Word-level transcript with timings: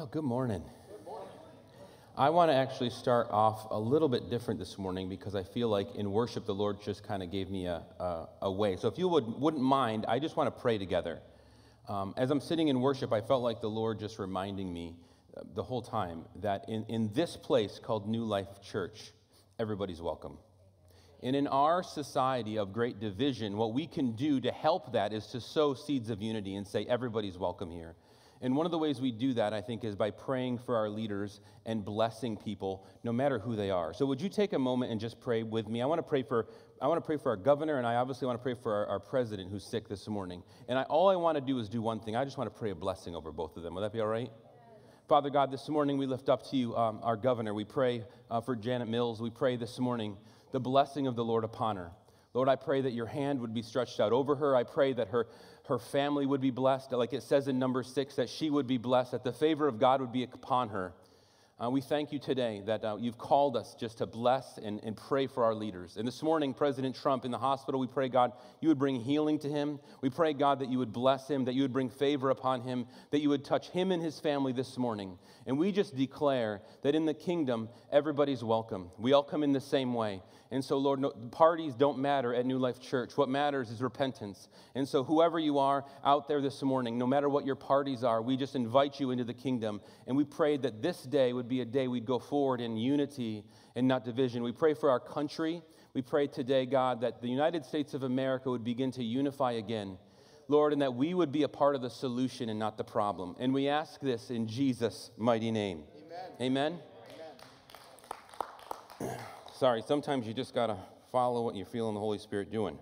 Well, 0.00 0.06
good 0.06 0.24
morning. 0.24 0.62
I 2.16 2.30
want 2.30 2.50
to 2.50 2.54
actually 2.54 2.88
start 2.88 3.26
off 3.30 3.66
a 3.70 3.78
little 3.78 4.08
bit 4.08 4.30
different 4.30 4.58
this 4.58 4.78
morning 4.78 5.10
because 5.10 5.34
I 5.34 5.42
feel 5.42 5.68
like 5.68 5.94
in 5.94 6.10
worship 6.10 6.46
the 6.46 6.54
Lord 6.54 6.80
just 6.82 7.06
kind 7.06 7.22
of 7.22 7.30
gave 7.30 7.50
me 7.50 7.66
a, 7.66 7.82
a, 7.98 8.28
a, 8.40 8.50
way. 8.50 8.76
So 8.76 8.88
if 8.88 8.96
you 8.96 9.08
would, 9.08 9.26
wouldn't 9.26 9.62
mind, 9.62 10.06
I 10.08 10.18
just 10.18 10.38
want 10.38 10.46
to 10.46 10.58
pray 10.58 10.78
together. 10.78 11.20
Um, 11.86 12.14
as 12.16 12.30
I'm 12.30 12.40
sitting 12.40 12.68
in 12.68 12.80
worship, 12.80 13.12
I 13.12 13.20
felt 13.20 13.42
like 13.42 13.60
the 13.60 13.68
Lord 13.68 13.98
just 13.98 14.18
reminding 14.18 14.72
me 14.72 14.96
uh, 15.36 15.42
the 15.54 15.62
whole 15.62 15.82
time 15.82 16.24
that 16.36 16.66
in, 16.66 16.86
in 16.88 17.12
this 17.12 17.36
place 17.36 17.78
called 17.78 18.08
New 18.08 18.24
Life 18.24 18.62
Church, 18.62 19.12
everybody's 19.58 20.00
welcome. 20.00 20.38
And 21.22 21.36
in 21.36 21.46
our 21.46 21.82
society 21.82 22.56
of 22.56 22.72
great 22.72 23.00
division, 23.00 23.54
what 23.58 23.74
we 23.74 23.86
can 23.86 24.12
do 24.12 24.40
to 24.40 24.50
help 24.50 24.94
that 24.94 25.12
is 25.12 25.26
to 25.26 25.42
sow 25.42 25.74
seeds 25.74 26.08
of 26.08 26.22
unity 26.22 26.54
and 26.54 26.66
say, 26.66 26.86
everybody's 26.88 27.36
welcome 27.36 27.70
here. 27.70 27.96
And 28.42 28.56
one 28.56 28.64
of 28.64 28.72
the 28.72 28.78
ways 28.78 29.00
we 29.00 29.12
do 29.12 29.34
that, 29.34 29.52
I 29.52 29.60
think, 29.60 29.84
is 29.84 29.94
by 29.94 30.10
praying 30.10 30.58
for 30.58 30.76
our 30.76 30.88
leaders 30.88 31.40
and 31.66 31.84
blessing 31.84 32.38
people, 32.38 32.86
no 33.04 33.12
matter 33.12 33.38
who 33.38 33.54
they 33.54 33.68
are. 33.68 33.92
So, 33.92 34.06
would 34.06 34.20
you 34.20 34.30
take 34.30 34.54
a 34.54 34.58
moment 34.58 34.92
and 34.92 34.98
just 34.98 35.20
pray 35.20 35.42
with 35.42 35.68
me? 35.68 35.82
I 35.82 35.86
want 35.86 35.98
to 35.98 36.02
pray 36.02 36.22
for, 36.22 36.46
I 36.80 36.86
want 36.86 36.96
to 36.96 37.06
pray 37.06 37.18
for 37.18 37.28
our 37.28 37.36
governor, 37.36 37.76
and 37.76 37.86
I 37.86 37.96
obviously 37.96 38.26
want 38.26 38.38
to 38.38 38.42
pray 38.42 38.54
for 38.54 38.72
our, 38.72 38.86
our 38.86 38.98
president 38.98 39.50
who's 39.50 39.64
sick 39.64 39.88
this 39.88 40.08
morning. 40.08 40.42
And 40.68 40.78
I, 40.78 40.84
all 40.84 41.10
I 41.10 41.16
want 41.16 41.36
to 41.36 41.42
do 41.42 41.58
is 41.58 41.68
do 41.68 41.82
one 41.82 42.00
thing. 42.00 42.16
I 42.16 42.24
just 42.24 42.38
want 42.38 42.52
to 42.52 42.58
pray 42.58 42.70
a 42.70 42.74
blessing 42.74 43.14
over 43.14 43.30
both 43.30 43.58
of 43.58 43.62
them. 43.62 43.74
Will 43.74 43.82
that 43.82 43.92
be 43.92 44.00
all 44.00 44.06
right? 44.06 44.30
Father 45.06 45.28
God, 45.28 45.50
this 45.50 45.68
morning 45.68 45.98
we 45.98 46.06
lift 46.06 46.30
up 46.30 46.48
to 46.50 46.56
you 46.56 46.74
um, 46.76 47.00
our 47.02 47.16
governor. 47.16 47.52
We 47.52 47.64
pray 47.64 48.04
uh, 48.30 48.40
for 48.40 48.56
Janet 48.56 48.88
Mills. 48.88 49.20
We 49.20 49.28
pray 49.28 49.56
this 49.56 49.78
morning 49.78 50.16
the 50.52 50.60
blessing 50.60 51.06
of 51.06 51.16
the 51.16 51.24
Lord 51.24 51.44
upon 51.44 51.76
her. 51.76 51.90
Lord, 52.32 52.48
I 52.48 52.56
pray 52.56 52.80
that 52.82 52.92
your 52.92 53.06
hand 53.06 53.40
would 53.40 53.52
be 53.52 53.62
stretched 53.62 53.98
out 53.98 54.12
over 54.12 54.36
her. 54.36 54.54
I 54.54 54.62
pray 54.62 54.92
that 54.92 55.08
her, 55.08 55.26
her 55.66 55.78
family 55.78 56.26
would 56.26 56.40
be 56.40 56.50
blessed, 56.50 56.92
like 56.92 57.12
it 57.12 57.22
says 57.22 57.48
in 57.48 57.58
number 57.58 57.82
six, 57.82 58.14
that 58.16 58.28
she 58.28 58.50
would 58.50 58.66
be 58.66 58.78
blessed, 58.78 59.12
that 59.12 59.24
the 59.24 59.32
favor 59.32 59.66
of 59.66 59.78
God 59.80 60.00
would 60.00 60.12
be 60.12 60.24
upon 60.24 60.68
her. 60.68 60.92
Uh, 61.62 61.68
we 61.68 61.82
thank 61.82 62.10
you 62.10 62.18
today 62.18 62.62
that 62.64 62.82
uh, 62.82 62.96
you've 62.98 63.18
called 63.18 63.54
us 63.54 63.76
just 63.78 63.98
to 63.98 64.06
bless 64.06 64.56
and, 64.56 64.82
and 64.82 64.96
pray 64.96 65.26
for 65.26 65.44
our 65.44 65.54
leaders. 65.54 65.98
And 65.98 66.08
this 66.08 66.22
morning, 66.22 66.54
President 66.54 66.96
Trump 66.96 67.26
in 67.26 67.30
the 67.30 67.38
hospital, 67.38 67.78
we 67.78 67.86
pray, 67.86 68.08
God, 68.08 68.32
you 68.62 68.68
would 68.70 68.78
bring 68.78 68.98
healing 68.98 69.38
to 69.40 69.48
him. 69.48 69.78
We 70.00 70.08
pray, 70.08 70.32
God, 70.32 70.60
that 70.60 70.70
you 70.70 70.78
would 70.78 70.94
bless 70.94 71.28
him, 71.28 71.44
that 71.44 71.54
you 71.54 71.60
would 71.60 71.72
bring 71.72 71.90
favor 71.90 72.30
upon 72.30 72.62
him, 72.62 72.86
that 73.10 73.20
you 73.20 73.28
would 73.28 73.44
touch 73.44 73.68
him 73.68 73.92
and 73.92 74.02
his 74.02 74.18
family 74.18 74.54
this 74.54 74.78
morning. 74.78 75.18
And 75.46 75.58
we 75.58 75.70
just 75.70 75.94
declare 75.94 76.62
that 76.80 76.94
in 76.94 77.04
the 77.04 77.12
kingdom, 77.12 77.68
everybody's 77.92 78.42
welcome. 78.42 78.90
We 78.98 79.12
all 79.12 79.22
come 79.22 79.42
in 79.42 79.52
the 79.52 79.60
same 79.60 79.92
way. 79.92 80.22
And 80.52 80.64
so, 80.64 80.78
Lord, 80.78 80.98
no, 80.98 81.10
parties 81.10 81.74
don't 81.74 81.98
matter 81.98 82.34
at 82.34 82.44
New 82.44 82.58
Life 82.58 82.80
Church. 82.80 83.16
What 83.16 83.28
matters 83.28 83.70
is 83.70 83.80
repentance. 83.80 84.48
And 84.74 84.88
so, 84.88 85.04
whoever 85.04 85.38
you 85.38 85.58
are 85.58 85.84
out 86.04 86.26
there 86.26 86.40
this 86.40 86.60
morning, 86.62 86.98
no 86.98 87.06
matter 87.06 87.28
what 87.28 87.46
your 87.46 87.54
parties 87.54 88.02
are, 88.02 88.20
we 88.20 88.36
just 88.36 88.56
invite 88.56 88.98
you 88.98 89.12
into 89.12 89.22
the 89.22 89.34
kingdom. 89.34 89.80
And 90.08 90.16
we 90.16 90.24
pray 90.24 90.56
that 90.56 90.82
this 90.82 91.02
day 91.02 91.32
would 91.32 91.48
be 91.50 91.60
a 91.60 91.66
day 91.66 91.88
we'd 91.88 92.06
go 92.06 92.18
forward 92.18 92.60
in 92.60 92.76
unity 92.76 93.44
and 93.74 93.86
not 93.86 94.04
division. 94.04 94.42
We 94.42 94.52
pray 94.52 94.72
for 94.72 94.88
our 94.88 95.00
country. 95.00 95.60
We 95.92 96.00
pray 96.00 96.28
today, 96.28 96.64
God, 96.64 97.00
that 97.02 97.20
the 97.20 97.28
United 97.28 97.66
States 97.66 97.92
of 97.92 98.04
America 98.04 98.48
would 98.48 98.64
begin 98.64 98.92
to 98.92 99.04
unify 99.04 99.52
again. 99.52 99.98
Lord, 100.48 100.72
and 100.72 100.80
that 100.82 100.94
we 100.94 101.12
would 101.12 101.30
be 101.30 101.42
a 101.42 101.48
part 101.48 101.74
of 101.74 101.82
the 101.82 101.90
solution 101.90 102.48
and 102.48 102.58
not 102.58 102.78
the 102.78 102.84
problem. 102.84 103.36
And 103.38 103.52
we 103.52 103.68
ask 103.68 104.00
this 104.00 104.30
in 104.30 104.48
Jesus' 104.48 105.10
mighty 105.16 105.50
name. 105.50 105.84
Amen. 106.40 106.78
Amen. 109.00 109.16
Sorry, 109.52 109.82
sometimes 109.86 110.26
you 110.26 110.34
just 110.34 110.54
got 110.54 110.68
to 110.68 110.76
follow 111.12 111.44
what 111.44 111.54
you're 111.54 111.66
feeling 111.66 111.94
the 111.94 112.00
Holy 112.00 112.18
Spirit 112.18 112.50
doing. 112.50 112.78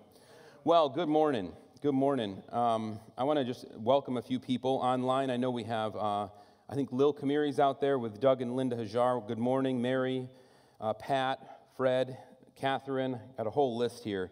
Well, 0.63 0.89
good 0.89 1.09
morning. 1.09 1.51
Good 1.81 1.93
morning. 1.93 2.41
Um, 2.51 2.99
I 3.17 3.23
want 3.23 3.39
to 3.39 3.45
just 3.45 3.65
welcome 3.75 4.17
a 4.17 4.21
few 4.21 4.39
people 4.39 4.79
online. 4.83 5.29
I 5.29 5.37
know 5.37 5.51
we 5.51 5.63
have, 5.63 5.95
uh, 5.95 6.27
I 6.71 6.75
think 6.75 6.91
Lil 6.91 7.15
Kamiri's 7.15 7.59
out 7.59 7.81
there 7.81 7.97
with 7.97 8.19
Doug 8.19 8.43
and 8.43 8.55
Linda 8.55 8.75
Hajar. 8.75 9.27
Good 9.27 9.39
morning, 9.39 9.81
Mary, 9.81 10.29
uh, 10.79 10.93
Pat, 10.93 11.61
Fred, 11.75 12.15
Catherine. 12.55 13.19
Got 13.37 13.47
a 13.47 13.49
whole 13.49 13.75
list 13.75 14.03
here. 14.03 14.29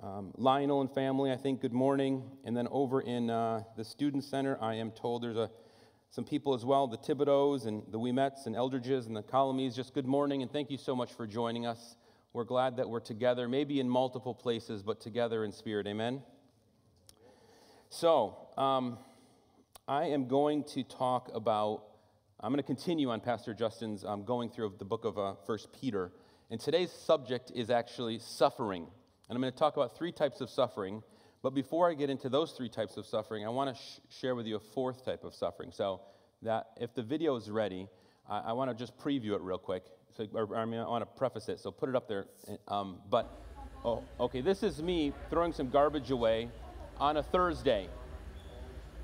Um, 0.00 0.30
Lionel 0.36 0.82
and 0.82 0.94
family, 0.94 1.32
I 1.32 1.36
think, 1.36 1.60
good 1.60 1.72
morning. 1.72 2.22
And 2.44 2.56
then 2.56 2.68
over 2.70 3.00
in 3.00 3.28
uh, 3.28 3.64
the 3.76 3.82
Student 3.82 4.22
Center, 4.22 4.56
I 4.60 4.74
am 4.74 4.92
told 4.92 5.24
there's 5.24 5.36
a 5.36 5.50
some 6.10 6.24
people 6.24 6.54
as 6.54 6.64
well, 6.64 6.86
the 6.86 6.96
Thibodeaux 6.96 7.66
and 7.66 7.82
the 7.90 7.98
Ouimets 7.98 8.46
and 8.46 8.54
Eldridges 8.54 9.06
and 9.06 9.16
the 9.16 9.22
Colomies, 9.22 9.74
just 9.74 9.92
good 9.92 10.06
morning 10.06 10.42
and 10.42 10.50
thank 10.50 10.70
you 10.70 10.76
so 10.76 10.94
much 10.94 11.12
for 11.12 11.24
joining 11.24 11.66
us. 11.66 11.96
We're 12.32 12.44
glad 12.44 12.76
that 12.76 12.88
we're 12.88 12.98
together, 12.98 13.48
maybe 13.48 13.78
in 13.78 13.88
multiple 13.88 14.34
places, 14.34 14.82
but 14.82 15.00
together 15.00 15.44
in 15.44 15.52
spirit. 15.52 15.86
Amen? 15.86 16.22
So, 17.90 18.36
um, 18.56 18.98
I 19.90 20.04
am 20.04 20.28
going 20.28 20.62
to 20.74 20.84
talk 20.84 21.32
about, 21.34 21.82
I'm 22.38 22.52
going 22.52 22.62
to 22.62 22.66
continue 22.66 23.10
on 23.10 23.18
Pastor 23.18 23.52
Justin's 23.52 24.04
um, 24.04 24.22
going 24.22 24.48
through 24.48 24.74
the 24.78 24.84
book 24.84 25.04
of 25.04 25.18
uh, 25.18 25.34
1 25.44 25.58
Peter. 25.80 26.12
And 26.48 26.60
today's 26.60 26.92
subject 26.92 27.50
is 27.56 27.70
actually 27.70 28.20
suffering. 28.20 28.84
And 28.84 29.36
I'm 29.36 29.40
going 29.40 29.52
to 29.52 29.58
talk 29.58 29.76
about 29.76 29.98
three 29.98 30.12
types 30.12 30.40
of 30.40 30.48
suffering. 30.48 31.02
But 31.42 31.54
before 31.54 31.90
I 31.90 31.94
get 31.94 32.08
into 32.08 32.28
those 32.28 32.52
three 32.52 32.68
types 32.68 32.98
of 32.98 33.04
suffering, 33.04 33.44
I 33.44 33.48
want 33.48 33.74
to 33.76 33.82
sh- 33.82 33.98
share 34.20 34.36
with 34.36 34.46
you 34.46 34.54
a 34.54 34.60
fourth 34.60 35.04
type 35.04 35.24
of 35.24 35.34
suffering. 35.34 35.72
So, 35.72 36.02
that 36.42 36.68
if 36.76 36.94
the 36.94 37.02
video 37.02 37.34
is 37.34 37.50
ready, 37.50 37.88
I, 38.28 38.38
I 38.38 38.52
want 38.52 38.70
to 38.70 38.76
just 38.76 38.96
preview 38.96 39.32
it 39.32 39.40
real 39.40 39.58
quick. 39.58 39.86
So, 40.16 40.24
or, 40.34 40.54
I 40.54 40.66
mean, 40.66 40.78
I 40.78 40.86
want 40.86 41.02
to 41.02 41.18
preface 41.18 41.48
it, 41.48 41.58
so 41.58 41.72
put 41.72 41.88
it 41.88 41.96
up 41.96 42.06
there. 42.06 42.26
Um, 42.68 42.98
but, 43.10 43.28
oh, 43.84 44.04
okay, 44.20 44.40
this 44.40 44.62
is 44.62 44.80
me 44.80 45.12
throwing 45.30 45.52
some 45.52 45.68
garbage 45.68 46.12
away 46.12 46.48
on 47.00 47.16
a 47.16 47.24
Thursday. 47.24 47.88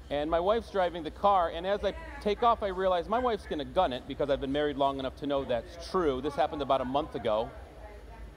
And 0.08 0.30
my 0.30 0.38
wife's 0.38 0.70
driving 0.70 1.02
the 1.02 1.10
car, 1.10 1.50
and 1.50 1.66
as 1.66 1.82
I 1.82 1.92
take 2.20 2.44
off, 2.44 2.62
I 2.62 2.68
realize 2.68 3.08
my 3.08 3.18
wife's 3.18 3.44
going 3.46 3.58
to 3.58 3.64
gun 3.64 3.92
it 3.92 4.04
because 4.06 4.30
I've 4.30 4.40
been 4.40 4.52
married 4.52 4.76
long 4.76 5.00
enough 5.00 5.16
to 5.16 5.26
know 5.26 5.44
that's 5.44 5.90
true. 5.90 6.20
This 6.20 6.34
happened 6.34 6.62
about 6.62 6.80
a 6.80 6.84
month 6.84 7.16
ago. 7.16 7.50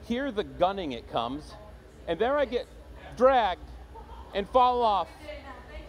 Here, 0.07 0.31
the 0.31 0.43
gunning 0.43 0.93
it 0.93 1.11
comes, 1.11 1.53
and 2.07 2.17
there 2.17 2.37
I 2.37 2.45
get 2.45 2.65
dragged 3.17 3.61
and 4.33 4.49
fall 4.49 4.81
off 4.81 5.09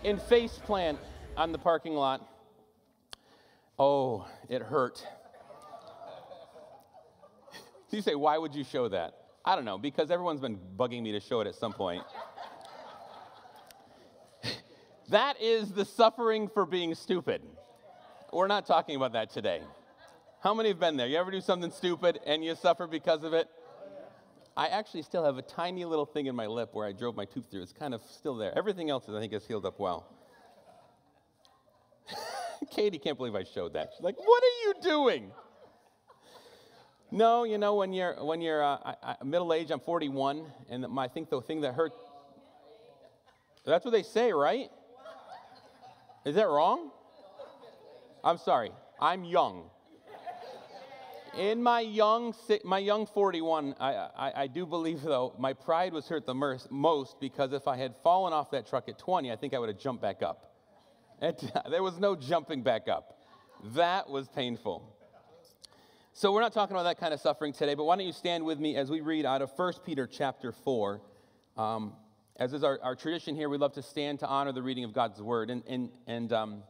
and 0.05 0.21
face 0.21 0.59
plant 0.65 0.99
on 1.37 1.53
the 1.53 1.59
parking 1.59 1.95
lot. 1.95 2.27
Oh, 3.79 4.27
it 4.51 4.61
hurt. 4.61 5.03
you 7.91 8.03
say, 8.03 8.15
why 8.15 8.37
would 8.37 8.55
you 8.55 8.65
show 8.65 8.89
that? 8.89 9.15
I 9.47 9.55
don't 9.55 9.65
know, 9.65 9.79
because 9.79 10.11
everyone's 10.11 10.41
been 10.41 10.59
bugging 10.77 11.03
me 11.03 11.13
to 11.13 11.21
show 11.21 11.41
it 11.41 11.47
at 11.47 11.55
some 11.55 11.73
point. 11.73 12.05
That 15.11 15.41
is 15.41 15.71
the 15.71 15.85
suffering 15.85 16.49
for 16.49 16.67
being 16.67 16.95
stupid. 16.95 17.43
We're 18.33 18.47
not 18.47 18.67
talking 18.67 18.97
about 18.97 19.13
that 19.13 19.31
today. 19.31 19.63
How 20.43 20.55
many 20.55 20.71
have 20.71 20.81
been 20.81 20.97
there? 20.97 21.07
You 21.07 21.19
ever 21.19 21.31
do 21.31 21.41
something 21.41 21.71
stupid 21.71 22.21
and 22.25 22.45
you 22.45 22.55
suffer 22.55 22.87
because 22.87 23.25
of 23.25 23.35
it? 23.35 23.49
I 24.57 24.69
actually 24.69 25.03
still 25.03 25.25
have 25.25 25.37
a 25.37 25.43
tiny 25.43 25.85
little 25.85 26.07
thing 26.07 26.27
in 26.27 26.35
my 26.35 26.47
lip 26.47 26.71
where 26.73 26.87
I 26.87 26.93
drove 26.93 27.17
my 27.17 27.25
tooth 27.25 27.45
through. 27.51 27.63
It's 27.63 27.73
kind 27.73 27.95
of 27.95 28.03
still 28.11 28.37
there. 28.37 28.57
Everything 28.57 28.91
else, 28.91 29.05
I 29.09 29.19
think, 29.21 29.33
has 29.33 29.47
healed 29.47 29.67
up 29.67 29.79
well. 29.79 30.07
Katie 32.71 32.99
can't 32.99 33.17
believe 33.17 33.35
I 33.35 33.45
showed 33.45 33.75
that. 33.75 33.91
She's 33.95 34.03
like, 34.03 34.19
"What 34.19 34.43
are 34.43 34.67
you 34.67 34.75
doing?" 34.83 35.31
No, 37.11 37.45
you 37.45 37.59
know, 37.59 37.75
when 37.75 37.93
you're 37.93 38.23
when 38.23 38.41
you're 38.41 38.63
uh, 38.63 38.95
middle 39.25 39.53
age, 39.53 39.71
I'm 39.71 39.81
41, 39.81 40.45
and 40.69 40.89
my, 40.89 41.05
I 41.05 41.09
think 41.09 41.31
the 41.31 41.41
thing 41.41 41.63
that 41.63 41.75
hurt. 41.75 41.93
That's 43.65 43.85
what 43.85 43.93
they 43.93 44.03
say, 44.03 44.33
right? 44.33 44.71
Is 46.25 46.35
that 46.35 46.49
wrong? 46.49 46.91
I'm 48.23 48.39
sorry. 48.39 48.71
I'm 49.01 49.25
young 49.25 49.71
in 51.37 51.63
my 51.63 51.81
young, 51.81 52.35
my 52.65 52.79
young 52.79 53.07
41, 53.07 53.77
I, 53.79 53.95
I, 53.95 54.33
I, 54.43 54.47
do 54.47 54.67
believe, 54.67 55.03
though, 55.03 55.35
my 55.39 55.53
pride 55.53 55.93
was 55.93 56.09
hurt 56.09 56.27
the 56.27 56.35
most 56.35 57.21
because 57.21 57.53
if 57.53 57.69
I 57.69 57.77
had 57.77 57.95
fallen 58.03 58.33
off 58.33 58.51
that 58.51 58.67
truck 58.67 58.89
at 58.89 58.99
20, 58.99 59.31
I 59.31 59.37
think 59.37 59.55
I 59.55 59.59
would 59.59 59.69
have 59.69 59.79
jumped 59.79 60.03
back 60.03 60.23
up. 60.23 60.55
And 61.21 61.37
there 61.71 61.83
was 61.83 61.99
no 61.99 62.17
jumping 62.17 62.63
back 62.63 62.89
up. 62.89 63.19
That 63.75 64.09
was 64.09 64.29
painful. 64.29 64.97
So 66.13 66.33
we're 66.33 66.41
not 66.41 66.53
talking 66.53 66.75
about 66.75 66.85
that 66.85 66.99
kind 66.99 67.15
of 67.15 67.21
suffering 67.21 67.53
today, 67.53 67.75
but 67.75 67.85
why 67.85 67.97
don't 67.97 68.07
you 68.07 68.13
stand 68.13 68.45
with 68.45 68.59
me 68.59 68.77
as 68.77 68.91
we 68.91 69.01
read 69.01 69.25
out 69.25 69.43
of 69.43 69.51
1 69.55 69.75
Peter 69.87 70.07
chapter 70.07 70.53
4. 70.53 71.01
Um, 71.57 71.93
as 72.41 72.55
is 72.55 72.65
our, 72.65 72.81
our, 72.83 72.97
tradition 72.97 73.37
here, 73.37 73.51
we 73.51 73.59
love 73.59 73.75
to 73.75 73.83
stand 73.83 74.19
to 74.21 74.27
honor 74.27 74.51
the 74.51 74.63
reading 74.63 74.85
of 74.85 74.95
God's 74.95 75.21
word. 75.21 75.51
And, 75.51 75.63
and, 75.69 75.91
and 76.07 76.33
um, 76.33 76.63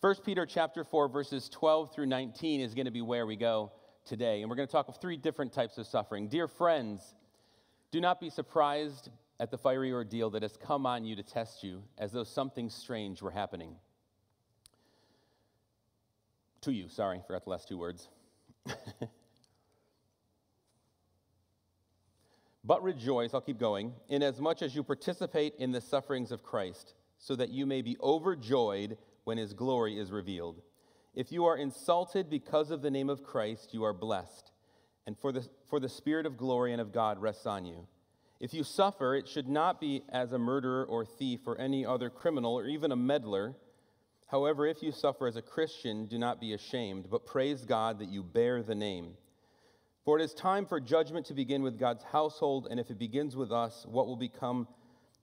1 0.00 0.16
Peter 0.24 0.44
chapter 0.44 0.82
4, 0.82 1.08
verses 1.08 1.48
12 1.48 1.94
through 1.94 2.06
19 2.06 2.60
is 2.60 2.74
going 2.74 2.86
to 2.86 2.90
be 2.90 3.00
where 3.00 3.24
we 3.24 3.36
go 3.36 3.70
today. 4.04 4.42
And 4.42 4.50
we're 4.50 4.56
going 4.56 4.66
to 4.66 4.72
talk 4.72 4.88
of 4.88 4.96
three 4.96 5.16
different 5.16 5.52
types 5.52 5.78
of 5.78 5.86
suffering. 5.86 6.26
Dear 6.26 6.48
friends, 6.48 7.14
do 7.92 8.00
not 8.00 8.20
be 8.20 8.28
surprised 8.28 9.08
at 9.38 9.52
the 9.52 9.56
fiery 9.56 9.92
ordeal 9.92 10.30
that 10.30 10.42
has 10.42 10.56
come 10.56 10.84
on 10.84 11.04
you 11.04 11.14
to 11.14 11.22
test 11.22 11.62
you 11.62 11.84
as 11.96 12.10
though 12.10 12.24
something 12.24 12.68
strange 12.68 13.22
were 13.22 13.30
happening. 13.30 13.76
To 16.62 16.72
you, 16.72 16.88
sorry, 16.88 17.20
forgot 17.24 17.44
the 17.44 17.50
last 17.50 17.68
two 17.68 17.78
words. 17.78 18.08
but 22.64 22.82
rejoice, 22.82 23.34
I'll 23.34 23.40
keep 23.40 23.58
going, 23.58 23.92
inasmuch 24.08 24.62
as 24.62 24.74
you 24.74 24.82
participate 24.82 25.54
in 25.58 25.72
the 25.72 25.80
sufferings 25.80 26.32
of 26.32 26.42
Christ, 26.42 26.94
so 27.18 27.36
that 27.36 27.50
you 27.50 27.66
may 27.66 27.82
be 27.82 27.96
overjoyed 28.02 28.96
when 29.24 29.38
his 29.38 29.52
glory 29.52 29.98
is 29.98 30.10
revealed. 30.10 30.62
If 31.14 31.30
you 31.30 31.44
are 31.44 31.56
insulted 31.56 32.30
because 32.30 32.70
of 32.70 32.82
the 32.82 32.90
name 32.90 33.10
of 33.10 33.22
Christ, 33.22 33.74
you 33.74 33.84
are 33.84 33.92
blessed, 33.92 34.50
and 35.06 35.16
for 35.18 35.30
the, 35.30 35.46
for 35.68 35.78
the 35.78 35.88
Spirit 35.88 36.26
of 36.26 36.38
glory 36.38 36.72
and 36.72 36.80
of 36.80 36.92
God 36.92 37.20
rests 37.20 37.46
on 37.46 37.66
you. 37.66 37.86
If 38.40 38.52
you 38.52 38.64
suffer, 38.64 39.14
it 39.14 39.28
should 39.28 39.48
not 39.48 39.80
be 39.80 40.02
as 40.08 40.32
a 40.32 40.38
murderer 40.38 40.84
or 40.84 41.04
thief 41.04 41.40
or 41.46 41.58
any 41.58 41.86
other 41.86 42.10
criminal 42.10 42.54
or 42.54 42.66
even 42.66 42.92
a 42.92 42.96
meddler. 42.96 43.54
However, 44.26 44.66
if 44.66 44.82
you 44.82 44.90
suffer 44.90 45.26
as 45.26 45.36
a 45.36 45.42
Christian, 45.42 46.06
do 46.06 46.18
not 46.18 46.40
be 46.40 46.52
ashamed, 46.52 47.08
but 47.10 47.26
praise 47.26 47.64
God 47.64 47.98
that 48.00 48.08
you 48.08 48.22
bear 48.22 48.62
the 48.62 48.74
name. 48.74 49.16
For 50.04 50.18
it 50.18 50.22
is 50.22 50.34
time 50.34 50.66
for 50.66 50.80
judgment 50.80 51.26
to 51.26 51.34
begin 51.34 51.62
with 51.62 51.78
God's 51.78 52.04
household, 52.04 52.68
and 52.70 52.78
if 52.78 52.90
it 52.90 52.98
begins 52.98 53.36
with 53.36 53.50
us, 53.50 53.86
what 53.88 54.06
will 54.06 54.16
become 54.16 54.68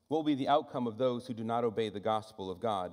what 0.07 0.18
will 0.18 0.24
be 0.24 0.36
the 0.36 0.50
outcome 0.50 0.88
of 0.88 0.98
those 0.98 1.25
who 1.25 1.33
do 1.33 1.45
not 1.45 1.63
obey 1.63 1.88
the 1.88 2.01
gospel 2.01 2.51
of 2.51 2.60
God? 2.60 2.92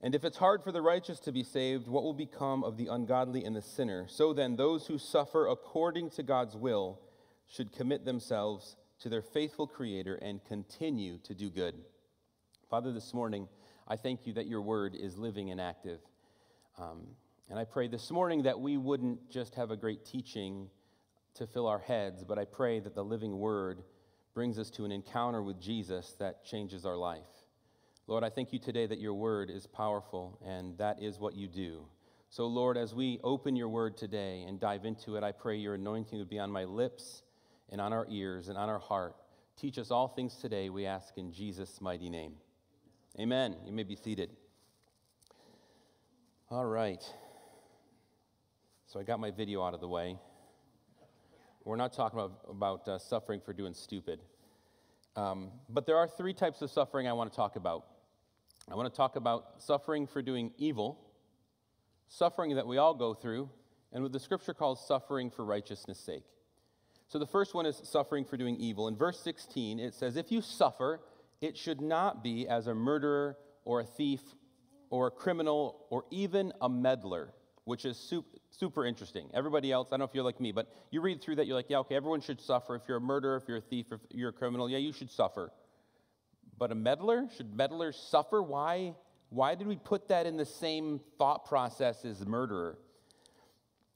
And 0.00 0.12
if 0.12 0.24
it's 0.24 0.38
hard 0.38 0.64
for 0.64 0.72
the 0.72 0.82
righteous 0.82 1.20
to 1.20 1.30
be 1.30 1.44
saved, 1.44 1.86
what 1.86 2.02
will 2.02 2.14
become 2.14 2.64
of 2.64 2.76
the 2.76 2.88
ungodly 2.88 3.44
and 3.44 3.54
the 3.54 3.62
sinner? 3.62 4.06
So 4.08 4.32
then, 4.32 4.56
those 4.56 4.86
who 4.86 4.98
suffer 4.98 5.46
according 5.46 6.10
to 6.10 6.24
God's 6.24 6.56
will 6.56 6.98
should 7.46 7.72
commit 7.72 8.04
themselves 8.04 8.76
to 9.00 9.08
their 9.08 9.22
faithful 9.22 9.68
Creator 9.68 10.16
and 10.16 10.44
continue 10.46 11.18
to 11.18 11.34
do 11.34 11.48
good. 11.48 11.74
Father, 12.68 12.92
this 12.92 13.14
morning, 13.14 13.48
I 13.86 13.96
thank 13.96 14.26
you 14.26 14.32
that 14.32 14.46
your 14.46 14.62
word 14.62 14.96
is 14.96 15.16
living 15.16 15.50
and 15.50 15.60
active. 15.60 16.00
Um, 16.76 17.06
and 17.48 17.58
I 17.58 17.64
pray 17.64 17.86
this 17.86 18.10
morning 18.10 18.42
that 18.42 18.58
we 18.58 18.76
wouldn't 18.76 19.30
just 19.30 19.54
have 19.54 19.70
a 19.70 19.76
great 19.76 20.04
teaching 20.04 20.70
to 21.38 21.46
fill 21.46 21.66
our 21.66 21.78
heads, 21.78 22.24
but 22.24 22.38
I 22.38 22.44
pray 22.44 22.80
that 22.80 22.94
the 22.94 23.04
living 23.04 23.38
word 23.38 23.82
brings 24.34 24.58
us 24.58 24.70
to 24.70 24.84
an 24.84 24.92
encounter 24.92 25.42
with 25.42 25.60
Jesus 25.60 26.14
that 26.18 26.44
changes 26.44 26.84
our 26.84 26.96
life. 26.96 27.22
Lord, 28.06 28.24
I 28.24 28.30
thank 28.30 28.52
you 28.52 28.58
today 28.58 28.86
that 28.86 29.00
your 29.00 29.14
word 29.14 29.50
is 29.50 29.66
powerful, 29.66 30.38
and 30.44 30.76
that 30.78 31.02
is 31.02 31.18
what 31.18 31.34
you 31.34 31.46
do. 31.46 31.84
So, 32.30 32.46
Lord, 32.46 32.76
as 32.76 32.94
we 32.94 33.20
open 33.22 33.56
your 33.56 33.68
word 33.68 33.96
today 33.96 34.44
and 34.46 34.58
dive 34.58 34.84
into 34.84 35.16
it, 35.16 35.22
I 35.22 35.32
pray 35.32 35.56
your 35.56 35.74
anointing 35.74 36.18
would 36.18 36.28
be 36.28 36.38
on 36.38 36.50
my 36.50 36.64
lips 36.64 37.22
and 37.70 37.80
on 37.80 37.92
our 37.92 38.06
ears 38.10 38.48
and 38.48 38.58
on 38.58 38.68
our 38.68 38.78
heart. 38.78 39.14
Teach 39.56 39.78
us 39.78 39.90
all 39.90 40.08
things 40.08 40.36
today, 40.36 40.70
we 40.70 40.86
ask 40.86 41.16
in 41.18 41.32
Jesus' 41.32 41.80
mighty 41.80 42.10
name. 42.10 42.34
Amen. 43.18 43.56
You 43.64 43.72
may 43.72 43.82
be 43.82 43.96
seated. 43.96 44.30
All 46.50 46.66
right. 46.66 47.02
So, 48.86 48.98
I 48.98 49.04
got 49.04 49.20
my 49.20 49.30
video 49.30 49.62
out 49.62 49.74
of 49.74 49.80
the 49.80 49.88
way. 49.88 50.18
We're 51.68 51.76
not 51.76 51.92
talking 51.92 52.18
about, 52.18 52.40
about 52.48 52.88
uh, 52.88 52.98
suffering 52.98 53.42
for 53.44 53.52
doing 53.52 53.74
stupid. 53.74 54.20
Um, 55.16 55.50
but 55.68 55.84
there 55.84 55.98
are 55.98 56.08
three 56.08 56.32
types 56.32 56.62
of 56.62 56.70
suffering 56.70 57.06
I 57.06 57.12
want 57.12 57.30
to 57.30 57.36
talk 57.36 57.56
about. 57.56 57.84
I 58.72 58.74
want 58.74 58.90
to 58.90 58.96
talk 58.96 59.16
about 59.16 59.60
suffering 59.62 60.06
for 60.06 60.22
doing 60.22 60.50
evil, 60.56 60.98
suffering 62.06 62.54
that 62.54 62.66
we 62.66 62.78
all 62.78 62.94
go 62.94 63.12
through, 63.12 63.50
and 63.92 64.02
what 64.02 64.12
the 64.12 64.18
scripture 64.18 64.54
calls 64.54 64.82
suffering 64.88 65.30
for 65.30 65.44
righteousness' 65.44 66.00
sake. 66.00 66.24
So 67.06 67.18
the 67.18 67.26
first 67.26 67.52
one 67.52 67.66
is 67.66 67.78
suffering 67.84 68.24
for 68.24 68.38
doing 68.38 68.56
evil. 68.56 68.88
In 68.88 68.96
verse 68.96 69.20
16, 69.20 69.78
it 69.78 69.92
says, 69.92 70.16
If 70.16 70.32
you 70.32 70.40
suffer, 70.40 71.02
it 71.42 71.54
should 71.54 71.82
not 71.82 72.24
be 72.24 72.48
as 72.48 72.66
a 72.66 72.74
murderer 72.74 73.36
or 73.66 73.80
a 73.80 73.84
thief 73.84 74.22
or 74.88 75.08
a 75.08 75.10
criminal 75.10 75.84
or 75.90 76.04
even 76.10 76.50
a 76.62 76.68
meddler, 76.70 77.34
which 77.68 77.84
is 77.84 78.12
super 78.50 78.86
interesting. 78.86 79.28
Everybody 79.34 79.70
else, 79.70 79.88
I 79.88 79.90
don't 79.92 79.98
know 79.98 80.04
if 80.06 80.14
you're 80.14 80.24
like 80.24 80.40
me, 80.40 80.52
but 80.52 80.72
you 80.90 81.02
read 81.02 81.20
through 81.20 81.36
that, 81.36 81.46
you're 81.46 81.54
like, 81.54 81.68
yeah, 81.68 81.80
okay, 81.80 81.96
everyone 81.96 82.22
should 82.22 82.40
suffer. 82.40 82.74
If 82.74 82.82
you're 82.88 82.96
a 82.96 83.00
murderer, 83.00 83.36
if 83.36 83.42
you're 83.46 83.58
a 83.58 83.60
thief, 83.60 83.86
if 83.92 84.00
you're 84.10 84.30
a 84.30 84.32
criminal, 84.32 84.70
yeah, 84.70 84.78
you 84.78 84.90
should 84.90 85.10
suffer. 85.10 85.52
But 86.56 86.72
a 86.72 86.74
meddler? 86.74 87.28
Should 87.36 87.54
meddlers 87.54 87.96
suffer? 87.96 88.42
Why, 88.42 88.94
why 89.28 89.54
did 89.54 89.66
we 89.66 89.76
put 89.76 90.08
that 90.08 90.24
in 90.24 90.38
the 90.38 90.46
same 90.46 90.98
thought 91.18 91.44
process 91.44 92.06
as 92.06 92.26
murderer? 92.26 92.78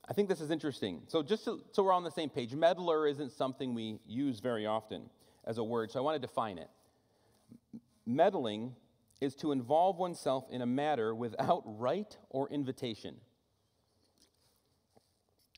I 0.07 0.13
think 0.13 0.29
this 0.29 0.43
is 0.43 0.51
interesting. 0.51 1.01
So, 1.07 1.23
just 1.23 1.43
so, 1.43 1.61
so 1.73 1.83
we're 1.83 1.95
on 1.95 2.05
the 2.05 2.11
same 2.11 2.29
page, 2.29 2.55
meddler 2.55 3.07
isn't 3.07 3.33
something 3.33 3.73
we 3.73 4.01
use 4.07 4.41
very 4.41 4.67
often 4.67 5.09
as 5.47 5.57
a 5.57 5.65
word, 5.65 5.91
so 5.91 5.99
I 5.99 6.03
want 6.03 6.21
to 6.21 6.27
define 6.27 6.59
it. 6.59 6.69
Meddling 8.05 8.75
is 9.23 9.35
to 9.37 9.51
involve 9.51 9.97
oneself 9.97 10.45
in 10.51 10.61
a 10.61 10.67
matter 10.67 11.15
without 11.15 11.63
right 11.65 12.19
or 12.29 12.51
invitation. 12.51 13.17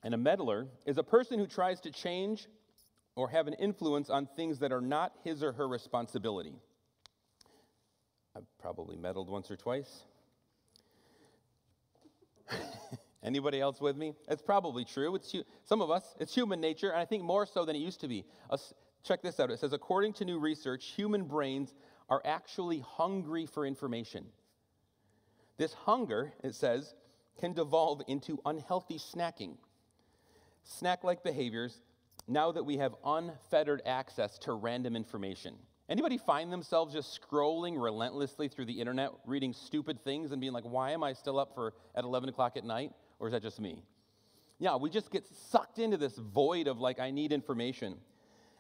And 0.05 0.15
a 0.15 0.19
meddler 0.19 0.69
is 0.85 0.99
a 0.99 1.03
person 1.03 1.39
who 1.39 1.47
tries 1.47 1.81
to 1.81 1.91
change 1.91 2.47
or 3.17 3.31
have 3.31 3.47
an 3.49 3.55
influence 3.55 4.11
on 4.11 4.29
things 4.37 4.59
that 4.59 4.71
are 4.71 4.83
not 4.83 5.13
his 5.25 5.43
or 5.43 5.53
her 5.53 5.67
responsibility. 5.67 6.55
I've 8.37 8.47
probably 8.59 8.97
meddled 8.97 9.31
once 9.31 9.51
or 9.51 9.57
twice. 9.57 10.05
Anybody 13.23 13.61
else 13.61 13.81
with 13.81 13.97
me? 13.97 14.15
It's 14.29 14.43
probably 14.43 14.85
true. 14.85 15.15
It's 15.15 15.35
some 15.65 15.81
of 15.81 15.91
us. 15.91 16.15
It's 16.21 16.35
human 16.35 16.61
nature, 16.61 16.91
and 16.91 17.01
I 17.01 17.07
think 17.07 17.23
more 17.23 17.47
so 17.47 17.65
than 17.65 17.75
it 17.75 17.79
used 17.79 18.01
to 18.01 18.09
be. 18.09 18.27
check 19.03 19.23
this 19.23 19.41
out. 19.41 19.51
It 19.51 19.59
says, 19.59 19.73
according 19.73 20.13
to 20.15 20.27
new 20.27 20.39
research, 20.39 20.93
human 20.95 21.25
brains 21.25 21.75
are 22.11 22.21
actually 22.27 22.81
hungry 22.81 23.47
for 23.47 23.65
information. 23.65 24.27
This 25.57 25.73
hunger, 25.73 26.35
it 26.43 26.55
says, 26.55 26.95
can 27.41 27.55
devolve 27.55 28.03
into 28.07 28.39
unhealthy 28.45 28.99
snacking. 28.99 29.57
Snack 30.65 31.05
like 31.05 31.23
behaviors 31.23 31.81
now 32.27 32.51
that 32.53 32.65
we 32.65 32.79
have 32.79 32.95
unfettered 33.05 33.83
access 33.85 34.39
to 34.39 34.53
random 34.53 34.97
information. 34.97 35.55
Anybody 35.89 36.17
find 36.17 36.51
themselves 36.51 36.95
just 36.95 37.21
scrolling 37.21 37.81
relentlessly 37.81 38.49
through 38.49 38.65
the 38.65 38.81
internet, 38.81 39.11
reading 39.27 39.53
stupid 39.53 40.03
things 40.03 40.33
and 40.33 40.41
being 40.41 40.55
like, 40.55 40.65
why 40.65 40.93
am 40.93 41.05
I 41.05 41.13
still 41.13 41.39
up 41.39 41.55
for 41.55 41.75
at 41.95 42.05
11 42.05 42.31
o'clock 42.31 42.57
at 42.57 42.65
night? 42.65 42.93
Or 43.19 43.29
is 43.29 43.33
that 43.33 43.43
just 43.43 43.61
me? 43.61 43.83
Yeah, 44.59 44.77
we 44.77 44.89
just 44.89 45.11
get 45.11 45.27
sucked 45.27 45.79
into 45.79 45.99
this 45.99 46.17
void 46.17 46.69
of 46.69 46.79
like, 46.81 46.99
I 46.99 47.11
need 47.11 47.33
information. 47.33 47.97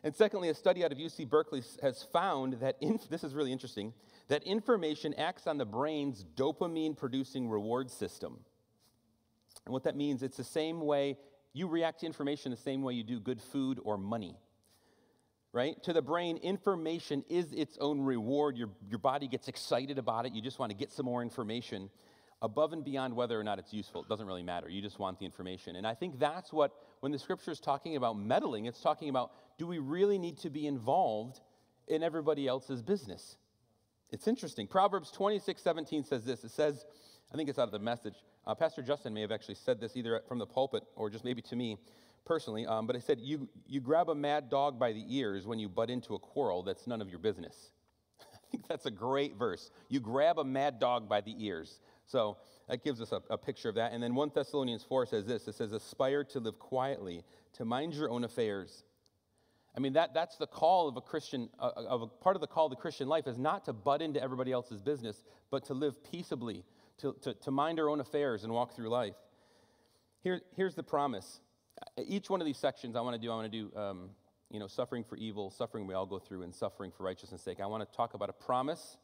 And 0.02 0.14
secondly, 0.14 0.50
a 0.50 0.54
study 0.54 0.84
out 0.84 0.92
of 0.92 0.98
UC 0.98 1.30
Berkeley 1.30 1.62
has 1.80 2.02
found 2.02 2.54
that, 2.54 2.76
inf- 2.82 3.08
this 3.08 3.24
is 3.24 3.34
really 3.34 3.52
interesting, 3.52 3.94
that 4.28 4.42
information 4.42 5.14
acts 5.14 5.46
on 5.46 5.56
the 5.56 5.64
brain's 5.64 6.26
dopamine 6.36 6.94
producing 6.94 7.48
reward 7.48 7.90
system. 7.90 8.38
And 9.64 9.72
what 9.72 9.84
that 9.84 9.96
means, 9.96 10.22
it's 10.22 10.36
the 10.36 10.44
same 10.44 10.82
way 10.82 11.16
you 11.54 11.66
react 11.68 12.00
to 12.00 12.06
information 12.06 12.50
the 12.50 12.58
same 12.58 12.82
way 12.82 12.92
you 12.92 13.04
do 13.04 13.18
good 13.18 13.40
food 13.40 13.80
or 13.82 13.96
money 13.96 14.36
right? 15.54 15.80
To 15.84 15.92
the 15.92 16.02
brain, 16.02 16.36
information 16.38 17.24
is 17.30 17.52
its 17.52 17.78
own 17.78 18.00
reward. 18.00 18.58
Your, 18.58 18.70
your 18.90 18.98
body 18.98 19.28
gets 19.28 19.46
excited 19.46 19.98
about 19.98 20.26
it. 20.26 20.32
You 20.32 20.42
just 20.42 20.58
want 20.58 20.70
to 20.70 20.76
get 20.76 20.90
some 20.90 21.06
more 21.06 21.22
information 21.22 21.90
above 22.42 22.72
and 22.72 22.84
beyond 22.84 23.14
whether 23.14 23.38
or 23.38 23.44
not 23.44 23.60
it's 23.60 23.72
useful. 23.72 24.02
It 24.02 24.08
doesn't 24.08 24.26
really 24.26 24.42
matter. 24.42 24.68
You 24.68 24.82
just 24.82 24.98
want 24.98 25.20
the 25.20 25.24
information. 25.24 25.76
And 25.76 25.86
I 25.86 25.94
think 25.94 26.18
that's 26.18 26.52
what, 26.52 26.72
when 27.00 27.12
the 27.12 27.20
scripture 27.20 27.52
is 27.52 27.60
talking 27.60 27.94
about 27.94 28.18
meddling, 28.18 28.66
it's 28.66 28.80
talking 28.80 29.08
about 29.08 29.30
do 29.56 29.68
we 29.68 29.78
really 29.78 30.18
need 30.18 30.38
to 30.38 30.50
be 30.50 30.66
involved 30.66 31.40
in 31.86 32.02
everybody 32.02 32.48
else's 32.48 32.82
business? 32.82 33.36
It's 34.10 34.26
interesting. 34.26 34.66
Proverbs 34.66 35.12
26 35.12 35.62
17 35.62 36.02
says 36.02 36.24
this. 36.24 36.42
It 36.42 36.50
says, 36.50 36.84
I 37.32 37.36
think 37.36 37.48
it's 37.48 37.60
out 37.60 37.68
of 37.68 37.72
the 37.72 37.78
message. 37.78 38.16
Uh, 38.46 38.54
Pastor 38.54 38.82
Justin 38.82 39.14
may 39.14 39.22
have 39.22 39.32
actually 39.32 39.54
said 39.54 39.80
this 39.80 39.96
either 39.96 40.20
from 40.28 40.38
the 40.38 40.46
pulpit 40.46 40.82
or 40.96 41.08
just 41.08 41.24
maybe 41.24 41.42
to 41.42 41.56
me 41.56 41.78
personally, 42.24 42.66
um, 42.66 42.86
but 42.86 42.96
I 42.96 42.98
said, 42.98 43.20
you, 43.20 43.48
you 43.66 43.80
grab 43.80 44.08
a 44.08 44.14
mad 44.14 44.50
dog 44.50 44.78
by 44.78 44.92
the 44.92 45.04
ears 45.08 45.46
when 45.46 45.58
you 45.58 45.68
butt 45.68 45.90
into 45.90 46.14
a 46.14 46.18
quarrel 46.18 46.62
that's 46.62 46.86
none 46.86 47.00
of 47.00 47.08
your 47.08 47.18
business. 47.18 47.70
I 48.20 48.38
think 48.50 48.68
that's 48.68 48.86
a 48.86 48.90
great 48.90 49.36
verse. 49.36 49.70
You 49.88 50.00
grab 50.00 50.38
a 50.38 50.44
mad 50.44 50.78
dog 50.78 51.08
by 51.08 51.20
the 51.20 51.34
ears. 51.38 51.80
So 52.06 52.36
that 52.68 52.84
gives 52.84 53.00
us 53.00 53.12
a, 53.12 53.22
a 53.30 53.38
picture 53.38 53.68
of 53.68 53.74
that. 53.76 53.92
And 53.92 54.02
then 54.02 54.14
1 54.14 54.32
Thessalonians 54.34 54.84
4 54.84 55.06
says 55.06 55.26
this 55.26 55.48
it 55.48 55.54
says, 55.54 55.72
Aspire 55.72 56.24
to 56.24 56.40
live 56.40 56.58
quietly, 56.58 57.24
to 57.54 57.64
mind 57.64 57.94
your 57.94 58.10
own 58.10 58.24
affairs. 58.24 58.84
I 59.76 59.80
mean, 59.80 59.94
that, 59.94 60.14
that's 60.14 60.36
the 60.36 60.46
call 60.46 60.88
of 60.88 60.96
a 60.96 61.00
Christian, 61.00 61.48
uh, 61.58 61.70
of 61.76 62.02
a 62.02 62.06
part 62.06 62.36
of 62.36 62.40
the 62.40 62.46
call 62.46 62.66
of 62.66 62.70
the 62.70 62.76
Christian 62.76 63.08
life 63.08 63.26
is 63.26 63.38
not 63.38 63.64
to 63.64 63.72
butt 63.72 64.02
into 64.02 64.22
everybody 64.22 64.52
else's 64.52 64.80
business, 64.80 65.24
but 65.50 65.64
to 65.64 65.74
live 65.74 66.02
peaceably, 66.04 66.64
to, 66.98 67.14
to, 67.22 67.34
to 67.34 67.50
mind 67.50 67.80
our 67.80 67.88
own 67.88 68.00
affairs 68.00 68.44
and 68.44 68.52
walk 68.52 68.74
through 68.74 68.88
life. 68.88 69.16
Here, 70.22 70.40
here's 70.56 70.74
the 70.74 70.82
promise 70.82 71.40
each 72.06 72.30
one 72.30 72.40
of 72.40 72.46
these 72.46 72.56
sections 72.56 72.96
I 72.96 73.00
want 73.00 73.14
to 73.14 73.20
do, 73.20 73.30
I 73.30 73.34
want 73.34 73.50
to 73.50 73.58
do, 73.58 73.76
um, 73.76 74.10
you 74.50 74.58
know, 74.58 74.66
suffering 74.66 75.04
for 75.04 75.16
evil, 75.16 75.50
suffering 75.50 75.86
we 75.86 75.94
all 75.94 76.06
go 76.06 76.18
through, 76.18 76.42
and 76.42 76.54
suffering 76.54 76.92
for 76.96 77.02
righteousness' 77.02 77.42
sake. 77.42 77.60
I 77.60 77.66
want 77.66 77.88
to 77.88 77.96
talk 77.96 78.14
about 78.14 78.30
a 78.30 78.32
promise, 78.32 78.96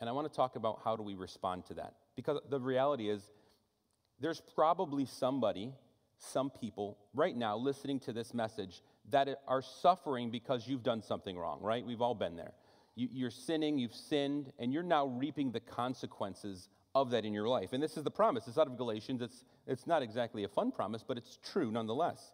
and 0.00 0.08
I 0.08 0.12
want 0.12 0.30
to 0.30 0.34
talk 0.34 0.56
about 0.56 0.80
how 0.84 0.96
do 0.96 1.02
we 1.02 1.14
respond 1.14 1.66
to 1.66 1.74
that. 1.74 1.94
Because 2.16 2.40
the 2.50 2.60
reality 2.60 3.08
is, 3.08 3.22
there's 4.20 4.40
probably 4.54 5.06
somebody, 5.06 5.72
some 6.18 6.50
people 6.50 6.98
right 7.14 7.36
now 7.36 7.56
listening 7.56 8.00
to 8.00 8.12
this 8.12 8.34
message 8.34 8.82
that 9.10 9.28
are 9.46 9.62
suffering 9.62 10.30
because 10.30 10.66
you've 10.66 10.82
done 10.82 11.02
something 11.02 11.36
wrong, 11.36 11.60
right? 11.60 11.84
We've 11.84 12.00
all 12.00 12.14
been 12.14 12.36
there. 12.36 12.52
You, 12.96 13.26
are 13.26 13.30
sinning, 13.30 13.78
you've 13.78 13.94
sinned, 13.94 14.52
and 14.58 14.72
you're 14.72 14.84
now 14.84 15.06
reaping 15.06 15.50
the 15.50 15.60
consequences 15.60 16.68
of 16.94 17.10
that 17.10 17.24
in 17.24 17.32
your 17.32 17.48
life. 17.48 17.72
And 17.72 17.82
this 17.82 17.96
is 17.96 18.04
the 18.04 18.10
promise. 18.10 18.46
It's 18.46 18.58
out 18.58 18.66
of 18.66 18.76
Galatians. 18.76 19.20
It's, 19.20 19.44
it's 19.66 19.86
not 19.86 20.02
exactly 20.02 20.44
a 20.44 20.48
fun 20.48 20.70
promise, 20.70 21.04
but 21.06 21.16
it's 21.18 21.38
true 21.52 21.70
nonetheless. 21.70 22.32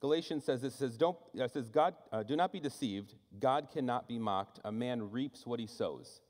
Galatians 0.00 0.44
says 0.44 0.62
this 0.62 0.74
says, 0.74 0.96
Don't, 0.96 1.16
uh, 1.40 1.46
says 1.48 1.68
God, 1.68 1.94
uh, 2.12 2.22
do 2.22 2.36
not 2.36 2.52
be 2.52 2.60
deceived. 2.60 3.14
God 3.38 3.68
cannot 3.72 4.08
be 4.08 4.18
mocked. 4.18 4.60
A 4.64 4.72
man 4.72 5.10
reaps 5.10 5.46
what 5.46 5.60
he 5.60 5.66
sows. 5.66 6.20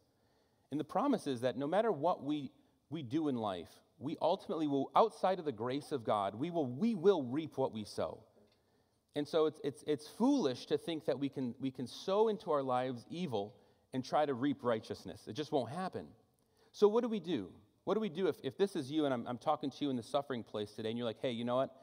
And 0.71 0.81
the 0.81 0.85
promise 0.85 1.27
is 1.27 1.43
that 1.43 1.57
no 1.57 1.67
matter 1.67 1.93
what 1.93 2.25
we, 2.25 2.51
we 2.91 3.03
do 3.03 3.29
in 3.29 3.37
life, 3.37 3.71
we 3.99 4.17
ultimately 4.21 4.67
will, 4.67 4.91
outside 4.97 5.39
of 5.39 5.45
the 5.45 5.53
grace 5.53 5.93
of 5.93 6.05
God, 6.05 6.35
we 6.35 6.51
will, 6.51 6.67
we 6.67 6.95
will 6.95 7.23
reap 7.23 7.59
what 7.59 7.73
we 7.73 7.85
sow. 7.85 8.19
And 9.15 9.27
so 9.27 9.47
it's, 9.47 9.61
it's, 9.63 9.85
it's 9.87 10.09
foolish 10.09 10.67
to 10.67 10.79
think 10.79 11.05
that 11.07 11.19
we 11.19 11.29
can, 11.29 11.55
we 11.61 11.71
can 11.71 11.87
sow 11.87 12.29
into 12.29 12.53
our 12.53 12.63
lives 12.63 13.05
evil 13.11 13.55
and 13.93 14.05
try 14.05 14.25
to 14.25 14.35
reap 14.35 14.63
righteousness. 14.63 15.23
It 15.27 15.35
just 15.35 15.53
won't 15.53 15.71
happen. 15.71 16.07
So, 16.73 16.89
what 16.89 17.03
do 17.03 17.09
we 17.09 17.21
do? 17.21 17.49
What 17.85 17.95
do 17.95 18.01
we 18.01 18.09
do 18.09 18.29
if, 18.29 18.37
if 18.43 18.57
this 18.57 18.77
is 18.77 18.91
you 18.91 19.05
and 19.05 19.15
I'm, 19.15 19.27
I'm 19.27 19.39
talking 19.39 19.71
to 19.71 19.77
you 19.81 19.91
in 19.91 19.97
the 19.97 20.03
suffering 20.03 20.45
place 20.45 20.71
today 20.73 20.91
and 20.91 20.99
you're 20.99 21.07
like, 21.07 21.21
hey, 21.21 21.31
you 21.31 21.45
know 21.45 21.57
what? 21.57 21.75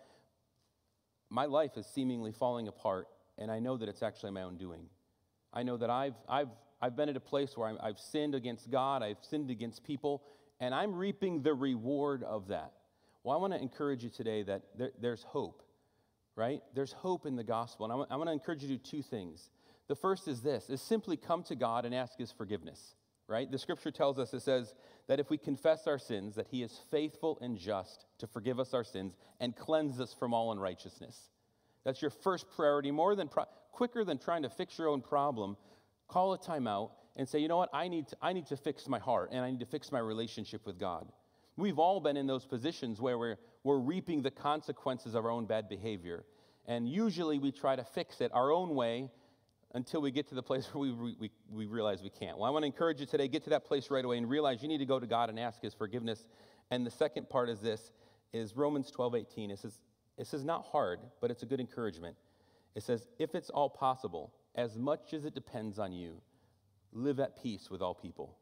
My 1.30 1.46
life 1.46 1.72
is 1.76 1.86
seemingly 1.86 2.32
falling 2.32 2.68
apart 2.68 3.08
and 3.38 3.52
I 3.52 3.60
know 3.60 3.78
that 3.78 3.90
it's 3.90 4.04
actually 4.04 4.32
my 4.32 4.44
own 4.44 4.58
doing. 4.58 4.86
I 5.54 5.64
know 5.64 5.78
that 5.78 5.90
I've, 5.90 6.16
I've, 6.28 6.50
I've 6.82 6.96
been 6.96 7.10
at 7.10 7.18
a 7.18 7.22
place 7.22 7.58
where 7.58 7.76
i 7.82 7.88
have 7.88 8.00
sinned 8.00 8.36
against 8.36 8.70
God, 8.70 9.04
I've 9.04 9.18
sinned 9.22 9.50
against 9.50 9.84
people, 9.84 10.24
and 10.60 10.74
I'm 10.74 10.94
reaping 10.94 11.42
the 11.42 11.54
reward 11.54 12.24
of 12.24 12.48
that. 12.50 12.74
Well, 13.24 13.36
I 13.36 13.40
want 13.40 13.54
to 13.54 13.62
encourage 13.62 14.04
you 14.04 14.10
today 14.10 14.44
that 14.44 14.62
there, 14.78 14.92
there's 15.00 15.24
hope, 15.24 15.64
right? 16.36 16.62
There's 16.74 16.92
hope 16.92 17.26
in 17.26 17.36
the 17.36 17.44
gospel. 17.44 17.86
And 17.86 17.94
I 17.94 17.96
want, 17.96 18.12
I 18.12 18.16
want 18.16 18.30
to 18.30 18.34
encourage 18.34 18.62
you 18.62 18.70
to 18.70 18.76
do 18.76 18.80
two 18.84 19.02
things. 19.02 19.50
The 19.88 19.96
first 19.96 20.28
is 20.28 20.42
this, 20.42 20.70
is 20.70 20.82
simply 20.82 21.18
come 21.18 21.44
to 21.44 21.56
God 21.56 21.86
and 21.86 21.94
ask 21.94 22.18
his 22.18 22.32
forgiveness, 22.32 22.96
right? 23.28 23.52
The 23.52 23.58
scripture 23.58 23.92
tells 23.92 24.20
us, 24.20 24.34
it 24.34 24.42
says 24.42 24.74
that 25.08 25.20
if 25.20 25.30
we 25.30 25.38
confess 25.38 25.88
our 25.88 26.00
sins, 26.00 26.36
that 26.36 26.48
he 26.48 26.64
is 26.64 26.80
faithful 26.92 27.38
and 27.42 27.58
just 27.58 28.06
to 28.20 28.28
forgive 28.28 28.60
us 28.60 28.74
our 28.74 28.84
sins 28.84 29.16
and 29.40 29.56
cleanse 29.56 30.00
us 30.00 30.14
from 30.14 30.34
all 30.34 30.52
unrighteousness. 30.52 31.30
That's 31.84 32.02
your 32.02 32.12
first 32.12 32.46
priority, 32.56 32.92
more 32.92 33.16
than 33.16 33.28
pro- 33.28 33.46
quicker 33.72 34.04
than 34.04 34.18
trying 34.18 34.44
to 34.44 34.50
fix 34.50 34.78
your 34.78 34.88
own 34.88 35.02
problem. 35.02 35.58
Call 36.08 36.34
a 36.34 36.38
timeout 36.38 36.92
and 37.16 37.28
say, 37.28 37.40
you 37.40 37.48
know 37.48 37.58
what, 37.58 37.70
I 37.74 37.88
need, 37.88 38.08
to, 38.10 38.18
I 38.22 38.34
need 38.34 38.48
to 38.48 38.58
fix 38.58 38.88
my 38.88 39.00
heart 39.00 39.30
and 39.32 39.44
I 39.44 39.50
need 39.52 39.60
to 39.60 39.66
fix 39.66 39.92
my 39.92 40.00
relationship 40.00 40.66
with 40.66 40.80
God. 40.80 41.08
We've 41.58 41.80
all 41.80 42.00
been 42.00 42.18
in 42.18 42.28
those 42.28 42.46
positions 42.46 43.02
where 43.02 43.18
we're, 43.18 43.38
we're 43.64 43.80
reaping 43.80 44.22
the 44.22 44.32
consequences 44.32 45.16
of 45.16 45.26
our 45.26 45.32
own 45.32 45.46
bad 45.46 45.68
behavior. 45.68 46.24
And 46.68 46.88
usually 46.88 47.40
we 47.40 47.52
try 47.52 47.76
to 47.76 47.84
fix 47.84 48.22
it 48.22 48.32
our 48.34 48.52
own 48.52 48.76
way 48.76 49.10
until 49.78 50.02
we 50.02 50.10
get 50.10 50.28
to 50.28 50.34
the 50.34 50.42
place 50.42 50.68
where 50.74 50.92
we, 50.92 51.16
we, 51.20 51.32
we 51.54 51.68
realize 51.68 52.02
we 52.02 52.10
can't. 52.10 52.36
Well, 52.40 52.48
I 52.48 52.50
want 52.50 52.64
to 52.64 52.66
encourage 52.66 53.00
you 53.00 53.06
today, 53.06 53.28
get 53.28 53.44
to 53.44 53.52
that 53.52 53.64
place 53.64 53.92
right 53.92 54.04
away 54.04 54.18
and 54.18 54.28
realize 54.28 54.64
you 54.64 54.68
need 54.68 54.80
to 54.80 54.88
go 54.88 55.00
to 55.00 55.06
God 55.06 55.30
and 55.30 55.40
ask 55.40 55.62
His 55.62 55.76
forgiveness. 55.76 56.26
And 56.72 56.84
the 56.84 56.90
second 56.90 57.30
part 57.30 57.48
is 57.48 57.60
this, 57.60 57.92
is 58.34 58.58
Romans 58.58 58.90
12, 58.90 59.14
18. 59.14 59.52
It 59.52 59.60
says, 59.60 59.80
it 60.18 60.26
says 60.26 60.44
not 60.44 60.66
hard, 60.66 61.00
but 61.22 61.30
it's 61.30 61.44
a 61.44 61.46
good 61.46 61.60
encouragement. 61.60 62.16
It 62.74 62.82
says, 62.82 63.08
if 63.20 63.36
it's 63.36 63.52
all 63.52 63.70
possible, 63.70 64.34
as 64.56 64.80
much 64.80 65.14
as 65.14 65.26
it 65.26 65.36
depends 65.36 65.78
on 65.78 65.92
you, 65.94 66.22
live 66.92 67.20
at 67.20 67.40
peace 67.40 67.70
with 67.70 67.84
all 67.84 67.94
people. 67.94 68.36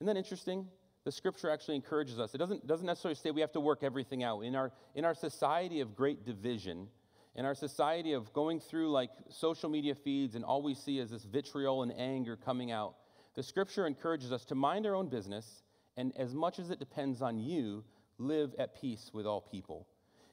Isn't 0.00 0.12
that 0.12 0.18
interesting? 0.18 0.66
The 1.04 1.12
scripture 1.12 1.50
actually 1.50 1.76
encourages 1.76 2.18
us. 2.18 2.34
It 2.34 2.38
doesn't, 2.38 2.66
doesn't 2.66 2.86
necessarily 2.86 3.14
say 3.14 3.30
we 3.30 3.42
have 3.42 3.52
to 3.52 3.60
work 3.60 3.84
everything 3.84 4.24
out. 4.24 4.40
In 4.40 4.56
our, 4.56 4.72
in 4.96 5.04
our 5.04 5.14
society 5.14 5.78
of 5.78 5.94
great 5.94 6.26
division, 6.26 6.88
in 7.36 7.44
our 7.44 7.54
society 7.54 8.12
of 8.12 8.32
going 8.32 8.60
through 8.60 8.90
like 8.90 9.10
social 9.28 9.68
media 9.68 9.94
feeds 9.94 10.34
and 10.34 10.44
all 10.44 10.62
we 10.62 10.74
see 10.74 10.98
is 10.98 11.10
this 11.10 11.24
vitriol 11.24 11.82
and 11.82 11.92
anger 11.98 12.36
coming 12.36 12.70
out, 12.70 12.94
the 13.34 13.42
scripture 13.42 13.86
encourages 13.86 14.32
us 14.32 14.44
to 14.46 14.54
mind 14.54 14.86
our 14.86 14.94
own 14.94 15.08
business 15.08 15.62
and 15.96 16.12
as 16.16 16.34
much 16.34 16.58
as 16.58 16.70
it 16.70 16.78
depends 16.78 17.22
on 17.22 17.38
you, 17.38 17.84
live 18.18 18.54
at 18.58 18.80
peace 18.80 19.10
with 19.12 19.26
all 19.26 19.40
people. 19.40 19.86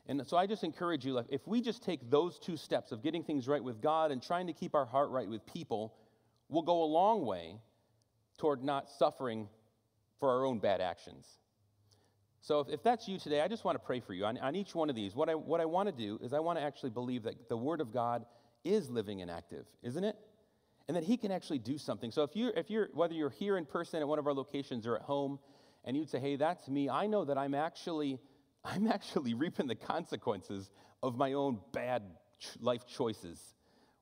And 0.07 0.25
so 0.27 0.35
I 0.35 0.47
just 0.47 0.63
encourage 0.63 1.05
you, 1.05 1.13
like, 1.13 1.27
if 1.29 1.47
we 1.47 1.61
just 1.61 1.83
take 1.83 2.09
those 2.09 2.39
two 2.39 2.57
steps 2.57 2.91
of 2.91 3.03
getting 3.03 3.23
things 3.23 3.47
right 3.47 3.63
with 3.63 3.81
God 3.81 4.11
and 4.11 4.21
trying 4.21 4.47
to 4.47 4.53
keep 4.53 4.73
our 4.73 4.85
heart 4.85 5.09
right 5.09 5.29
with 5.29 5.45
people, 5.45 5.93
we'll 6.49 6.63
go 6.63 6.83
a 6.83 6.85
long 6.85 7.25
way 7.25 7.55
toward 8.37 8.63
not 8.63 8.89
suffering 8.89 9.47
for 10.19 10.29
our 10.29 10.45
own 10.45 10.59
bad 10.59 10.81
actions. 10.81 11.27
So 12.41 12.59
if, 12.59 12.69
if 12.69 12.83
that's 12.83 13.07
you 13.07 13.19
today, 13.19 13.41
I 13.41 13.47
just 13.47 13.63
want 13.63 13.75
to 13.75 13.85
pray 13.85 13.99
for 13.99 14.13
you 14.13 14.25
on, 14.25 14.37
on 14.39 14.55
each 14.55 14.73
one 14.73 14.89
of 14.89 14.95
these. 14.95 15.15
What 15.15 15.29
I, 15.29 15.35
what 15.35 15.61
I 15.61 15.65
want 15.65 15.87
to 15.89 15.95
do 15.95 16.19
is 16.23 16.33
I 16.33 16.39
want 16.39 16.57
to 16.57 16.63
actually 16.63 16.89
believe 16.89 17.23
that 17.23 17.49
the 17.49 17.57
Word 17.57 17.81
of 17.81 17.93
God 17.93 18.25
is 18.63 18.89
living 18.89 19.21
and 19.21 19.29
active, 19.29 19.65
isn't 19.83 20.03
it? 20.03 20.15
And 20.87 20.97
that 20.97 21.03
He 21.03 21.17
can 21.17 21.31
actually 21.31 21.59
do 21.59 21.77
something. 21.77 22.11
So 22.11 22.23
if 22.23 22.35
you're, 22.35 22.51
if 22.51 22.69
you're, 22.69 22.89
whether 22.93 23.13
you're 23.13 23.29
here 23.29 23.57
in 23.57 23.65
person 23.65 24.01
at 24.01 24.07
one 24.07 24.17
of 24.17 24.25
our 24.25 24.33
locations 24.33 24.87
or 24.87 24.95
at 24.95 25.03
home, 25.03 25.39
and 25.85 25.95
you'd 25.95 26.09
say, 26.09 26.19
hey, 26.19 26.35
that's 26.35 26.67
me, 26.67 26.89
I 26.89 27.05
know 27.05 27.25
that 27.25 27.37
I'm 27.37 27.53
actually, 27.53 28.19
I'm 28.65 28.87
actually 28.87 29.35
reaping 29.35 29.67
the 29.67 29.75
consequences 29.75 30.71
of 31.03 31.17
my 31.17 31.33
own 31.33 31.59
bad 31.71 32.03
life 32.59 32.87
choices. 32.87 33.39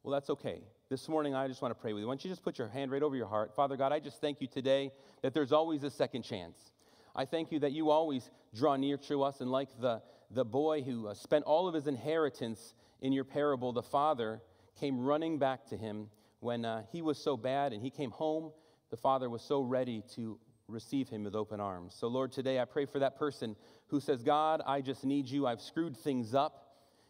Well, 0.02 0.14
that's 0.14 0.30
okay. 0.30 0.62
This 0.90 1.10
morning, 1.10 1.36
I 1.36 1.48
just 1.50 1.62
want 1.62 1.76
to 1.76 1.80
pray 1.80 1.92
with 1.92 2.02
you. 2.02 2.08
Why 2.08 2.14
don't 2.14 2.24
you 2.24 2.32
just 2.32 2.42
put 2.42 2.58
your 2.58 2.70
hand 2.70 2.90
right 2.90 3.04
over 3.04 3.16
your 3.16 3.28
heart? 3.28 3.54
Father 3.54 3.76
God, 3.76 3.92
I 3.92 4.00
just 4.00 4.22
thank 4.22 4.40
you 4.40 4.48
today 4.48 4.92
that 5.22 5.34
there's 5.34 5.52
always 5.52 5.84
a 5.84 5.90
second 5.90 6.24
chance. 6.24 6.72
I 7.20 7.26
thank 7.26 7.52
you 7.52 7.60
that 7.60 7.74
you 7.74 7.90
always 7.90 8.32
draw 8.56 8.78
near 8.78 8.96
to 9.10 9.24
us. 9.24 9.42
And 9.42 9.52
like 9.52 9.68
the, 9.82 10.02
the 10.32 10.46
boy 10.46 10.84
who 10.84 11.10
uh, 11.10 11.14
spent 11.14 11.44
all 11.44 11.68
of 11.68 11.74
his 11.74 11.86
inheritance 11.86 12.76
in 13.02 13.12
your 13.12 13.26
parable, 13.26 13.74
the 13.74 13.84
father 13.84 14.42
came 14.80 14.98
running 14.98 15.38
back 15.38 15.66
to 15.66 15.76
him 15.76 16.08
when 16.40 16.64
uh, 16.64 16.84
he 16.94 17.02
was 17.02 17.18
so 17.18 17.36
bad 17.36 17.74
and 17.74 17.82
he 17.82 17.90
came 17.90 18.12
home. 18.12 18.54
The 18.90 18.96
father 18.96 19.30
was 19.30 19.42
so 19.42 19.60
ready 19.60 20.02
to 20.16 20.40
receive 20.70 21.10
him 21.10 21.26
with 21.26 21.36
open 21.36 21.60
arms. 21.60 21.94
So, 21.94 22.08
Lord, 22.08 22.32
today 22.32 22.58
I 22.58 22.64
pray 22.64 22.86
for 22.86 23.00
that 23.00 23.20
person 23.20 23.58
who 23.88 24.00
says, 24.00 24.24
God, 24.24 24.62
I 24.66 24.80
just 24.80 25.04
need 25.04 25.28
you. 25.28 25.46
I've 25.46 25.60
screwed 25.60 25.98
things 25.98 26.34
up. 26.34 26.68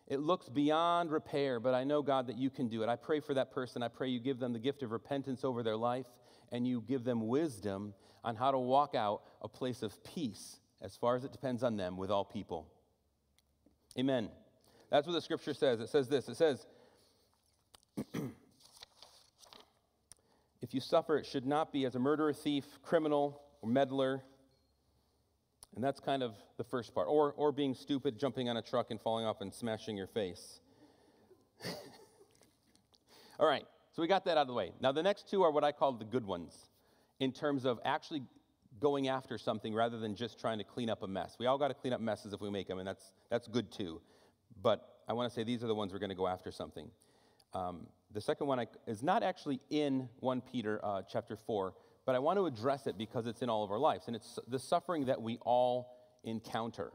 It 0.07 0.21
looks 0.21 0.49
beyond 0.49 1.11
repair, 1.11 1.59
but 1.59 1.75
I 1.75 1.83
know, 1.83 2.01
God, 2.01 2.25
that 2.27 2.37
you 2.39 2.49
can 2.49 2.67
do 2.67 2.81
it. 2.81 2.89
I 2.89 2.95
pray 2.95 3.19
for 3.19 3.35
that 3.35 3.51
person. 3.51 3.83
I 3.83 3.89
pray 3.89 4.07
you 4.07 4.19
give 4.19 4.39
them 4.39 4.53
the 4.53 4.59
gift 4.59 4.81
of 4.81 4.89
repentance 4.89 5.43
over 5.43 5.61
their 5.61 5.77
life 5.77 6.07
and 6.51 6.67
you 6.67 6.83
give 6.87 7.03
them 7.03 7.27
wisdom 7.27 7.93
on 8.23 8.35
how 8.35 8.51
to 8.51 8.59
walk 8.59 8.95
out 8.95 9.21
a 9.41 9.47
place 9.47 9.81
of 9.83 10.03
peace 10.03 10.59
as 10.81 10.95
far 10.95 11.15
as 11.15 11.23
it 11.23 11.31
depends 11.31 11.63
on 11.63 11.77
them 11.77 11.97
with 11.97 12.11
all 12.11 12.25
people. 12.25 12.67
Amen. 13.97 14.29
That's 14.89 15.07
what 15.07 15.13
the 15.13 15.21
scripture 15.21 15.53
says. 15.53 15.79
It 15.79 15.89
says 15.89 16.07
this 16.07 16.27
it 16.27 16.37
says, 16.37 16.65
if 20.61 20.73
you 20.73 20.79
suffer, 20.79 21.17
it 21.17 21.25
should 21.25 21.45
not 21.45 21.71
be 21.71 21.85
as 21.85 21.95
a 21.95 21.99
murderer, 21.99 22.33
thief, 22.33 22.65
criminal, 22.83 23.41
or 23.61 23.69
meddler 23.69 24.23
and 25.75 25.83
that's 25.83 25.99
kind 25.99 26.23
of 26.23 26.33
the 26.57 26.63
first 26.63 26.93
part. 26.93 27.07
Or, 27.09 27.33
or 27.33 27.51
being 27.51 27.73
stupid, 27.73 28.19
jumping 28.19 28.49
on 28.49 28.57
a 28.57 28.61
truck 28.61 28.91
and 28.91 28.99
falling 28.99 29.25
off 29.25 29.41
and 29.41 29.53
smashing 29.53 29.95
your 29.95 30.07
face. 30.07 30.59
All 33.39 33.47
right, 33.47 33.65
so 33.91 34.01
we 34.01 34.07
got 34.07 34.25
that 34.25 34.37
out 34.37 34.41
of 34.41 34.47
the 34.47 34.53
way. 34.53 34.71
Now, 34.79 34.91
the 34.91 35.03
next 35.03 35.29
two 35.29 35.43
are 35.43 35.51
what 35.51 35.63
I 35.63 35.71
call 35.71 35.93
the 35.93 36.05
good 36.05 36.25
ones 36.25 36.53
in 37.19 37.31
terms 37.31 37.65
of 37.65 37.79
actually 37.83 38.23
going 38.79 39.07
after 39.07 39.37
something 39.37 39.73
rather 39.73 39.99
than 39.99 40.15
just 40.15 40.39
trying 40.39 40.57
to 40.59 40.63
clean 40.63 40.89
up 40.89 41.03
a 41.03 41.07
mess. 41.07 41.35
We 41.39 41.47
all 41.47 41.57
got 41.57 41.69
to 41.69 41.73
clean 41.73 41.93
up 41.93 42.01
messes 42.01 42.33
if 42.33 42.41
we 42.41 42.49
make 42.49 42.67
them, 42.67 42.79
and 42.79 42.87
that's, 42.87 43.11
that's 43.29 43.47
good 43.47 43.71
too. 43.71 44.01
But 44.61 44.87
I 45.07 45.13
want 45.13 45.29
to 45.29 45.35
say 45.35 45.43
these 45.43 45.63
are 45.63 45.67
the 45.67 45.75
ones 45.75 45.91
we're 45.91 45.99
going 45.99 46.09
to 46.09 46.15
go 46.15 46.27
after 46.27 46.51
something. 46.51 46.89
Um, 47.53 47.87
the 48.11 48.21
second 48.21 48.47
one 48.47 48.59
I, 48.59 48.67
is 48.87 49.03
not 49.03 49.23
actually 49.23 49.59
in 49.69 50.07
1 50.19 50.41
Peter 50.41 50.79
uh, 50.83 51.01
chapter 51.11 51.35
4, 51.35 51.73
but 52.05 52.15
I 52.15 52.19
want 52.19 52.37
to 52.37 52.45
address 52.45 52.87
it 52.87 52.97
because 52.97 53.27
it's 53.27 53.41
in 53.41 53.49
all 53.49 53.63
of 53.63 53.71
our 53.71 53.79
lives. 53.79 54.07
And 54.07 54.15
it's 54.15 54.39
the 54.47 54.59
suffering 54.59 55.05
that 55.05 55.21
we 55.21 55.37
all 55.41 55.95
encounter. 56.23 56.91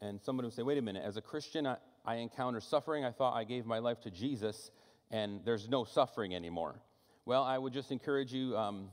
And 0.00 0.20
somebody 0.22 0.46
would 0.46 0.54
say, 0.54 0.62
wait 0.62 0.78
a 0.78 0.82
minute, 0.82 1.02
as 1.04 1.16
a 1.16 1.22
Christian, 1.22 1.66
I, 1.66 1.76
I 2.04 2.16
encounter 2.16 2.60
suffering. 2.60 3.04
I 3.04 3.12
thought 3.12 3.34
I 3.34 3.44
gave 3.44 3.66
my 3.66 3.78
life 3.78 4.00
to 4.02 4.10
Jesus 4.10 4.70
and 5.10 5.40
there's 5.44 5.68
no 5.68 5.84
suffering 5.84 6.34
anymore. 6.34 6.80
Well, 7.24 7.44
I 7.44 7.58
would 7.58 7.72
just 7.72 7.92
encourage 7.92 8.32
you 8.32 8.56
um, 8.56 8.88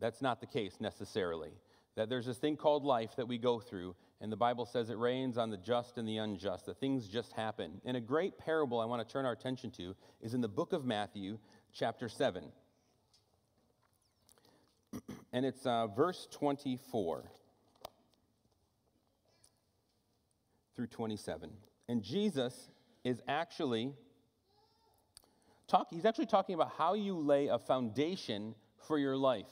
that's 0.00 0.22
not 0.22 0.40
the 0.40 0.46
case 0.46 0.76
necessarily. 0.80 1.50
That 1.96 2.08
there's 2.08 2.26
this 2.26 2.38
thing 2.38 2.56
called 2.56 2.84
life 2.84 3.16
that 3.16 3.26
we 3.26 3.36
go 3.38 3.60
through, 3.60 3.94
and 4.20 4.30
the 4.30 4.36
Bible 4.36 4.64
says 4.64 4.90
it 4.90 4.98
rains 4.98 5.38
on 5.38 5.50
the 5.50 5.56
just 5.56 5.98
and 5.98 6.08
the 6.08 6.18
unjust, 6.18 6.66
that 6.66 6.78
things 6.78 7.08
just 7.08 7.32
happen. 7.32 7.80
And 7.84 7.96
a 7.96 8.00
great 8.00 8.38
parable 8.38 8.80
I 8.80 8.84
want 8.86 9.06
to 9.06 9.12
turn 9.12 9.24
our 9.24 9.32
attention 9.32 9.70
to 9.72 9.94
is 10.20 10.34
in 10.34 10.40
the 10.40 10.48
book 10.48 10.72
of 10.72 10.84
Matthew, 10.84 11.38
chapter 11.72 12.08
7 12.08 12.44
and 15.32 15.44
it's 15.44 15.66
uh, 15.66 15.86
verse 15.88 16.26
24 16.30 17.24
through 20.74 20.86
27. 20.86 21.50
And 21.88 22.02
Jesus 22.02 22.70
is 23.04 23.20
actually 23.28 23.92
talk, 25.70 25.88
he's 25.90 26.04
actually 26.04 26.26
talking 26.26 26.54
about 26.54 26.72
how 26.76 26.94
you 26.94 27.16
lay 27.16 27.46
a 27.46 27.58
foundation 27.58 28.54
for 28.86 28.98
your 28.98 29.16
life. 29.16 29.50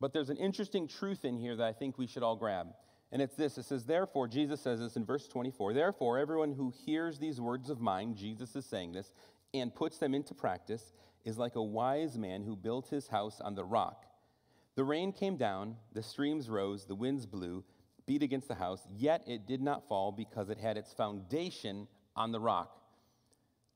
But 0.00 0.12
there's 0.12 0.30
an 0.30 0.36
interesting 0.36 0.88
truth 0.88 1.24
in 1.24 1.38
here 1.38 1.56
that 1.56 1.66
I 1.66 1.72
think 1.72 1.96
we 1.96 2.06
should 2.06 2.22
all 2.22 2.36
grab. 2.36 2.68
And 3.12 3.20
it's 3.20 3.36
this 3.36 3.58
it 3.58 3.64
says, 3.64 3.84
Therefore, 3.84 4.26
Jesus 4.26 4.60
says 4.60 4.80
this 4.80 4.96
in 4.96 5.04
verse 5.04 5.28
24, 5.28 5.74
Therefore, 5.74 6.18
everyone 6.18 6.52
who 6.52 6.72
hears 6.84 7.18
these 7.18 7.40
words 7.40 7.70
of 7.70 7.80
mine, 7.80 8.14
Jesus 8.14 8.56
is 8.56 8.66
saying 8.66 8.92
this, 8.92 9.12
and 9.54 9.74
puts 9.74 9.98
them 9.98 10.14
into 10.14 10.34
practice 10.34 10.92
is 11.24 11.38
like 11.38 11.56
a 11.56 11.62
wise 11.62 12.18
man 12.18 12.42
who 12.42 12.56
built 12.56 12.88
his 12.88 13.06
house 13.08 13.40
on 13.40 13.54
the 13.54 13.64
rock. 13.64 14.06
The 14.74 14.84
rain 14.84 15.12
came 15.12 15.36
down, 15.36 15.76
the 15.92 16.02
streams 16.02 16.48
rose, 16.48 16.86
the 16.86 16.94
winds 16.94 17.26
blew, 17.26 17.62
beat 18.06 18.22
against 18.22 18.48
the 18.48 18.54
house, 18.54 18.86
yet 18.96 19.22
it 19.26 19.46
did 19.46 19.60
not 19.60 19.86
fall 19.86 20.10
because 20.10 20.48
it 20.48 20.58
had 20.58 20.76
its 20.76 20.92
foundation 20.92 21.86
on 22.16 22.32
the 22.32 22.40
rock. 22.40 22.81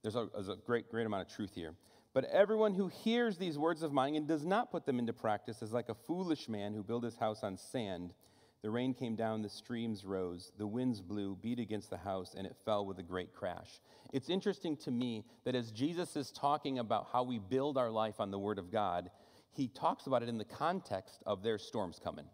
There's 0.07 0.15
a, 0.15 0.29
there's 0.33 0.49
a 0.49 0.55
great, 0.65 0.89
great 0.89 1.05
amount 1.05 1.27
of 1.27 1.35
truth 1.35 1.51
here. 1.53 1.75
But 2.15 2.27
everyone 2.27 2.75
who 2.75 2.87
hears 2.87 3.39
these 3.39 3.59
words 3.59 3.83
of 3.83 3.93
mine 3.93 4.15
and 4.15 4.29
does 4.29 4.47
not 4.47 4.71
put 4.71 4.87
them 4.87 5.01
into 5.01 5.13
practice 5.13 5.63
is 5.63 5.73
like 5.73 5.89
a 5.89 5.97
foolish 5.97 6.49
man 6.49 6.75
who 6.75 6.85
built 6.85 7.03
his 7.03 7.17
house 7.17 7.43
on 7.43 7.57
sand. 7.57 8.15
The 8.63 8.71
rain 8.71 8.95
came 8.95 9.17
down, 9.17 9.43
the 9.43 9.49
streams 9.49 10.05
rose, 10.05 10.53
the 10.59 10.67
winds 10.69 11.01
blew, 11.01 11.35
beat 11.43 11.59
against 11.59 11.91
the 11.91 11.97
house, 11.97 12.37
and 12.39 12.47
it 12.47 12.55
fell 12.65 12.87
with 12.87 13.01
a 13.01 13.03
great 13.03 13.35
crash. 13.35 13.81
It's 14.13 14.31
interesting 14.31 14.77
to 14.77 14.93
me 14.93 15.25
that 15.45 15.57
as 15.57 15.73
Jesus 15.73 16.15
is 16.15 16.31
talking 16.31 16.79
about 16.79 17.09
how 17.13 17.25
we 17.25 17.41
build 17.41 17.77
our 17.77 17.91
life 17.91 18.21
on 18.21 18.31
the 18.31 18.39
Word 18.39 18.61
of 18.61 18.71
God, 18.71 19.11
he 19.51 19.67
talks 19.67 20.07
about 20.07 20.23
it 20.23 20.29
in 20.29 20.39
the 20.39 20.45
context 20.45 21.21
of 21.27 21.43
there's 21.43 21.65
storms 21.65 21.99
coming. 21.99 22.27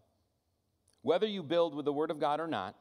Whether 1.00 1.26
you 1.26 1.43
build 1.43 1.75
with 1.75 1.87
the 1.87 1.93
Word 1.95 2.11
of 2.11 2.21
God 2.21 2.38
or 2.38 2.49
not, 2.49 2.76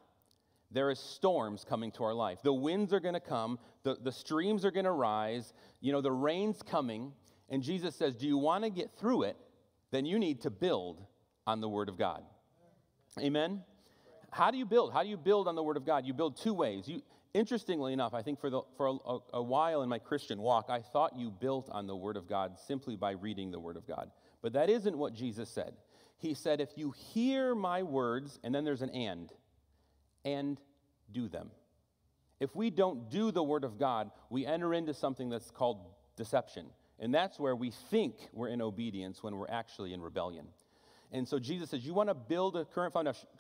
there 0.72 0.90
is 0.90 1.00
storms 1.00 1.66
coming 1.68 1.92
to 1.92 2.04
our 2.04 2.14
life. 2.14 2.40
The 2.42 2.54
winds 2.54 2.94
are 2.94 3.00
going 3.00 3.14
to 3.14 3.20
come, 3.20 3.60
the, 3.84 3.98
the 4.02 4.12
streams 4.12 4.64
are 4.64 4.72
going 4.72 4.86
to 4.86 4.92
rise, 4.92 5.54
you 5.82 5.92
know, 5.92 6.02
the 6.02 6.12
rain's 6.12 6.62
coming. 6.62 7.12
And 7.50 7.62
Jesus 7.62 7.96
says, 7.96 8.16
Do 8.16 8.28
you 8.28 8.38
want 8.38 8.64
to 8.64 8.70
get 8.70 8.92
through 8.98 9.24
it? 9.24 9.38
Then 9.92 10.06
you 10.06 10.18
need 10.18 10.42
to 10.42 10.50
build 10.50 11.02
on 11.46 11.60
the 11.60 11.68
Word 11.68 11.90
of 11.90 11.98
God. 11.98 12.24
Amen? 13.20 13.62
How 14.32 14.52
do 14.52 14.58
you 14.58 14.66
build? 14.66 14.94
How 14.94 15.04
do 15.04 15.10
you 15.10 15.18
build 15.18 15.50
on 15.50 15.56
the 15.56 15.64
Word 15.64 15.76
of 15.76 15.86
God? 15.86 16.06
You 16.06 16.14
build 16.14 16.38
two 16.38 16.54
ways. 16.54 16.88
You, 16.88 17.02
interestingly 17.34 17.92
enough, 17.92 18.14
I 18.14 18.22
think 18.22 18.40
for, 18.40 18.50
the, 18.50 18.62
for 18.78 18.88
a, 18.88 19.18
a 19.34 19.44
while 19.44 19.82
in 19.82 19.90
my 19.90 20.00
Christian 20.00 20.40
walk, 20.40 20.68
I 20.70 20.80
thought 20.80 21.18
you 21.18 21.30
built 21.30 21.70
on 21.70 21.88
the 21.88 21.96
Word 21.96 22.16
of 22.16 22.30
God 22.30 22.58
simply 22.58 22.96
by 22.96 23.12
reading 23.12 23.52
the 23.52 23.60
Word 23.60 23.76
of 23.76 23.86
God. 23.86 24.10
But 24.42 24.54
that 24.54 24.70
isn't 24.70 24.98
what 24.98 25.14
Jesus 25.14 25.50
said. 25.50 25.74
He 26.18 26.34
said, 26.34 26.62
If 26.62 26.70
you 26.78 26.92
hear 26.92 27.54
my 27.54 27.84
words, 27.84 28.40
and 28.44 28.56
then 28.56 28.64
there's 28.64 28.82
an 28.82 28.92
and, 28.92 29.30
and 30.26 30.60
do 31.12 31.28
them. 31.28 31.52
If 32.40 32.56
we 32.56 32.70
don't 32.70 33.10
do 33.10 33.32
the 33.32 33.44
Word 33.44 33.64
of 33.64 33.78
God, 33.78 34.12
we 34.30 34.46
enter 34.46 34.74
into 34.74 34.94
something 34.94 35.30
that's 35.30 35.52
called 35.52 35.86
deception. 36.16 36.68
And 37.00 37.14
that's 37.14 37.40
where 37.40 37.56
we 37.56 37.72
think 37.72 38.16
we're 38.34 38.50
in 38.50 38.62
obedience 38.62 39.24
when 39.24 39.36
we're 39.36 39.50
actually 39.50 39.94
in 39.94 40.02
rebellion. 40.02 40.48
And 41.12 41.28
so 41.28 41.40
Jesus 41.40 41.70
says, 41.70 41.86
You 41.86 41.94
want 41.94 42.10
to 42.10 42.14
build 42.14 42.56
a 42.56 42.66
current 42.66 42.94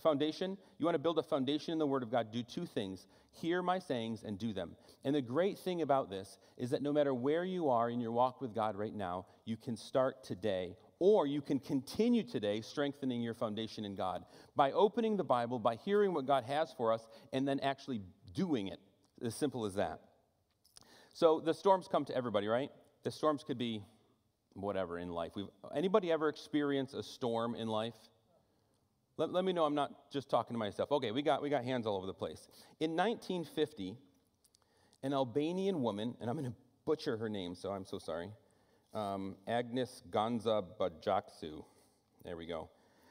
foundation? 0.03 0.57
You 0.77 0.85
want 0.85 0.95
to 0.95 0.99
build 0.99 1.19
a 1.19 1.23
foundation 1.23 1.71
in 1.71 1.79
the 1.79 1.87
Word 1.87 2.03
of 2.03 2.11
God? 2.11 2.31
Do 2.31 2.43
two 2.43 2.65
things 2.65 3.07
hear 3.31 3.61
my 3.61 3.79
sayings 3.79 4.23
and 4.23 4.37
do 4.37 4.53
them. 4.53 4.75
And 5.03 5.15
the 5.15 5.21
great 5.21 5.57
thing 5.57 5.81
about 5.81 6.09
this 6.09 6.37
is 6.57 6.71
that 6.71 6.81
no 6.81 6.91
matter 6.91 7.13
where 7.13 7.45
you 7.45 7.69
are 7.69 7.89
in 7.89 7.99
your 7.99 8.11
walk 8.11 8.41
with 8.41 8.53
God 8.53 8.75
right 8.75 8.93
now, 8.93 9.25
you 9.45 9.57
can 9.57 9.77
start 9.77 10.23
today, 10.23 10.75
or 11.01 11.25
you 11.25 11.41
can 11.41 11.57
continue 11.57 12.21
today 12.21 12.61
strengthening 12.61 13.23
your 13.23 13.33
foundation 13.33 13.85
in 13.85 13.95
God 13.95 14.23
by 14.55 14.71
opening 14.71 15.17
the 15.17 15.23
Bible, 15.23 15.57
by 15.57 15.75
hearing 15.75 16.13
what 16.13 16.27
God 16.27 16.43
has 16.43 16.71
for 16.77 16.93
us, 16.93 17.07
and 17.33 17.47
then 17.47 17.59
actually 17.61 18.03
doing 18.35 18.67
it. 18.67 18.79
As 19.25 19.33
simple 19.33 19.65
as 19.65 19.73
that. 19.75 19.99
So 21.11 21.39
the 21.39 21.55
storms 21.55 21.87
come 21.91 22.05
to 22.05 22.15
everybody, 22.15 22.45
right? 22.45 22.69
The 23.01 23.09
storms 23.09 23.43
could 23.43 23.57
be 23.57 23.83
whatever 24.53 24.99
in 24.99 25.09
life. 25.09 25.31
We've, 25.35 25.47
anybody 25.75 26.11
ever 26.11 26.29
experienced 26.29 26.93
a 26.93 27.01
storm 27.01 27.55
in 27.55 27.67
life? 27.67 27.95
Let, 29.17 29.31
let 29.31 29.43
me 29.43 29.53
know 29.53 29.65
I'm 29.65 29.75
not 29.75 30.11
just 30.11 30.29
talking 30.29 30.53
to 30.53 30.59
myself. 30.59 30.91
Okay, 30.91 31.09
we 31.09 31.23
got, 31.23 31.41
we 31.41 31.49
got 31.49 31.63
hands 31.63 31.87
all 31.87 31.97
over 31.97 32.05
the 32.05 32.13
place. 32.13 32.47
In 32.79 32.91
1950, 32.91 33.97
an 35.01 35.13
Albanian 35.13 35.81
woman, 35.81 36.15
and 36.21 36.29
I'm 36.29 36.37
going 36.37 36.51
to 36.51 36.57
butcher 36.85 37.17
her 37.17 37.27
name, 37.27 37.55
so 37.55 37.71
I'm 37.71 37.85
so 37.85 37.97
sorry, 37.97 38.29
um, 38.93 39.35
Agnes 39.47 40.03
Gonza 40.09 40.63
Bajaksu. 40.79 41.63
There 42.23 42.37
we 42.37 42.45
go. 42.45 42.69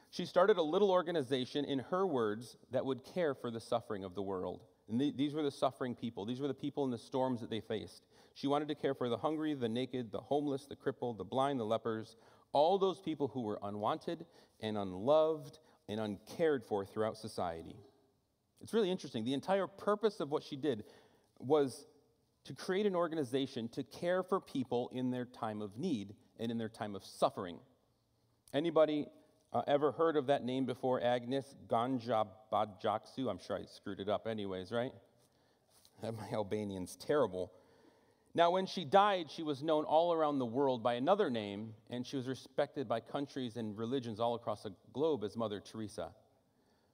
She 0.09 0.25
started 0.25 0.57
a 0.57 0.61
little 0.61 0.91
organization, 0.91 1.63
in 1.65 1.79
her 1.79 2.05
words, 2.05 2.57
that 2.71 2.85
would 2.85 3.03
care 3.03 3.33
for 3.33 3.49
the 3.49 3.59
suffering 3.59 4.03
of 4.03 4.13
the 4.13 4.21
world. 4.21 4.61
And 4.89 4.99
th- 4.99 5.15
these 5.15 5.33
were 5.33 5.43
the 5.43 5.51
suffering 5.51 5.95
people. 5.95 6.25
These 6.25 6.41
were 6.41 6.49
the 6.49 6.53
people 6.53 6.83
in 6.83 6.91
the 6.91 6.97
storms 6.97 7.39
that 7.39 7.49
they 7.49 7.61
faced. 7.61 8.05
She 8.33 8.47
wanted 8.47 8.67
to 8.67 8.75
care 8.75 8.93
for 8.93 9.09
the 9.09 9.17
hungry, 9.17 9.53
the 9.53 9.69
naked, 9.69 10.11
the 10.11 10.19
homeless, 10.19 10.65
the 10.65 10.75
crippled, 10.75 11.17
the 11.17 11.23
blind, 11.23 11.59
the 11.59 11.65
lepers, 11.65 12.17
all 12.53 12.77
those 12.77 12.99
people 12.99 13.29
who 13.29 13.41
were 13.41 13.59
unwanted 13.63 14.25
and 14.59 14.77
unloved 14.77 15.59
and 15.87 15.99
uncared 15.99 16.63
for 16.63 16.85
throughout 16.85 17.17
society. 17.17 17.75
It's 18.61 18.73
really 18.73 18.91
interesting. 18.91 19.23
The 19.23 19.33
entire 19.33 19.67
purpose 19.67 20.19
of 20.19 20.29
what 20.29 20.43
she 20.43 20.55
did 20.55 20.83
was 21.39 21.87
to 22.45 22.53
create 22.53 22.85
an 22.85 22.95
organization 22.95 23.67
to 23.69 23.83
care 23.83 24.23
for 24.23 24.39
people 24.39 24.89
in 24.93 25.11
their 25.11 25.25
time 25.25 25.61
of 25.61 25.77
need 25.77 26.15
and 26.39 26.51
in 26.51 26.57
their 26.57 26.69
time 26.69 26.95
of 26.95 27.05
suffering. 27.05 27.57
Anybody 28.53 29.07
uh, 29.53 29.61
ever 29.67 29.91
heard 29.91 30.15
of 30.15 30.27
that 30.27 30.43
name 30.43 30.65
before? 30.65 31.01
Agnes 31.01 31.55
Ganjabajaksu? 31.67 33.29
I'm 33.29 33.39
sure 33.39 33.57
I 33.57 33.65
screwed 33.65 33.99
it 33.99 34.09
up 34.09 34.27
anyways, 34.27 34.71
right? 34.71 34.93
My 36.01 36.29
Albanian's 36.33 36.95
terrible. 36.95 37.51
Now, 38.33 38.51
when 38.51 38.65
she 38.65 38.85
died, 38.85 39.29
she 39.29 39.43
was 39.43 39.61
known 39.61 39.83
all 39.83 40.13
around 40.13 40.39
the 40.39 40.45
world 40.45 40.81
by 40.81 40.93
another 40.93 41.29
name, 41.29 41.73
and 41.89 42.07
she 42.07 42.15
was 42.15 42.27
respected 42.27 42.87
by 42.87 43.01
countries 43.01 43.57
and 43.57 43.77
religions 43.77 44.21
all 44.21 44.35
across 44.35 44.63
the 44.63 44.73
globe 44.93 45.25
as 45.25 45.35
Mother 45.35 45.59
Teresa. 45.59 46.11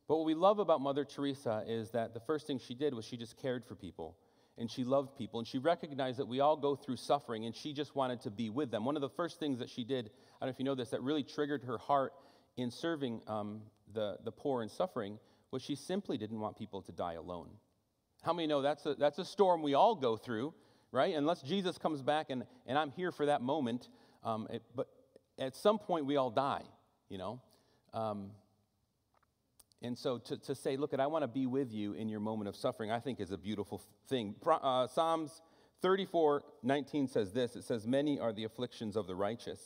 But 0.08 0.18
what 0.18 0.26
we 0.26 0.34
love 0.34 0.58
about 0.58 0.82
Mother 0.82 1.06
Teresa 1.06 1.64
is 1.68 1.92
that 1.92 2.14
the 2.16 2.20
first 2.22 2.48
thing 2.48 2.58
she 2.58 2.74
did 2.74 2.94
was 2.94 3.06
she 3.06 3.18
just 3.18 3.38
cared 3.38 3.66
for 3.66 3.76
people, 3.76 4.18
and 4.58 4.70
she 4.70 4.84
loved 4.84 5.16
people, 5.18 5.40
and 5.40 5.48
she 5.48 5.58
recognized 5.58 6.18
that 6.20 6.28
we 6.28 6.40
all 6.40 6.58
go 6.58 6.76
through 6.76 6.98
suffering, 6.98 7.46
and 7.46 7.56
she 7.56 7.74
just 7.74 7.96
wanted 7.96 8.22
to 8.22 8.32
be 8.32 8.50
with 8.50 8.72
them. 8.72 8.86
One 8.86 8.96
of 8.96 9.02
the 9.02 9.10
first 9.10 9.40
things 9.40 9.60
that 9.60 9.70
she 9.70 9.84
did, 9.84 10.10
I 10.42 10.46
don't 10.46 10.50
know 10.50 10.54
if 10.54 10.60
you 10.60 10.66
know 10.66 10.76
this, 10.76 10.90
that 10.90 11.02
really 11.02 11.24
triggered 11.24 11.64
her 11.64 11.78
heart 11.78 12.14
in 12.56 12.72
serving 12.72 13.22
um, 13.28 13.62
the, 13.94 14.18
the 14.24 14.32
poor 14.32 14.62
and 14.62 14.72
suffering 14.72 15.20
was 15.52 15.62
she 15.62 15.76
simply 15.76 16.18
didn't 16.18 16.40
want 16.40 16.58
people 16.58 16.82
to 16.82 16.92
die 16.92 17.14
alone. 17.14 17.50
How 18.24 18.34
many 18.34 18.48
know 18.48 18.62
that's 18.62 18.86
a, 18.86 18.96
that's 18.96 19.20
a 19.20 19.26
storm 19.26 19.62
we 19.62 19.76
all 19.76 19.96
go 19.96 20.18
through? 20.18 20.54
right? 20.92 21.16
Unless 21.16 21.42
Jesus 21.42 21.78
comes 21.78 22.02
back 22.02 22.30
and, 22.30 22.44
and 22.66 22.78
I'm 22.78 22.92
here 22.92 23.12
for 23.12 23.26
that 23.26 23.42
moment. 23.42 23.90
Um, 24.24 24.48
it, 24.50 24.64
but 24.76 24.88
at 25.38 25.56
some 25.56 25.78
point, 25.78 26.06
we 26.06 26.18
all 26.18 26.30
die, 26.30 26.64
you 27.10 27.18
know? 27.18 27.42
Um, 27.94 28.32
and 29.82 29.98
so 29.98 30.18
to, 30.18 30.38
to 30.38 30.56
say, 30.56 30.76
look, 30.76 30.94
I 30.98 31.08
want 31.08 31.24
to 31.24 31.28
be 31.28 31.46
with 31.46 31.72
you 31.72 31.94
in 31.94 32.10
your 32.10 32.20
moment 32.20 32.48
of 32.48 32.56
suffering, 32.56 32.92
I 32.92 33.00
think 33.00 33.20
is 33.20 33.32
a 33.32 33.38
beautiful 33.38 33.82
thing. 34.08 34.36
Uh, 34.46 34.88
Psalms 34.88 35.42
34 35.82 36.44
19 36.64 37.08
says 37.08 37.32
this 37.32 37.56
it 37.56 37.64
says, 37.64 37.86
Many 37.86 38.20
are 38.20 38.34
the 38.34 38.44
afflictions 38.44 38.96
of 38.96 39.08
the 39.08 39.16
righteous, 39.16 39.60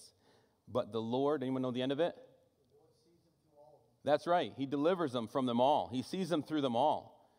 but 0.68 0.92
the 0.92 1.02
Lord, 1.02 1.44
anyone 1.44 1.62
know 1.62 1.72
the 1.72 1.82
end 1.82 1.92
of 1.92 2.00
it? 2.00 2.16
That's 4.04 4.26
right. 4.26 4.52
He 4.58 4.66
delivers 4.66 5.12
them 5.12 5.28
from 5.28 5.46
them 5.46 5.62
all. 5.62 5.88
He 5.92 6.02
sees 6.02 6.30
them 6.30 6.44
through 6.44 6.62
them 6.62 6.76
all. 6.76 7.30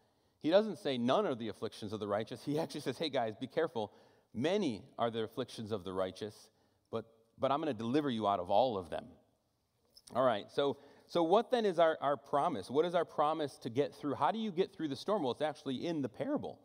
He 0.43 0.51
doesn't 0.51 0.79
say 0.79 0.99
none 0.99 1.27
are 1.27 1.35
the 1.35 1.49
afflictions 1.49 1.93
of 1.93 2.01
the 2.01 2.07
righteous. 2.07 2.43
He 2.45 2.59
actually 2.59 2.81
says, 2.81 2.99
hey 2.99 3.09
guys, 3.09 3.35
be 3.37 3.47
careful. 3.47 3.93
Many 4.35 4.83
are 4.99 5.11
the 5.11 5.23
afflictions 5.23 5.73
of 5.73 5.85
the 5.85 5.93
righteous, 5.93 6.35
but, 6.91 7.05
but 7.39 7.51
I'm 7.51 7.61
going 7.61 7.73
to 7.73 7.79
deliver 7.79 8.09
you 8.11 8.27
out 8.27 8.41
of 8.41 8.51
all 8.51 8.79
of 8.79 8.91
them. 8.91 9.05
All 10.15 10.25
right, 10.25 10.45
so, 10.55 10.79
so 11.13 11.23
what 11.23 11.51
then 11.51 11.67
is 11.67 11.79
our, 11.79 11.99
our 12.01 12.17
promise? 12.17 12.71
What 12.71 12.87
is 12.87 12.95
our 12.95 13.05
promise 13.05 13.59
to 13.59 13.69
get 13.69 13.95
through? 13.95 14.15
How 14.15 14.31
do 14.31 14.39
you 14.39 14.51
get 14.51 14.75
through 14.75 14.89
the 14.89 14.97
storm? 14.97 15.23
Well, 15.23 15.33
it's 15.33 15.43
actually 15.43 15.87
in 15.87 16.01
the 16.01 16.09
parable. 16.09 16.59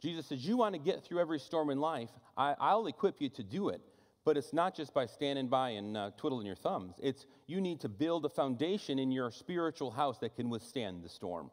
Jesus 0.00 0.26
says, 0.26 0.46
You 0.46 0.56
want 0.56 0.76
to 0.76 0.78
get 0.78 1.02
through 1.02 1.18
every 1.18 1.40
storm 1.40 1.68
in 1.68 1.80
life, 1.80 2.10
I, 2.36 2.54
I'll 2.60 2.86
equip 2.86 3.20
you 3.20 3.28
to 3.30 3.42
do 3.42 3.70
it. 3.70 3.80
But 4.24 4.36
it's 4.36 4.52
not 4.52 4.76
just 4.76 4.94
by 4.94 5.06
standing 5.06 5.48
by 5.48 5.70
and 5.70 5.96
uh, 5.96 6.10
twiddling 6.16 6.46
your 6.46 6.54
thumbs. 6.54 6.94
It's 7.02 7.26
you 7.48 7.60
need 7.60 7.80
to 7.80 7.88
build 7.88 8.24
a 8.24 8.28
foundation 8.28 9.00
in 9.00 9.10
your 9.10 9.32
spiritual 9.32 9.90
house 9.90 10.18
that 10.18 10.36
can 10.36 10.48
withstand 10.48 11.02
the 11.02 11.08
storm. 11.08 11.50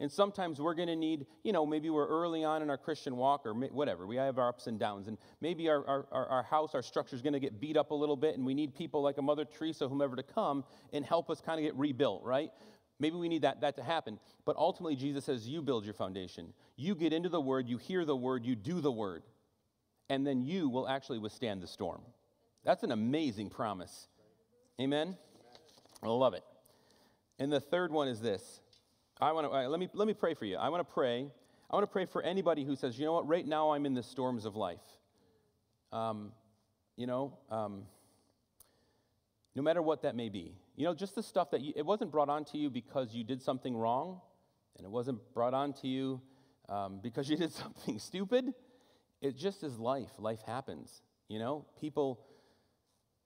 And 0.00 0.10
sometimes 0.10 0.60
we're 0.60 0.74
going 0.74 0.88
to 0.88 0.96
need, 0.96 1.26
you 1.44 1.52
know, 1.52 1.64
maybe 1.64 1.88
we're 1.88 2.08
early 2.08 2.42
on 2.42 2.62
in 2.62 2.70
our 2.70 2.76
Christian 2.76 3.16
walk 3.16 3.46
or 3.46 3.54
whatever. 3.54 4.06
We 4.06 4.16
have 4.16 4.38
our 4.38 4.48
ups 4.48 4.66
and 4.66 4.78
downs. 4.78 5.06
And 5.06 5.16
maybe 5.40 5.68
our, 5.68 5.86
our, 5.86 6.26
our 6.28 6.42
house, 6.42 6.74
our 6.74 6.82
structure 6.82 7.14
is 7.14 7.22
going 7.22 7.32
to 7.32 7.40
get 7.40 7.60
beat 7.60 7.76
up 7.76 7.92
a 7.92 7.94
little 7.94 8.16
bit. 8.16 8.36
And 8.36 8.44
we 8.44 8.54
need 8.54 8.74
people 8.74 9.02
like 9.02 9.18
a 9.18 9.22
Mother 9.22 9.44
Teresa, 9.44 9.88
whomever, 9.88 10.16
to 10.16 10.22
come 10.22 10.64
and 10.92 11.04
help 11.04 11.30
us 11.30 11.40
kind 11.40 11.60
of 11.60 11.64
get 11.64 11.76
rebuilt, 11.76 12.22
right? 12.24 12.50
Maybe 12.98 13.16
we 13.16 13.28
need 13.28 13.42
that, 13.42 13.60
that 13.60 13.76
to 13.76 13.82
happen. 13.82 14.18
But 14.44 14.56
ultimately, 14.56 14.96
Jesus 14.96 15.24
says, 15.24 15.48
you 15.48 15.62
build 15.62 15.84
your 15.84 15.94
foundation. 15.94 16.52
You 16.76 16.94
get 16.94 17.12
into 17.12 17.28
the 17.28 17.40
Word, 17.40 17.68
you 17.68 17.78
hear 17.78 18.04
the 18.04 18.16
Word, 18.16 18.44
you 18.44 18.56
do 18.56 18.80
the 18.80 18.92
Word. 18.92 19.22
And 20.08 20.26
then 20.26 20.42
you 20.42 20.68
will 20.68 20.88
actually 20.88 21.18
withstand 21.18 21.62
the 21.62 21.66
storm. 21.66 22.02
That's 22.64 22.82
an 22.82 22.92
amazing 22.92 23.50
promise. 23.50 24.08
Amen? 24.80 25.16
I 26.02 26.08
love 26.08 26.34
it. 26.34 26.42
And 27.38 27.52
the 27.52 27.60
third 27.60 27.92
one 27.92 28.08
is 28.08 28.20
this 28.20 28.60
I 29.24 29.32
want 29.32 29.50
to, 29.50 29.68
let, 29.70 29.80
me, 29.80 29.88
let 29.94 30.06
me 30.06 30.12
pray 30.12 30.34
for 30.34 30.44
you. 30.44 30.58
I 30.58 30.68
want 30.68 30.86
to 30.86 30.92
pray. 30.92 31.26
I 31.70 31.74
want 31.74 31.82
to 31.84 31.90
pray 31.90 32.04
for 32.04 32.20
anybody 32.20 32.62
who 32.62 32.76
says, 32.76 32.98
you 32.98 33.06
know 33.06 33.14
what, 33.14 33.26
right 33.26 33.46
now 33.46 33.70
I'm 33.70 33.86
in 33.86 33.94
the 33.94 34.02
storms 34.02 34.44
of 34.44 34.54
life. 34.54 34.84
Um, 35.92 36.32
you 36.96 37.06
know, 37.06 37.38
um, 37.50 37.84
no 39.54 39.62
matter 39.62 39.80
what 39.80 40.02
that 40.02 40.14
may 40.14 40.28
be. 40.28 40.58
You 40.76 40.84
know, 40.84 40.92
just 40.92 41.14
the 41.14 41.22
stuff 41.22 41.52
that 41.52 41.62
you, 41.62 41.72
it 41.74 41.86
wasn't 41.86 42.12
brought 42.12 42.28
on 42.28 42.44
to 42.46 42.58
you 42.58 42.68
because 42.68 43.14
you 43.14 43.24
did 43.24 43.40
something 43.40 43.74
wrong, 43.74 44.20
and 44.76 44.84
it 44.84 44.90
wasn't 44.90 45.20
brought 45.32 45.54
on 45.54 45.72
to 45.80 45.88
you 45.88 46.20
um, 46.68 47.00
because 47.02 47.30
you 47.30 47.38
did 47.38 47.52
something 47.64 47.98
stupid. 47.98 48.52
It 49.22 49.38
just 49.38 49.64
is 49.64 49.78
life. 49.78 50.10
Life 50.18 50.42
happens. 50.46 51.00
You 51.28 51.38
know, 51.38 51.64
people, 51.80 52.20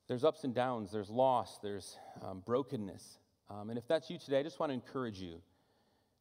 there's 0.06 0.22
ups 0.22 0.44
and 0.44 0.54
downs, 0.54 0.92
there's 0.92 1.10
loss, 1.10 1.58
there's 1.60 1.98
um, 2.22 2.40
brokenness. 2.46 3.18
Um, 3.50 3.70
and 3.70 3.76
if 3.76 3.88
that's 3.88 4.08
you 4.10 4.18
today, 4.18 4.38
I 4.38 4.42
just 4.44 4.60
want 4.60 4.70
to 4.70 4.74
encourage 4.74 5.18
you 5.18 5.40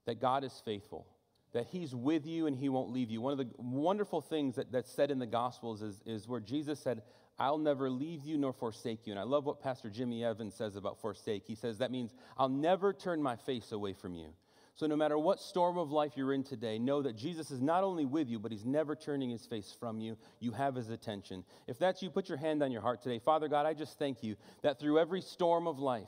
that 0.08 0.20
God 0.20 0.43
is 0.43 0.62
faithful, 0.65 1.06
that 1.54 1.67
He's 1.67 1.93
with 1.93 2.26
you 2.26 2.48
and 2.48 2.56
He 2.56 2.70
won't 2.70 2.91
leave 2.91 3.12
you. 3.12 3.22
One 3.22 3.34
of 3.34 3.38
the 3.38 3.50
wonderful 3.58 4.22
things 4.22 4.56
that, 4.56 4.72
that's 4.72 4.91
said 4.91 5.12
in 5.12 5.20
the 5.20 5.28
Gospels 5.28 5.84
is, 5.84 6.02
is 6.06 6.28
where 6.28 6.39
Jesus 6.39 6.80
said, 6.80 7.04
I'll 7.38 7.60
never 7.60 7.89
leave 7.89 8.26
you 8.26 8.38
nor 8.38 8.54
forsake 8.54 9.06
you. 9.06 9.13
And 9.13 9.20
I 9.20 9.24
love 9.24 9.46
what 9.46 9.62
Pastor 9.62 9.91
Jimmy 9.91 10.24
Evans 10.24 10.56
says 10.56 10.76
about 10.76 11.00
forsake. 11.00 11.43
He 11.46 11.54
says 11.54 11.78
that 11.78 11.91
means 11.91 12.15
I'll 12.38 12.50
never 12.50 12.93
turn 12.93 13.22
my 13.22 13.36
face 13.36 13.72
away 13.72 13.93
from 13.93 14.15
you. 14.15 14.30
So, 14.74 14.86
no 14.86 14.96
matter 14.96 15.17
what 15.17 15.39
storm 15.39 15.80
of 15.80 15.91
life 15.91 16.12
you're 16.15 16.34
in 16.34 16.43
today, 16.43 16.78
know 16.78 17.02
that 17.02 17.15
Jesus 17.17 17.50
is 17.50 17.62
not 17.62 17.84
only 17.84 18.06
with 18.06 18.30
you, 18.30 18.38
but 18.38 18.52
he's 18.52 18.65
never 18.65 18.96
turning 18.96 19.32
his 19.32 19.43
face 19.43 19.76
from 19.80 20.00
you. 20.00 20.17
You 20.39 20.52
have 20.52 20.76
his 20.76 20.91
attention. 20.91 21.43
If 21.65 21.80
that's 21.80 22.04
you, 22.04 22.12
put 22.12 22.30
your 22.30 22.38
hand 22.38 22.62
on 22.62 22.72
your 22.72 22.84
heart 22.84 23.02
today. 23.02 23.17
Father 23.17 23.48
God, 23.48 23.65
I 23.65 23.74
just 23.74 23.98
thank 23.98 24.22
you 24.22 24.36
that 24.62 24.80
through 24.80 25.00
every 25.00 25.22
storm 25.22 25.67
of 25.67 25.80
life, 25.80 26.08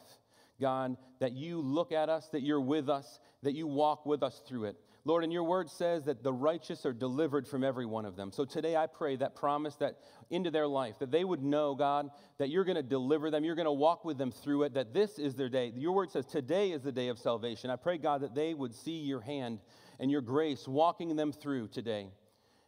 God, 0.62 0.98
that 1.20 1.32
you 1.32 1.62
look 1.62 1.92
at 1.92 2.10
us, 2.10 2.28
that 2.30 2.44
you're 2.44 2.62
with 2.62 2.90
us, 2.90 3.20
that 3.44 3.56
you 3.56 3.68
walk 3.68 4.06
with 4.06 4.24
us 4.24 4.42
through 4.48 4.66
it. 4.66 4.78
Lord, 5.06 5.24
and 5.24 5.32
your 5.32 5.44
word 5.44 5.70
says 5.70 6.06
that 6.06 6.24
the 6.24 6.34
righteous 6.34 6.86
are 6.86 6.94
delivered 6.94 7.48
from 7.48 7.64
every 7.64 7.86
one 7.86 8.06
of 8.06 8.16
them. 8.16 8.32
So 8.32 8.44
today 8.44 8.76
I 8.76 8.86
pray 8.86 9.16
that 9.16 9.36
promise 9.36 9.76
that 9.78 9.98
into 10.30 10.52
their 10.52 10.68
life, 10.68 11.00
that 11.00 11.10
they 11.10 11.24
would 11.24 11.42
know, 11.42 11.74
God, 11.74 12.10
that 12.38 12.50
you're 12.50 12.66
going 12.66 12.76
to 12.76 12.84
deliver 12.84 13.32
them, 13.32 13.46
you're 13.46 13.56
going 13.56 13.66
to 13.66 13.72
walk 13.72 14.04
with 14.04 14.18
them 14.18 14.32
through 14.32 14.64
it, 14.64 14.74
that 14.74 14.94
this 14.94 15.18
is 15.18 15.36
their 15.36 15.50
day. 15.50 15.72
Your 15.76 15.94
word 15.94 16.12
says 16.12 16.26
today 16.26 16.72
is 16.72 16.82
the 16.82 16.92
day 16.92 17.08
of 17.08 17.18
salvation. 17.18 17.70
I 17.70 17.78
pray, 17.78 17.98
God, 17.98 18.22
that 18.22 18.36
they 18.36 18.54
would 18.54 18.76
see 18.76 19.00
your 19.00 19.22
hand 19.22 19.60
and 20.00 20.12
your 20.12 20.22
grace 20.22 20.68
walking 20.68 21.16
them 21.16 21.32
through 21.32 21.70
today. 21.70 22.10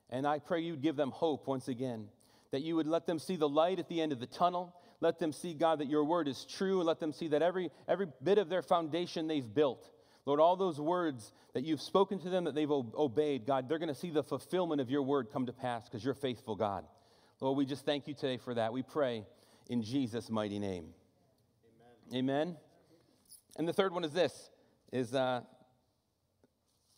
And 0.09 0.25
I 0.25 0.39
pray 0.39 0.61
you'd 0.61 0.81
give 0.81 0.95
them 0.95 1.11
hope 1.11 1.47
once 1.47 1.67
again, 1.67 2.07
that 2.51 2.61
you 2.61 2.77
would 2.77 2.87
let 2.87 3.05
them 3.05 3.19
see 3.19 3.35
the 3.35 3.47
light 3.47 3.79
at 3.79 3.89
the 3.89 4.01
end 4.01 4.13
of 4.13 4.19
the 4.19 4.25
tunnel. 4.25 4.75
Let 5.01 5.19
them 5.19 5.33
see, 5.33 5.53
God, 5.53 5.79
that 5.79 5.89
your 5.89 6.05
word 6.05 6.27
is 6.27 6.45
true, 6.45 6.79
and 6.79 6.87
let 6.87 6.99
them 6.99 7.11
see 7.11 7.27
that 7.29 7.41
every, 7.41 7.71
every 7.87 8.07
bit 8.23 8.37
of 8.37 8.49
their 8.49 8.61
foundation 8.61 9.27
they've 9.27 9.53
built 9.53 9.89
Lord, 10.25 10.39
all 10.39 10.55
those 10.55 10.79
words 10.79 11.33
that 11.53 11.63
you've 11.63 11.81
spoken 11.81 12.19
to 12.19 12.29
them 12.29 12.43
that 12.43 12.53
they've 12.53 12.69
obeyed, 12.69 13.45
God, 13.45 13.67
they're 13.67 13.79
going 13.79 13.89
to 13.89 13.95
see 13.95 14.11
the 14.11 14.23
fulfillment 14.23 14.79
of 14.79 14.89
your 14.89 15.01
word 15.01 15.29
come 15.31 15.47
to 15.47 15.53
pass 15.53 15.85
because 15.85 16.05
you're 16.05 16.13
faithful, 16.13 16.55
God. 16.55 16.85
Lord, 17.39 17.57
we 17.57 17.65
just 17.65 17.85
thank 17.85 18.07
you 18.07 18.13
today 18.13 18.37
for 18.37 18.53
that. 18.53 18.71
We 18.71 18.83
pray 18.83 19.25
in 19.67 19.81
Jesus' 19.81 20.29
mighty 20.29 20.59
name. 20.59 20.85
Amen. 22.13 22.45
Amen. 22.45 22.57
And 23.57 23.67
the 23.67 23.73
third 23.73 23.93
one 23.93 24.03
is 24.03 24.11
this 24.11 24.51
is 24.91 25.15
uh, 25.15 25.41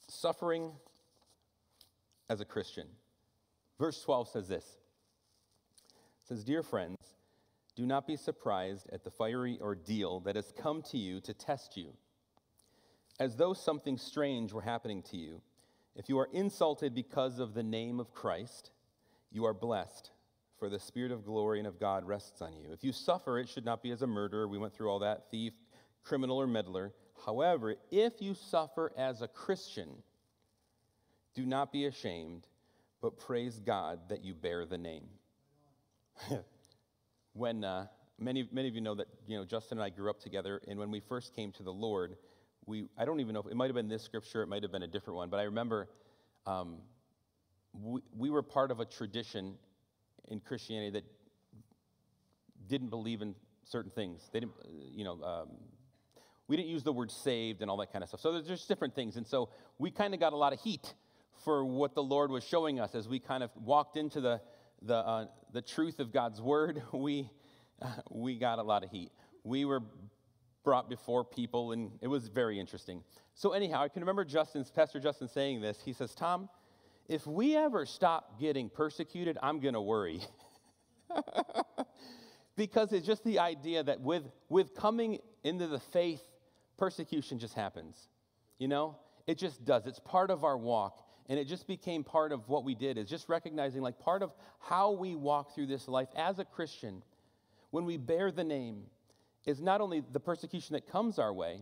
suffering 0.10 0.72
as 2.30 2.42
a 2.42 2.46
Christian. 2.46 2.88
Verse 3.80 4.02
12 4.04 4.30
says 4.30 4.48
this. 4.48 4.66
It 4.66 6.28
says, 6.28 6.44
Dear 6.44 6.64
friends, 6.64 6.98
do 7.76 7.86
not 7.86 8.06
be 8.06 8.16
surprised 8.16 8.90
at 8.92 9.04
the 9.04 9.12
fiery 9.12 9.58
ordeal 9.62 10.20
that 10.22 10.36
has 10.36 10.54
come 10.58 10.82
to 10.92 10.98
you 10.98 11.22
to 11.22 11.34
test 11.34 11.78
you 11.78 11.94
as 13.20 13.36
though 13.36 13.54
something 13.54 13.98
strange 13.98 14.54
were 14.54 14.62
happening 14.62 15.02
to 15.04 15.18
you. 15.18 15.42
If 15.96 16.10
you 16.10 16.18
are 16.20 16.30
insulted 16.34 16.96
because 16.96 17.40
of 17.40 17.54
the 17.54 17.64
name 17.64 18.00
of 18.00 18.14
Christ, 18.14 18.72
you 19.32 19.46
are 19.46 19.54
blessed, 19.54 20.12
for 20.58 20.70
the 20.70 20.80
Spirit 20.80 21.12
of 21.12 21.26
glory 21.26 21.60
and 21.60 21.68
of 21.68 21.80
God 21.80 22.06
rests 22.06 22.42
on 22.42 22.56
you. 22.56 22.72
If 22.72 22.84
you 22.84 22.92
suffer, 22.92 23.38
it 23.40 23.50
should 23.50 23.66
not 23.66 23.84
be 23.84 23.92
as 23.92 24.02
a 24.02 24.08
murderer. 24.08 24.48
We 24.48 24.58
went 24.58 24.74
through 24.74 24.90
all 24.90 25.00
that 25.00 25.30
thief, 25.30 25.54
criminal, 26.04 26.38
or 26.38 26.48
meddler. 26.48 26.94
However, 27.26 27.76
if 27.92 28.22
you 28.22 28.34
suffer 28.34 28.92
as 28.98 29.22
a 29.22 29.28
Christian, 29.28 29.90
do 31.36 31.46
not 31.46 31.72
be 31.72 31.86
ashamed, 31.86 32.48
but 33.02 33.18
praise 33.20 33.60
God 33.60 34.00
that 34.10 34.24
you 34.24 34.34
bear 34.34 34.66
the 34.66 34.78
name. 34.78 35.08
when 37.34 37.64
uh, 37.64 37.88
many, 38.20 38.48
many 38.52 38.68
of 38.68 38.76
you 38.76 38.82
know 38.82 38.96
that 38.96 39.08
you 39.28 39.38
know 39.38 39.46
Justin 39.46 39.78
and 39.78 39.86
I 39.86 39.90
grew 39.90 40.10
up 40.10 40.20
together, 40.20 40.62
and 40.68 40.80
when 40.80 40.92
we 40.92 41.00
first 41.00 41.36
came 41.36 41.52
to 41.54 41.64
the 41.64 41.74
Lord, 41.74 42.18
we, 42.66 42.86
I 42.98 43.06
don't 43.06 43.20
even 43.20 43.34
know, 43.34 43.42
if, 43.42 43.48
it 43.48 43.56
might 43.56 43.68
have 43.68 43.76
been 43.76 43.90
this 43.90 44.04
scripture, 44.04 44.42
it 44.42 44.48
might 44.48 44.64
have 44.64 44.72
been 44.72 44.84
a 44.84 44.88
different 44.88 45.18
one, 45.18 45.30
but 45.30 45.40
I 45.40 45.44
remember 45.44 45.90
um, 46.46 46.78
we, 47.74 48.02
we 48.18 48.30
were 48.30 48.44
part 48.44 48.72
of 48.72 48.80
a 48.80 48.86
tradition 48.86 49.56
in 50.30 50.40
Christianity 50.40 50.92
that 50.92 51.06
didn't 52.68 52.90
believe 52.90 53.22
in 53.22 53.36
certain 53.64 53.92
things. 53.92 54.30
They 54.32 54.40
didn't, 54.40 54.54
uh, 54.64 54.68
you 54.92 55.04
know, 55.04 55.22
um, 55.24 55.50
we 56.48 56.58
didn't 56.58 56.70
use 56.70 56.84
the 56.84 56.94
word 56.94 57.12
saved 57.12 57.62
and 57.62 57.72
all 57.72 57.78
that 57.78 57.92
kind 57.92 58.04
of 58.04 58.10
stuff. 58.10 58.22
So 58.22 58.32
there's 58.32 58.48
just 58.48 58.68
different 58.68 58.96
things. 58.96 59.16
And 59.18 59.26
so 59.26 59.50
we 59.80 59.92
kind 59.92 60.14
of 60.14 60.20
got 60.20 60.34
a 60.34 60.38
lot 60.38 60.54
of 60.54 60.60
heat 60.60 60.94
for 61.44 61.66
what 61.66 61.96
the 61.96 62.04
Lord 62.04 62.32
was 62.32 62.44
showing 62.44 62.80
us 62.80 62.96
as 62.96 63.08
we 63.08 63.20
kind 63.20 63.44
of 63.44 63.50
walked 63.56 63.98
into 63.98 64.22
the, 64.22 64.42
the, 64.82 64.96
uh, 64.96 65.26
the 65.52 65.62
truth 65.62 66.00
of 66.00 66.12
God's 66.12 66.42
word. 66.42 66.84
We, 66.94 67.30
we 68.10 68.38
got 68.38 68.60
a 68.60 68.64
lot 68.64 68.84
of 68.84 68.90
heat. 68.90 69.12
We 69.44 69.66
were 69.66 69.82
brought 70.64 70.90
before 70.90 71.24
people, 71.24 71.72
and 71.72 71.92
it 72.02 72.08
was 72.08 72.28
very 72.28 72.60
interesting. 72.60 73.04
So, 73.36 73.52
anyhow, 73.52 73.82
I 73.82 73.88
can 73.88 74.02
remember 74.02 74.26
Justin's, 74.26 74.72
Pastor 74.72 75.00
Justin 75.00 75.28
saying 75.28 75.62
this. 75.62 75.80
He 75.84 75.94
says, 75.94 76.16
Tom, 76.16 76.50
if 77.08 77.28
we 77.28 77.56
ever 77.56 77.86
stop 77.86 78.40
getting 78.40 78.70
persecuted, 78.70 79.38
I'm 79.42 79.60
going 79.60 79.74
to 79.74 79.82
worry. 79.82 80.22
because 82.56 82.94
it's 82.94 83.06
just 83.06 83.24
the 83.24 83.40
idea 83.40 83.84
that 83.84 84.00
with, 84.02 84.24
with 84.50 84.76
coming 84.76 85.20
into 85.44 85.68
the 85.68 85.80
faith, 85.80 86.22
persecution 86.78 87.40
just 87.40 87.54
happens. 87.54 88.08
You 88.58 88.68
know, 88.68 88.98
it 89.28 89.38
just 89.38 89.66
does. 89.66 89.86
It's 89.86 90.00
part 90.00 90.30
of 90.32 90.44
our 90.44 90.58
walk. 90.58 91.00
And 91.30 91.40
it 91.40 91.48
just 91.48 91.68
became 91.68 92.04
part 92.04 92.32
of 92.32 92.50
what 92.50 92.66
we 92.66 92.76
did, 92.76 92.98
is 92.98 93.10
just 93.10 93.30
recognizing 93.30 93.82
like 93.82 93.98
part 93.98 94.24
of 94.24 94.34
how 94.60 94.92
we 94.92 95.16
walk 95.16 95.56
through 95.56 95.68
this 95.68 95.88
life 95.88 96.10
as 96.18 96.40
a 96.40 96.46
Christian, 96.46 97.02
when 97.72 97.86
we 97.86 97.96
bear 97.98 98.30
the 98.30 98.44
name, 98.44 98.84
is 99.46 99.62
not 99.62 99.82
only 99.82 100.02
the 100.12 100.20
persecution 100.20 100.74
that 100.74 100.88
comes 100.88 101.20
our 101.20 101.34
way, 101.34 101.62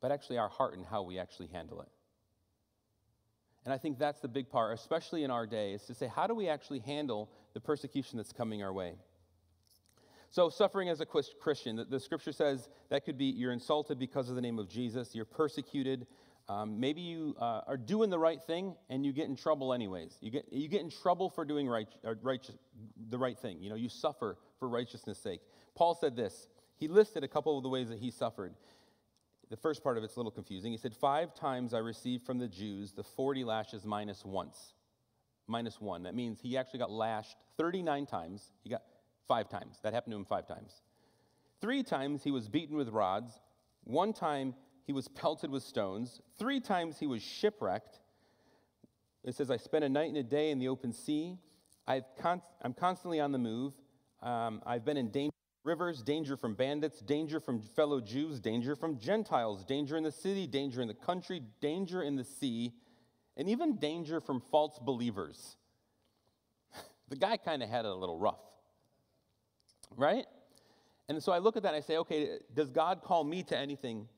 but 0.00 0.10
actually 0.12 0.38
our 0.38 0.48
heart 0.48 0.76
and 0.76 0.84
how 0.84 1.02
we 1.02 1.18
actually 1.18 1.48
handle 1.48 1.80
it. 1.80 1.88
And 3.64 3.74
I 3.74 3.78
think 3.78 3.98
that's 3.98 4.20
the 4.20 4.28
big 4.28 4.48
part, 4.48 4.78
especially 4.78 5.24
in 5.24 5.30
our 5.30 5.46
day, 5.46 5.72
is 5.72 5.82
to 5.86 5.94
say, 5.94 6.06
how 6.06 6.28
do 6.28 6.34
we 6.34 6.48
actually 6.48 6.78
handle 6.78 7.28
the 7.52 7.60
persecution 7.60 8.16
that's 8.16 8.32
coming 8.32 8.62
our 8.62 8.72
way? 8.72 8.94
So, 10.30 10.50
suffering 10.50 10.88
as 10.88 11.00
a 11.00 11.06
Christian, 11.06 11.76
the, 11.76 11.84
the 11.84 11.98
scripture 11.98 12.32
says 12.32 12.68
that 12.90 13.04
could 13.04 13.16
be 13.16 13.26
you're 13.26 13.52
insulted 13.52 13.98
because 13.98 14.28
of 14.28 14.36
the 14.36 14.42
name 14.42 14.58
of 14.58 14.68
Jesus, 14.68 15.14
you're 15.14 15.24
persecuted. 15.24 16.06
Um, 16.48 16.78
maybe 16.78 17.00
you 17.00 17.34
uh, 17.40 17.62
are 17.66 17.76
doing 17.76 18.08
the 18.08 18.18
right 18.18 18.40
thing 18.40 18.76
and 18.88 19.04
you 19.04 19.12
get 19.12 19.26
in 19.26 19.34
trouble 19.34 19.72
anyways. 19.72 20.16
You 20.20 20.30
get, 20.30 20.46
you 20.52 20.68
get 20.68 20.82
in 20.82 20.90
trouble 20.90 21.28
for 21.28 21.44
doing 21.44 21.68
right, 21.68 21.88
uh, 22.04 22.14
right, 22.22 22.48
the 23.08 23.18
right 23.18 23.36
thing. 23.36 23.60
You 23.60 23.70
know, 23.70 23.76
you 23.76 23.88
suffer 23.88 24.38
for 24.60 24.68
righteousness' 24.68 25.18
sake. 25.18 25.40
Paul 25.76 25.94
said 25.94 26.16
this. 26.16 26.48
He 26.76 26.88
listed 26.88 27.22
a 27.22 27.28
couple 27.28 27.56
of 27.56 27.62
the 27.62 27.68
ways 27.68 27.90
that 27.90 27.98
he 27.98 28.10
suffered. 28.10 28.54
The 29.48 29.56
first 29.56 29.84
part 29.84 29.96
of 29.96 30.02
it's 30.02 30.16
a 30.16 30.18
little 30.18 30.32
confusing. 30.32 30.72
He 30.72 30.78
said, 30.78 30.94
Five 30.94 31.34
times 31.34 31.72
I 31.72 31.78
received 31.78 32.26
from 32.26 32.38
the 32.38 32.48
Jews 32.48 32.92
the 32.92 33.04
40 33.04 33.44
lashes 33.44 33.84
minus 33.84 34.24
once. 34.24 34.74
Minus 35.46 35.80
one. 35.80 36.02
That 36.02 36.16
means 36.16 36.40
he 36.40 36.56
actually 36.56 36.80
got 36.80 36.90
lashed 36.90 37.36
39 37.56 38.06
times. 38.06 38.50
He 38.64 38.70
got 38.70 38.82
five 39.28 39.48
times. 39.48 39.78
That 39.82 39.92
happened 39.92 40.12
to 40.12 40.16
him 40.16 40.24
five 40.24 40.48
times. 40.48 40.82
Three 41.60 41.84
times 41.84 42.24
he 42.24 42.32
was 42.32 42.48
beaten 42.48 42.76
with 42.76 42.88
rods. 42.88 43.40
One 43.84 44.12
time 44.12 44.54
he 44.84 44.92
was 44.92 45.06
pelted 45.06 45.50
with 45.50 45.62
stones. 45.62 46.20
Three 46.38 46.60
times 46.60 46.98
he 46.98 47.06
was 47.06 47.22
shipwrecked. 47.22 48.00
It 49.24 49.34
says, 49.34 49.50
I 49.50 49.56
spent 49.56 49.84
a 49.84 49.88
night 49.88 50.08
and 50.08 50.16
a 50.16 50.22
day 50.22 50.50
in 50.50 50.58
the 50.58 50.68
open 50.68 50.92
sea. 50.92 51.38
i 51.86 52.02
am 52.64 52.74
constantly 52.74 53.20
on 53.20 53.30
the 53.30 53.38
move. 53.38 53.74
Um, 54.22 54.62
I've 54.66 54.84
been 54.84 54.96
in 54.96 55.10
danger 55.10 55.36
rivers, 55.66 56.00
danger 56.00 56.36
from 56.36 56.54
bandits, 56.54 57.00
danger 57.00 57.40
from 57.40 57.60
fellow 57.60 58.00
Jews, 58.00 58.40
danger 58.40 58.76
from 58.76 58.98
Gentiles, 58.98 59.64
danger 59.64 59.96
in 59.96 60.04
the 60.04 60.12
city, 60.12 60.46
danger 60.46 60.80
in 60.80 60.88
the 60.88 60.94
country, 60.94 61.42
danger 61.60 62.02
in 62.02 62.16
the 62.16 62.24
sea, 62.24 62.72
and 63.36 63.48
even 63.48 63.76
danger 63.76 64.20
from 64.20 64.40
false 64.40 64.78
believers. 64.78 65.56
the 67.08 67.16
guy 67.16 67.36
kind 67.36 67.62
of 67.62 67.68
had 67.68 67.84
it 67.84 67.90
a 67.90 67.94
little 67.94 68.16
rough, 68.16 68.40
right? 69.96 70.24
And 71.08 71.22
so 71.22 71.32
I 71.32 71.38
look 71.38 71.56
at 71.56 71.64
that 71.64 71.74
and 71.74 71.76
I 71.76 71.86
say, 71.86 71.98
okay, 71.98 72.38
does 72.54 72.70
God 72.70 73.02
call 73.02 73.24
me 73.24 73.42
to 73.44 73.58
anything 73.58 74.08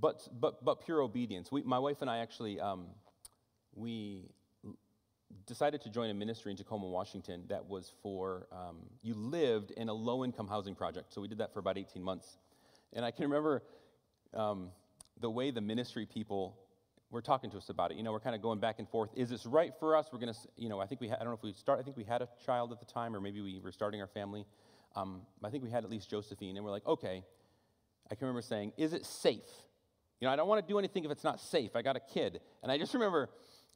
but, 0.00 0.26
but, 0.32 0.64
but 0.64 0.84
pure 0.84 1.00
obedience? 1.02 1.52
We, 1.52 1.62
my 1.62 1.78
wife 1.78 2.00
and 2.00 2.10
I 2.10 2.18
actually, 2.18 2.58
um, 2.58 2.86
we 3.74 4.30
decided 5.46 5.80
to 5.82 5.90
join 5.90 6.10
a 6.10 6.14
ministry 6.14 6.50
in 6.50 6.56
Tacoma, 6.56 6.86
Washington 6.86 7.44
that 7.48 7.66
was 7.66 7.92
for, 8.02 8.46
um, 8.52 8.78
you 9.02 9.14
lived 9.14 9.70
in 9.72 9.88
a 9.88 9.92
low 9.92 10.24
income 10.24 10.48
housing 10.48 10.74
project. 10.74 11.12
So 11.12 11.20
we 11.20 11.28
did 11.28 11.38
that 11.38 11.52
for 11.52 11.60
about 11.60 11.78
18 11.78 12.02
months. 12.02 12.38
And 12.92 13.04
I 13.04 13.10
can 13.10 13.24
remember 13.24 13.62
um, 14.34 14.70
the 15.20 15.30
way 15.30 15.50
the 15.50 15.60
ministry 15.60 16.06
people 16.06 16.56
were 17.10 17.22
talking 17.22 17.50
to 17.50 17.56
us 17.56 17.68
about 17.68 17.90
it. 17.90 17.96
You 17.96 18.02
know, 18.02 18.12
we're 18.12 18.20
kind 18.20 18.36
of 18.36 18.42
going 18.42 18.60
back 18.60 18.78
and 18.78 18.88
forth. 18.88 19.10
Is 19.16 19.28
this 19.28 19.44
right 19.46 19.72
for 19.80 19.96
us? 19.96 20.06
We're 20.12 20.20
going 20.20 20.32
to, 20.32 20.38
you 20.56 20.68
know, 20.68 20.80
I 20.80 20.86
think 20.86 21.00
we 21.00 21.08
had, 21.08 21.16
I 21.16 21.24
don't 21.24 21.32
know 21.32 21.36
if 21.36 21.42
we 21.42 21.52
start, 21.52 21.80
I 21.80 21.82
think 21.82 21.96
we 21.96 22.04
had 22.04 22.22
a 22.22 22.28
child 22.44 22.72
at 22.72 22.78
the 22.78 22.86
time, 22.86 23.14
or 23.14 23.20
maybe 23.20 23.40
we 23.40 23.58
were 23.58 23.72
starting 23.72 24.00
our 24.00 24.06
family. 24.06 24.46
Um, 24.96 25.22
I 25.42 25.50
think 25.50 25.64
we 25.64 25.70
had 25.70 25.84
at 25.84 25.90
least 25.90 26.10
Josephine, 26.10 26.56
and 26.56 26.64
we're 26.64 26.72
like, 26.72 26.86
okay. 26.86 27.24
I 28.10 28.14
can 28.16 28.26
remember 28.26 28.42
saying, 28.42 28.72
is 28.76 28.92
it 28.92 29.06
safe? 29.06 29.46
You 30.20 30.26
know, 30.26 30.32
I 30.32 30.36
don't 30.36 30.48
want 30.48 30.66
to 30.66 30.70
do 30.70 30.78
anything 30.78 31.04
if 31.04 31.10
it's 31.10 31.24
not 31.24 31.40
safe. 31.40 31.76
I 31.76 31.82
got 31.82 31.96
a 31.96 32.00
kid. 32.00 32.40
And 32.62 32.70
I 32.70 32.76
just 32.76 32.92
remember 32.92 33.30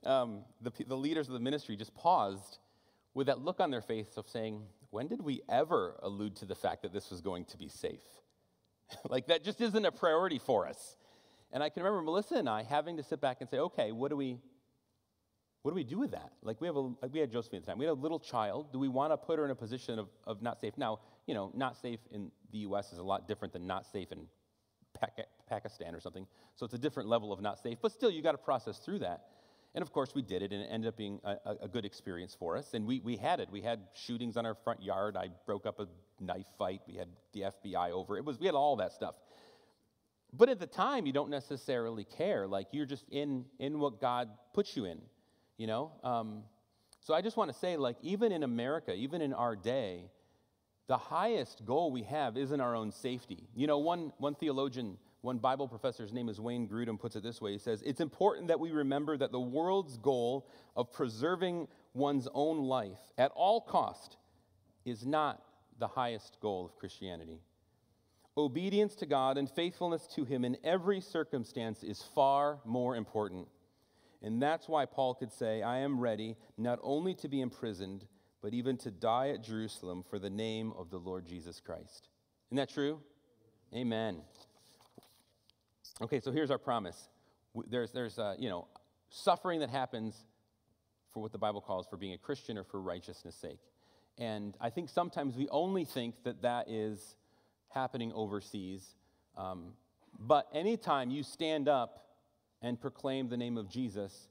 um, 0.05 0.45
the, 0.61 0.73
the 0.87 0.97
leaders 0.97 1.29
of 1.29 1.35
the 1.35 1.41
ministry 1.41 1.77
just 1.77 1.95
paused 1.95 2.59
with 3.15 3.29
that 3.29 3.41
look 3.41 3.61
on 3.61 3.71
their 3.71 3.81
face 3.81 4.17
of 4.17 4.29
saying, 4.29 4.63
When 4.91 5.09
did 5.09 5.23
we 5.23 5.43
ever 5.49 5.97
allude 6.03 6.37
to 6.37 6.45
the 6.45 6.55
fact 6.55 6.83
that 6.83 6.93
this 6.93 7.11
was 7.11 7.21
going 7.21 7.45
to 7.47 7.57
be 7.57 7.69
safe? 7.69 8.03
like, 9.09 9.27
that 9.29 9.45
just 9.45 9.61
isn't 9.61 9.85
a 9.85 9.93
priority 9.93 10.39
for 10.39 10.67
us. 10.67 10.97
And 11.53 11.63
I 11.63 11.69
can 11.69 11.83
remember 11.83 12.03
Melissa 12.03 12.35
and 12.35 12.49
I 12.49 12.65
having 12.65 12.97
to 12.97 13.03
sit 13.03 13.21
back 13.21 13.39
and 13.41 13.49
say, 13.49 13.59
Okay, 13.59 13.93
what 13.93 14.11
do 14.11 14.17
we. 14.17 14.39
what 15.63 15.71
do 15.71 15.75
we 15.77 15.85
do 15.85 15.99
with 15.99 16.11
that? 16.11 16.33
Like 16.43 16.61
we 16.61 16.67
have 16.67 16.77
a, 16.77 16.81
like 16.81 17.13
we 17.13 17.21
had 17.21 17.31
Josephine 17.31 17.59
at 17.59 17.65
the 17.65 17.71
time. 17.71 17.79
We 17.79 17.85
had 17.85 17.93
a 17.93 17.95
little 17.95 18.19
child. 18.19 18.73
Do 18.73 18.79
we 18.79 18.89
want 18.89 19.13
to 19.13 19.17
put 19.17 19.39
her 19.39 19.45
in 19.45 19.51
a 19.51 19.55
position 19.55 19.99
of, 19.99 20.09
of 20.27 20.43
not 20.43 20.61
safe? 20.61 20.77
Now, 20.77 20.99
you 21.27 21.35
know, 21.35 21.53
not 21.55 21.77
safe 21.77 22.01
in 22.11 22.31
the 22.53 22.59
U.S. 22.59 22.93
is 22.93 22.99
a 22.99 23.03
lot 23.03 23.29
different 23.29 23.53
than 23.53 23.67
not 23.67 23.87
safe 23.87 24.13
in 24.13 24.27
Pakistan 25.49 25.95
or 25.95 26.01
something. 26.01 26.27
So 26.57 26.65
it's 26.65 26.75
a 26.75 26.79
different 26.79 27.09
level 27.09 27.33
of 27.33 27.41
not 27.41 27.59
safe. 27.59 27.79
But 27.81 27.93
still, 27.93 28.11
you 28.11 28.23
got 28.23 28.33
to 28.33 28.39
process 28.39 28.79
through 28.79 29.01
that. 29.01 29.25
And 29.75 29.83
of 29.83 29.93
course, 29.93 30.15
we 30.15 30.23
did 30.23 30.43
it, 30.43 30.53
and 30.53 30.63
it 30.63 30.69
ended 30.71 30.89
up 30.89 30.97
being 30.97 31.21
a, 31.25 31.37
a, 31.63 31.69
good 31.69 31.85
experience 31.85 32.37
for 32.39 32.57
us. 32.57 32.75
And 32.75 32.87
we, 32.87 33.01
we 33.01 33.17
had 33.17 33.41
it. 33.41 33.49
We 33.51 33.61
had 33.61 33.81
shootings 33.93 34.37
on 34.37 34.47
our 34.47 34.55
front 34.55 34.81
yard. 34.81 35.17
I 35.17 35.31
broke 35.47 35.67
up 35.67 35.81
a 35.81 35.89
knife 36.21 36.47
fight. 36.57 36.81
We 36.87 36.95
had 36.95 37.09
the 37.33 37.43
FBI 37.43 37.91
over. 37.91 38.17
It 38.17 38.25
was 38.25 38.39
we 38.39 38.47
had 38.47 38.55
all 38.55 38.77
that 38.77 38.93
stuff. 38.93 39.17
But 40.33 40.49
at 40.49 40.61
the 40.61 40.67
time, 40.67 41.07
you 41.07 41.13
don't 41.13 41.31
necessarily 41.31 42.05
care. 42.05 42.47
Like 42.47 42.69
you're 42.71 42.87
just 42.87 43.05
in 43.11 43.47
in 43.59 43.81
what 43.81 44.01
God 44.01 44.29
puts 44.53 44.77
you 44.77 44.85
in 44.85 45.01
you 45.57 45.67
know? 45.67 45.93
Um, 46.03 46.43
so 47.01 47.15
I 47.15 47.21
just 47.21 47.37
want 47.37 47.53
to 47.53 47.59
say, 47.59 47.77
like, 47.77 47.97
even 48.03 48.33
in 48.33 48.43
America, 48.43 48.95
even 48.95 49.21
in 49.21 49.33
our 49.33 49.57
day, 49.57 50.11
the 50.87 50.97
highest 50.97 51.65
goal 51.65 51.91
we 51.91 52.03
have 52.05 52.37
isn't 52.37 52.61
our 52.61 52.75
own 52.75 52.91
safety. 52.91 53.49
You 53.55 53.67
know, 53.67 53.79
one, 53.79 54.13
one 54.19 54.35
theologian, 54.35 54.99
one 55.25 55.39
Bible 55.39 55.67
professor's 55.67 56.13
name 56.13 56.29
is 56.29 56.39
Wayne 56.39 56.69
Grudem, 56.69 57.01
puts 57.01 57.17
it 57.17 57.23
this 57.23 57.41
way 57.41 57.53
He 57.53 57.59
says, 57.59 57.83
It's 57.83 58.01
important 58.01 58.49
that 58.49 58.61
we 58.61 58.71
remember 58.71 59.17
that 59.17 59.33
the 59.33 59.41
world's 59.41 59.97
goal 59.97 60.47
of 60.77 60.93
preserving 60.93 61.67
one's 61.95 62.29
own 62.35 62.59
life 62.59 62.99
at 63.17 63.33
all 63.35 63.61
cost 63.63 64.19
is 64.85 65.07
not 65.07 65.43
the 65.79 65.89
highest 65.89 66.37
goal 66.41 66.67
of 66.67 66.77
Christianity. 66.77 67.41
Obedience 68.37 68.95
to 68.97 69.07
God 69.07 69.39
and 69.39 69.49
faithfulness 69.49 70.07
to 70.15 70.25
Him 70.25 70.45
in 70.45 70.59
every 70.63 71.01
circumstance 71.01 71.83
is 71.83 72.03
far 72.15 72.59
more 72.67 72.95
important. 72.95 73.49
And 74.23 74.43
that's 74.43 74.69
why 74.69 74.85
Paul 74.85 75.15
could 75.15 75.33
say, 75.33 75.63
I 75.63 75.79
am 75.79 76.01
ready 76.01 76.37
not 76.59 76.79
only 76.83 77.15
to 77.15 77.29
be 77.29 77.41
imprisoned, 77.41 78.07
but 78.43 78.53
even 78.53 78.77
to 78.79 78.91
die 78.91 79.31
at 79.31 79.43
Jerusalem 79.43 80.05
for 80.11 80.19
the 80.19 80.31
name 80.31 80.75
of 80.77 80.91
the 80.91 80.99
Lord 80.99 81.25
Jesus 81.25 81.61
Christ. 81.61 82.09
Isn't 82.49 82.57
that 82.57 82.69
true? 82.69 83.01
Amen. 83.75 84.21
Okay, 86.03 86.19
so 86.19 86.33
here's 86.33 86.51
our 86.51 86.59
promise. 86.59 87.09
There's, 87.71 87.93
there's 87.93 88.19
uh, 88.19 88.35
you 88.37 88.49
know, 88.49 88.67
suffering 89.11 89.61
that 89.61 89.71
happens 89.71 90.17
for 91.13 91.21
what 91.23 91.31
the 91.31 91.39
Bible 91.39 91.61
calls 91.61 91.87
for 91.87 91.97
being 91.97 92.15
a 92.15 92.19
Christian 92.19 92.59
or 92.59 92.65
for 92.65 92.81
righteousness' 92.81 93.37
sake. 93.37 93.61
And 94.19 94.57
I 94.61 94.71
think 94.71 94.89
sometimes 94.89 95.37
we 95.37 95.49
only 95.51 95.85
think 95.85 96.17
that 96.25 96.43
that 96.43 96.69
is 96.69 97.15
happening 97.69 98.13
overseas. 98.13 98.85
Um, 99.37 99.75
but 100.19 100.49
anytime 100.53 101.11
you 101.11 101.23
stand 101.23 101.69
up 101.69 102.05
and 102.61 102.81
proclaim 102.81 103.29
the 103.29 103.37
name 103.37 103.57
of 103.57 103.69
Jesus, 103.69 104.29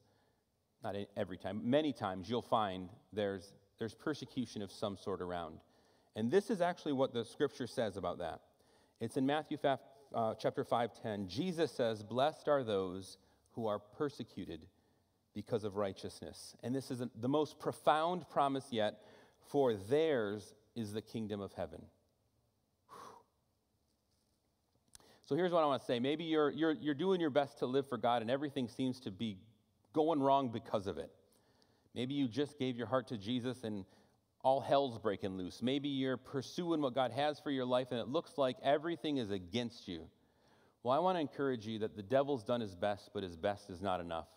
not 0.84 0.97
every 1.15 1.38
time, 1.38 1.62
many 1.63 1.93
times 1.93 2.30
you'll 2.30 2.41
find 2.41 2.89
there's, 3.13 3.54
there's 3.80 3.93
persecution 3.93 4.62
of 4.62 4.71
some 4.71 4.97
sort 4.97 5.21
around. 5.21 5.60
And 6.17 6.30
this 6.30 6.49
is 6.49 6.60
actually 6.60 6.93
what 6.93 7.13
the 7.13 7.23
scripture 7.23 7.67
says 7.67 7.95
about 7.95 8.17
that. 8.19 8.41
It's 8.99 9.15
in 9.15 9.26
Matthew 9.26 9.58
5, 9.58 9.80
uh, 10.13 10.36
chapter 10.36 10.63
5:10. 10.63 11.28
Jesus 11.28 11.71
says, 11.71 12.04
"Blessed 12.04 12.47
are 12.47 12.63
those 12.63 13.17
who 13.54 13.67
are 13.67 13.80
persecuted 13.80 14.67
because 15.34 15.63
of 15.63 15.76
righteousness." 15.76 16.56
And 16.63 16.73
this 16.76 16.91
is 16.91 17.04
the 17.15 17.30
most 17.30 17.60
profound 17.60 18.30
promise 18.30 18.71
yet, 18.71 19.04
for 19.39 19.73
theirs 19.76 20.54
is 20.76 20.93
the 20.93 21.02
kingdom 21.02 21.41
of 21.41 21.54
heaven. 21.54 21.86
So 25.26 25.36
here's 25.36 25.52
what 25.52 25.63
I 25.63 25.65
want 25.65 25.82
to 25.82 25.86
say. 25.86 25.99
Maybe 25.99 26.26
you're, 26.26 26.52
you're, 26.52 26.73
you're 26.73 26.93
doing 26.93 27.21
your 27.21 27.30
best 27.30 27.60
to 27.60 27.65
live 27.65 27.88
for 27.88 27.97
God 27.97 28.21
and 28.21 28.30
everything 28.30 28.67
seems 28.67 28.99
to 29.02 29.12
be 29.12 29.38
going 29.93 30.19
wrong 30.19 30.49
because 30.49 30.86
of 30.86 30.97
it. 30.97 31.12
Maybe 31.95 32.13
you 32.13 32.28
just 32.28 32.60
gave 32.60 32.76
your 32.76 32.88
heart 32.88 33.08
to 33.08 33.17
Jesus 33.17 33.63
and 33.63 33.86
all 34.43 34.60
hell's 34.60 34.99
breaking 34.99 35.38
loose. 35.38 35.62
Maybe 35.62 35.88
you're 35.88 36.17
pursuing 36.17 36.82
what 36.82 36.93
God 36.93 37.12
has 37.12 37.39
for 37.39 37.49
your 37.49 37.65
life 37.65 37.88
and 37.91 37.99
it 37.99 38.10
looks 38.10 38.38
like 38.38 38.58
everything 38.62 39.17
is 39.17 39.32
against 39.32 39.88
you. 39.88 40.06
Well, 40.84 40.93
I 40.93 40.99
want 40.99 41.15
to 41.15 41.21
encourage 41.21 41.65
you 41.65 41.79
that 41.79 41.95
the 41.95 42.03
devil's 42.03 42.43
done 42.43 42.60
his 42.60 42.75
best, 42.75 43.12
but 43.13 43.23
his 43.23 43.38
best 43.38 43.69
is 43.69 43.82
not 43.82 44.01
enough. 44.01 44.27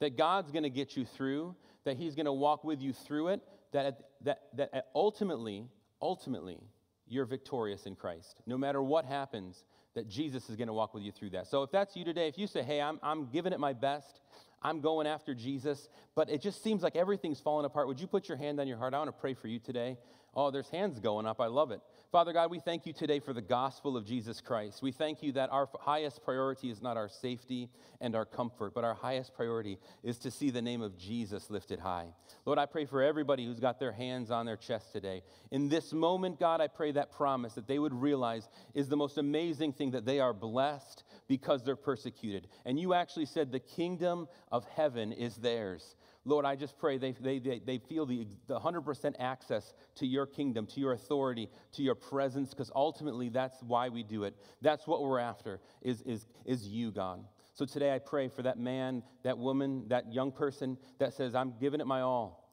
That 0.00 0.16
God's 0.16 0.50
going 0.50 0.64
to 0.64 0.70
get 0.70 0.96
you 0.96 1.04
through, 1.04 1.54
that 1.84 1.96
he's 1.96 2.16
going 2.16 2.26
to 2.26 2.32
walk 2.32 2.64
with 2.64 2.80
you 2.80 2.92
through 2.92 3.28
it, 3.28 3.42
that, 3.72 4.00
that, 4.22 4.42
that 4.56 4.86
ultimately, 4.92 5.68
ultimately, 6.02 6.58
you're 7.06 7.24
victorious 7.26 7.86
in 7.86 7.94
Christ. 7.94 8.40
No 8.46 8.58
matter 8.58 8.82
what 8.82 9.04
happens, 9.04 9.64
that 9.94 10.08
Jesus 10.08 10.50
is 10.50 10.56
going 10.56 10.66
to 10.66 10.74
walk 10.74 10.94
with 10.94 11.04
you 11.04 11.12
through 11.12 11.30
that. 11.30 11.46
So 11.46 11.62
if 11.62 11.70
that's 11.70 11.94
you 11.94 12.04
today, 12.04 12.26
if 12.26 12.36
you 12.38 12.48
say, 12.48 12.62
hey, 12.62 12.80
I'm, 12.80 12.98
I'm 13.02 13.26
giving 13.26 13.52
it 13.52 13.60
my 13.60 13.72
best, 13.72 14.20
I'm 14.64 14.80
going 14.80 15.06
after 15.06 15.34
Jesus, 15.34 15.88
but 16.14 16.30
it 16.30 16.40
just 16.40 16.62
seems 16.62 16.82
like 16.82 16.96
everything's 16.96 17.38
falling 17.38 17.66
apart, 17.66 17.86
would 17.86 18.00
you 18.00 18.06
put 18.06 18.28
your 18.28 18.38
hand 18.38 18.58
on 18.58 18.66
your 18.66 18.78
heart? 18.78 18.94
I 18.94 18.98
want 18.98 19.08
to 19.08 19.20
pray 19.20 19.34
for 19.34 19.46
you 19.46 19.58
today. 19.58 19.98
Oh, 20.36 20.50
there's 20.50 20.68
hands 20.68 20.98
going 20.98 21.26
up. 21.26 21.40
I 21.40 21.46
love 21.46 21.70
it. 21.70 21.80
Father 22.10 22.32
God, 22.32 22.50
we 22.50 22.58
thank 22.58 22.86
you 22.86 22.92
today 22.92 23.20
for 23.20 23.32
the 23.32 23.40
gospel 23.42 23.96
of 23.96 24.04
Jesus 24.04 24.40
Christ. 24.40 24.82
We 24.82 24.90
thank 24.90 25.22
you 25.22 25.32
that 25.32 25.50
our 25.50 25.68
highest 25.80 26.24
priority 26.24 26.70
is 26.70 26.82
not 26.82 26.96
our 26.96 27.08
safety 27.08 27.70
and 28.00 28.16
our 28.16 28.24
comfort, 28.24 28.74
but 28.74 28.84
our 28.84 28.94
highest 28.94 29.34
priority 29.34 29.78
is 30.02 30.18
to 30.18 30.30
see 30.30 30.50
the 30.50 30.62
name 30.62 30.82
of 30.82 30.98
Jesus 30.98 31.50
lifted 31.50 31.78
high. 31.78 32.08
Lord, 32.46 32.58
I 32.58 32.66
pray 32.66 32.84
for 32.84 33.02
everybody 33.02 33.46
who's 33.46 33.60
got 33.60 33.78
their 33.78 33.92
hands 33.92 34.30
on 34.30 34.44
their 34.46 34.56
chest 34.56 34.92
today. 34.92 35.22
In 35.52 35.68
this 35.68 35.92
moment, 35.92 36.40
God, 36.40 36.60
I 36.60 36.66
pray 36.66 36.92
that 36.92 37.12
promise 37.12 37.54
that 37.54 37.68
they 37.68 37.78
would 37.78 37.94
realize 37.94 38.48
is 38.74 38.88
the 38.88 38.96
most 38.96 39.18
amazing 39.18 39.72
thing 39.72 39.92
that 39.92 40.04
they 40.04 40.18
are 40.18 40.32
blessed 40.32 41.04
because 41.28 41.64
they're 41.64 41.76
persecuted. 41.76 42.48
And 42.64 42.78
you 42.78 42.92
actually 42.94 43.26
said 43.26 43.52
the 43.52 43.60
kingdom 43.60 44.28
of 44.50 44.64
heaven 44.74 45.12
is 45.12 45.36
theirs. 45.36 45.94
Lord, 46.26 46.46
I 46.46 46.56
just 46.56 46.78
pray 46.78 46.96
they, 46.96 47.12
they, 47.12 47.38
they, 47.38 47.58
they 47.58 47.78
feel 47.78 48.06
the, 48.06 48.26
the 48.46 48.58
100% 48.58 49.14
access 49.18 49.74
to 49.96 50.06
your 50.06 50.26
kingdom, 50.26 50.66
to 50.68 50.80
your 50.80 50.92
authority, 50.92 51.50
to 51.72 51.82
your 51.82 51.94
presence, 51.94 52.50
because 52.50 52.70
ultimately 52.74 53.28
that's 53.28 53.62
why 53.62 53.90
we 53.90 54.02
do 54.02 54.24
it. 54.24 54.34
That's 54.62 54.86
what 54.86 55.02
we're 55.02 55.18
after, 55.18 55.60
is, 55.82 56.00
is, 56.02 56.26
is 56.46 56.66
you, 56.66 56.90
God. 56.92 57.24
So 57.52 57.66
today 57.66 57.94
I 57.94 57.98
pray 57.98 58.28
for 58.28 58.42
that 58.42 58.58
man, 58.58 59.02
that 59.22 59.36
woman, 59.36 59.84
that 59.88 60.12
young 60.12 60.32
person 60.32 60.78
that 60.98 61.12
says, 61.12 61.34
I'm 61.34 61.54
giving 61.60 61.80
it 61.80 61.86
my 61.86 62.00
all. 62.00 62.44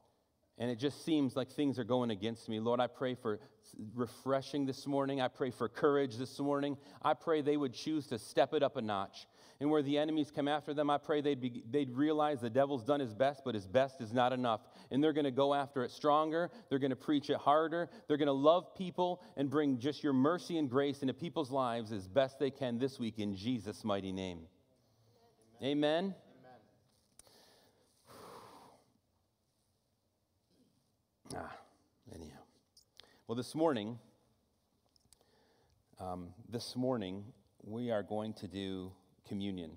And 0.57 0.69
it 0.69 0.77
just 0.77 1.03
seems 1.05 1.35
like 1.35 1.49
things 1.49 1.79
are 1.79 1.83
going 1.83 2.11
against 2.11 2.47
me. 2.49 2.59
Lord, 2.59 2.79
I 2.79 2.87
pray 2.87 3.15
for 3.15 3.39
refreshing 3.95 4.65
this 4.65 4.85
morning. 4.85 5.21
I 5.21 5.27
pray 5.27 5.49
for 5.49 5.67
courage 5.69 6.17
this 6.17 6.39
morning. 6.39 6.77
I 7.01 7.13
pray 7.13 7.41
they 7.41 7.57
would 7.57 7.73
choose 7.73 8.05
to 8.07 8.19
step 8.19 8.53
it 8.53 8.61
up 8.61 8.75
a 8.75 8.81
notch 8.81 9.27
and 9.61 9.69
where 9.69 9.83
the 9.83 9.95
enemies 9.95 10.31
come 10.35 10.47
after 10.47 10.73
them, 10.73 10.89
I 10.89 10.97
pray 10.97 11.21
they'd, 11.21 11.39
be, 11.39 11.63
they'd 11.69 11.91
realize 11.91 12.41
the 12.41 12.49
devil's 12.49 12.83
done 12.83 12.99
his 12.99 13.13
best, 13.13 13.43
but 13.45 13.53
his 13.53 13.67
best 13.67 14.01
is 14.01 14.11
not 14.11 14.33
enough. 14.33 14.61
And 14.89 15.03
they're 15.03 15.13
going 15.13 15.25
to 15.25 15.29
go 15.29 15.53
after 15.53 15.83
it 15.83 15.91
stronger. 15.91 16.49
They're 16.67 16.79
going 16.79 16.89
to 16.89 16.95
preach 16.95 17.29
it 17.29 17.37
harder. 17.37 17.87
They're 18.07 18.17
going 18.17 18.25
to 18.25 18.31
love 18.31 18.73
people 18.75 19.21
and 19.37 19.51
bring 19.51 19.77
just 19.77 20.03
your 20.03 20.13
mercy 20.13 20.57
and 20.57 20.67
grace 20.67 21.03
into 21.03 21.13
people's 21.13 21.51
lives 21.51 21.91
as 21.91 22.07
best 22.07 22.39
they 22.39 22.49
can 22.49 22.79
this 22.79 22.99
week 22.99 23.19
in 23.19 23.35
Jesus' 23.35 23.83
mighty 23.83 24.11
name. 24.11 24.39
Amen. 25.61 26.15
Amen. 26.15 26.15
Ah, 31.35 31.55
anyhow. 32.15 32.39
Well, 33.27 33.35
this 33.35 33.53
morning, 33.53 33.99
um, 35.99 36.29
this 36.49 36.75
morning, 36.75 37.25
we 37.63 37.91
are 37.91 38.01
going 38.01 38.33
to 38.33 38.47
do 38.47 38.91
communion. 39.27 39.71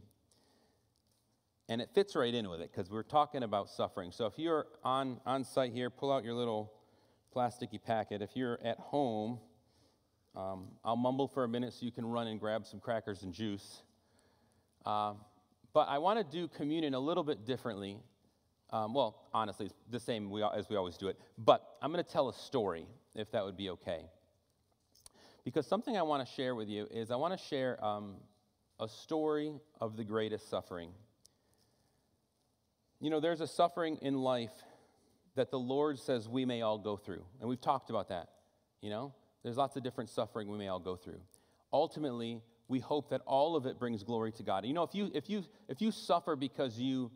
And 1.68 1.80
it 1.80 1.88
fits 1.94 2.14
right 2.14 2.34
in 2.34 2.48
with 2.50 2.60
it 2.60 2.70
because 2.70 2.90
we're 2.90 3.02
talking 3.02 3.42
about 3.42 3.70
suffering. 3.70 4.12
So 4.12 4.26
if 4.26 4.38
you're 4.38 4.66
on, 4.82 5.20
on 5.24 5.44
site 5.44 5.72
here, 5.72 5.88
pull 5.88 6.12
out 6.12 6.22
your 6.22 6.34
little 6.34 6.72
plasticky 7.34 7.82
packet. 7.82 8.20
If 8.20 8.36
you're 8.36 8.58
at 8.62 8.78
home, 8.78 9.38
um, 10.36 10.66
I'll 10.84 10.96
mumble 10.96 11.26
for 11.26 11.44
a 11.44 11.48
minute 11.48 11.72
so 11.72 11.86
you 11.86 11.92
can 11.92 12.04
run 12.04 12.26
and 12.26 12.38
grab 12.38 12.66
some 12.66 12.80
crackers 12.80 13.22
and 13.22 13.32
juice. 13.32 13.82
Uh, 14.84 15.14
but 15.72 15.88
I 15.88 15.98
want 15.98 16.18
to 16.18 16.36
do 16.36 16.48
communion 16.48 16.94
a 16.94 17.00
little 17.00 17.24
bit 17.24 17.46
differently. 17.46 17.98
Um, 18.70 18.92
well, 18.92 19.22
honestly, 19.32 19.66
it's 19.66 19.74
the 19.90 20.00
same 20.00 20.30
we, 20.30 20.42
as 20.42 20.68
we 20.68 20.76
always 20.76 20.96
do 20.96 21.08
it. 21.08 21.18
But 21.38 21.64
I'm 21.80 21.92
going 21.92 22.04
to 22.04 22.10
tell 22.10 22.28
a 22.28 22.34
story, 22.34 22.86
if 23.14 23.30
that 23.30 23.44
would 23.44 23.56
be 23.56 23.70
okay. 23.70 24.04
Because 25.44 25.66
something 25.66 25.96
I 25.96 26.02
want 26.02 26.26
to 26.26 26.34
share 26.34 26.54
with 26.54 26.68
you 26.68 26.86
is 26.90 27.10
I 27.10 27.16
want 27.16 27.38
to 27.38 27.46
share 27.46 27.82
um, 27.84 28.16
a 28.84 28.88
story 28.88 29.52
of 29.80 29.96
the 29.96 30.04
greatest 30.04 30.48
suffering. 30.48 30.90
You 33.00 33.10
know, 33.10 33.20
there's 33.20 33.40
a 33.40 33.46
suffering 33.46 33.98
in 34.02 34.14
life 34.14 34.52
that 35.34 35.50
the 35.50 35.58
Lord 35.58 35.98
says 35.98 36.28
we 36.28 36.44
may 36.44 36.62
all 36.62 36.78
go 36.78 36.96
through. 36.96 37.24
And 37.40 37.48
we've 37.48 37.60
talked 37.60 37.90
about 37.90 38.10
that. 38.10 38.28
You 38.80 38.90
know, 38.90 39.14
there's 39.42 39.56
lots 39.56 39.76
of 39.76 39.82
different 39.82 40.10
suffering 40.10 40.48
we 40.48 40.58
may 40.58 40.68
all 40.68 40.78
go 40.78 40.96
through. 40.96 41.20
Ultimately, 41.72 42.40
we 42.68 42.78
hope 42.78 43.10
that 43.10 43.22
all 43.26 43.56
of 43.56 43.66
it 43.66 43.78
brings 43.78 44.02
glory 44.02 44.32
to 44.32 44.42
God. 44.42 44.64
You 44.64 44.74
know, 44.74 44.84
if 44.84 44.94
you 44.94 45.10
if 45.12 45.28
you 45.28 45.44
if 45.68 45.80
you 45.80 45.90
suffer 45.90 46.36
because 46.36 46.78
you 46.78 47.10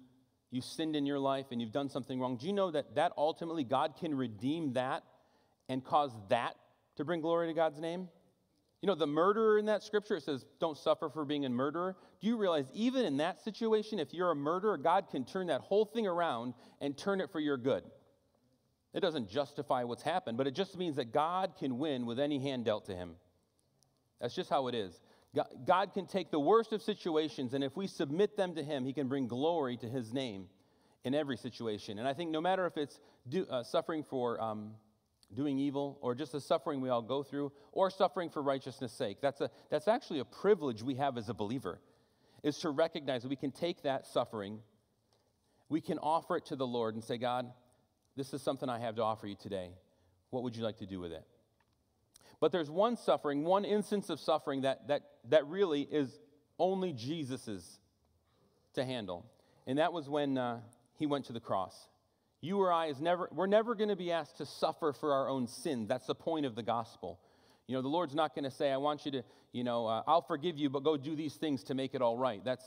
you 0.51 0.61
sinned 0.61 0.97
in 0.97 1.07
your 1.07 1.19
life 1.19 1.47
and 1.53 1.61
you've 1.61 1.73
done 1.73 1.89
something 1.89 2.19
wrong, 2.19 2.37
do 2.37 2.47
you 2.47 2.53
know 2.53 2.71
that 2.71 2.95
that 2.97 3.13
ultimately 3.17 3.65
God 3.65 3.95
can 3.99 4.15
redeem 4.15 4.73
that 4.73 5.05
and 5.69 5.85
cause 5.85 6.13
that 6.29 6.57
to 6.97 7.05
bring 7.05 7.21
glory 7.21 7.47
to 7.49 7.55
God's 7.55 7.79
name? 7.79 8.09
You 8.81 8.87
know, 8.87 8.95
the 8.95 9.07
murderer 9.07 9.59
in 9.59 9.67
that 9.67 9.83
scripture, 9.83 10.17
it 10.17 10.23
says, 10.23 10.45
don't 10.61 10.79
suffer 10.79 11.09
for 11.09 11.25
being 11.25 11.45
a 11.45 11.49
murderer. 11.49 11.97
Do 12.21 12.27
you 12.29 12.37
realize, 12.37 12.67
even 12.73 13.05
in 13.05 13.17
that 13.17 13.43
situation, 13.43 13.99
if 13.99 14.15
you're 14.15 14.31
a 14.31 14.37
murderer, 14.37 14.77
God 14.77 15.09
can 15.11 15.25
turn 15.25 15.49
that 15.49 15.63
whole 15.63 15.85
thing 15.85 16.07
around 16.07 16.55
and 16.81 16.97
turn 16.97 17.21
it 17.21 17.31
for 17.33 17.41
your 17.41 17.57
good? 17.57 17.83
It 18.95 19.01
doesn't 19.01 19.29
justify 19.29 19.83
what's 19.83 20.03
happened, 20.03 20.39
but 20.39 20.47
it 20.47 20.55
just 20.55 20.79
means 20.79 20.97
that 20.97 21.13
God 21.13 21.55
can 21.59 21.79
win 21.79 22.07
with 22.07 22.21
any 22.21 22.39
hand 22.39 22.65
dealt 22.65 22.87
to 22.87 22.95
him. 22.95 23.17
That's 24.21 24.35
just 24.35 24.51
how 24.51 24.69
it 24.69 24.75
is. 24.75 25.01
God 25.67 25.93
can 25.93 26.07
take 26.07 26.31
the 26.31 26.41
worst 26.41 26.73
of 26.73 26.83
situations, 26.83 27.55
and 27.55 27.63
if 27.63 27.77
we 27.77 27.87
submit 27.87 28.37
them 28.37 28.55
to 28.55 28.63
Him, 28.63 28.85
He 28.85 28.93
can 28.93 29.09
bring 29.09 29.29
glory 29.29 29.77
to 29.77 29.87
His 29.87 30.13
name 30.13 30.47
in 31.05 31.15
every 31.15 31.37
situation. 31.37 31.99
And 31.99 32.09
I 32.09 32.15
think 32.15 32.31
no 32.31 32.41
matter 32.41 32.67
if 32.67 32.77
it's 32.77 32.99
do, 33.29 33.47
uh, 33.49 33.63
suffering 33.63 34.03
for 34.03 34.41
um, 34.41 34.73
doing 35.35 35.59
evil, 35.59 35.99
or 36.01 36.15
just 36.15 36.33
the 36.33 36.41
suffering 36.41 36.81
we 36.81 36.89
all 36.89 37.03
go 37.03 37.23
through, 37.23 37.53
or 37.73 37.91
suffering 37.91 38.31
for 38.31 38.43
righteousness' 38.43 38.93
sake, 38.93 39.19
that's, 39.21 39.41
a, 39.41 39.51
that's 39.71 39.89
actually 39.89 40.21
a 40.21 40.25
privilege 40.25 40.83
we 40.83 40.95
have 40.95 41.19
as 41.19 41.29
a 41.29 41.35
believer, 41.35 41.81
is 42.43 42.59
to 42.59 42.71
recognize 42.71 43.27
we 43.27 43.37
can 43.37 43.51
take 43.51 43.83
that 43.83 44.07
suffering, 44.07 44.61
we 45.69 45.81
can 45.81 45.99
offer 45.99 46.37
it 46.37 46.47
to 46.47 46.57
the 46.57 46.67
Lord 46.67 46.95
and 46.95 47.05
say, 47.05 47.19
God, 47.19 47.53
this 48.17 48.33
is 48.33 48.43
something 48.43 48.69
I 48.69 48.79
have 48.79 48.97
to 48.97 49.03
offer 49.03 49.27
you 49.27 49.37
today. 49.37 49.71
What 50.31 50.43
would 50.43 50.57
you 50.57 50.65
like 50.65 50.79
to 50.79 50.87
do 50.87 50.99
with 50.99 51.13
it? 51.13 51.25
But 52.41 52.53
there's 52.53 52.71
one 52.71 52.97
suffering, 52.97 53.45
one 53.45 53.65
instance 53.65 54.11
of 54.11 54.21
suffering 54.21 54.63
that, 54.63 54.89
that, 54.89 55.03
that 55.29 55.47
really 55.47 55.83
is 55.83 56.19
only 56.59 56.93
Jesus's 56.93 57.81
to 58.75 58.85
handle. 58.85 59.27
And 59.67 59.79
that 59.79 59.93
was 59.93 60.09
when 60.09 60.39
uh, 60.39 60.61
he 60.95 61.07
went 61.07 61.27
to 61.27 61.33
the 61.33 61.41
cross. 61.41 61.75
You 62.41 62.61
or 62.61 62.73
I 62.73 62.87
is 62.87 63.01
never, 63.01 63.29
we're 63.33 63.47
never 63.47 63.75
going 63.75 63.89
to 63.89 63.97
be 63.97 64.13
asked 64.13 64.39
to 64.39 64.47
suffer 64.47 64.93
for 64.93 65.13
our 65.13 65.29
own 65.29 65.47
sins. 65.47 65.89
That's 65.89 66.07
the 66.07 66.15
point 66.15 66.47
of 66.47 66.55
the 66.55 66.63
gospel. 66.63 67.19
You 67.67 67.75
know, 67.75 67.83
the 67.83 67.89
Lord's 67.89 68.15
not 68.15 68.35
going 68.35 68.45
to 68.45 68.51
say, 68.51 68.71
I 68.71 68.77
want 68.77 69.05
you 69.05 69.13
to, 69.13 69.23
you 69.53 69.65
know, 69.65 69.87
uh, 69.87 70.03
I'll 70.07 70.23
forgive 70.23 70.57
you, 70.57 70.71
but 70.71 70.85
go 70.85 70.97
do 70.97 71.17
these 71.17 71.35
things 71.35 71.65
to 71.65 71.75
make 71.75 71.95
it 71.95 72.03
all 72.03 72.17
right. 72.17 72.45
That's, 72.45 72.65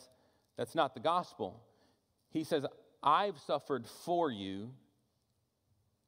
that's 0.57 0.75
not 0.75 0.93
the 0.93 0.99
gospel. 0.99 1.63
He 2.29 2.43
says, 2.43 2.65
I've 3.01 3.39
suffered 3.39 3.87
for 4.05 4.29
you 4.29 4.71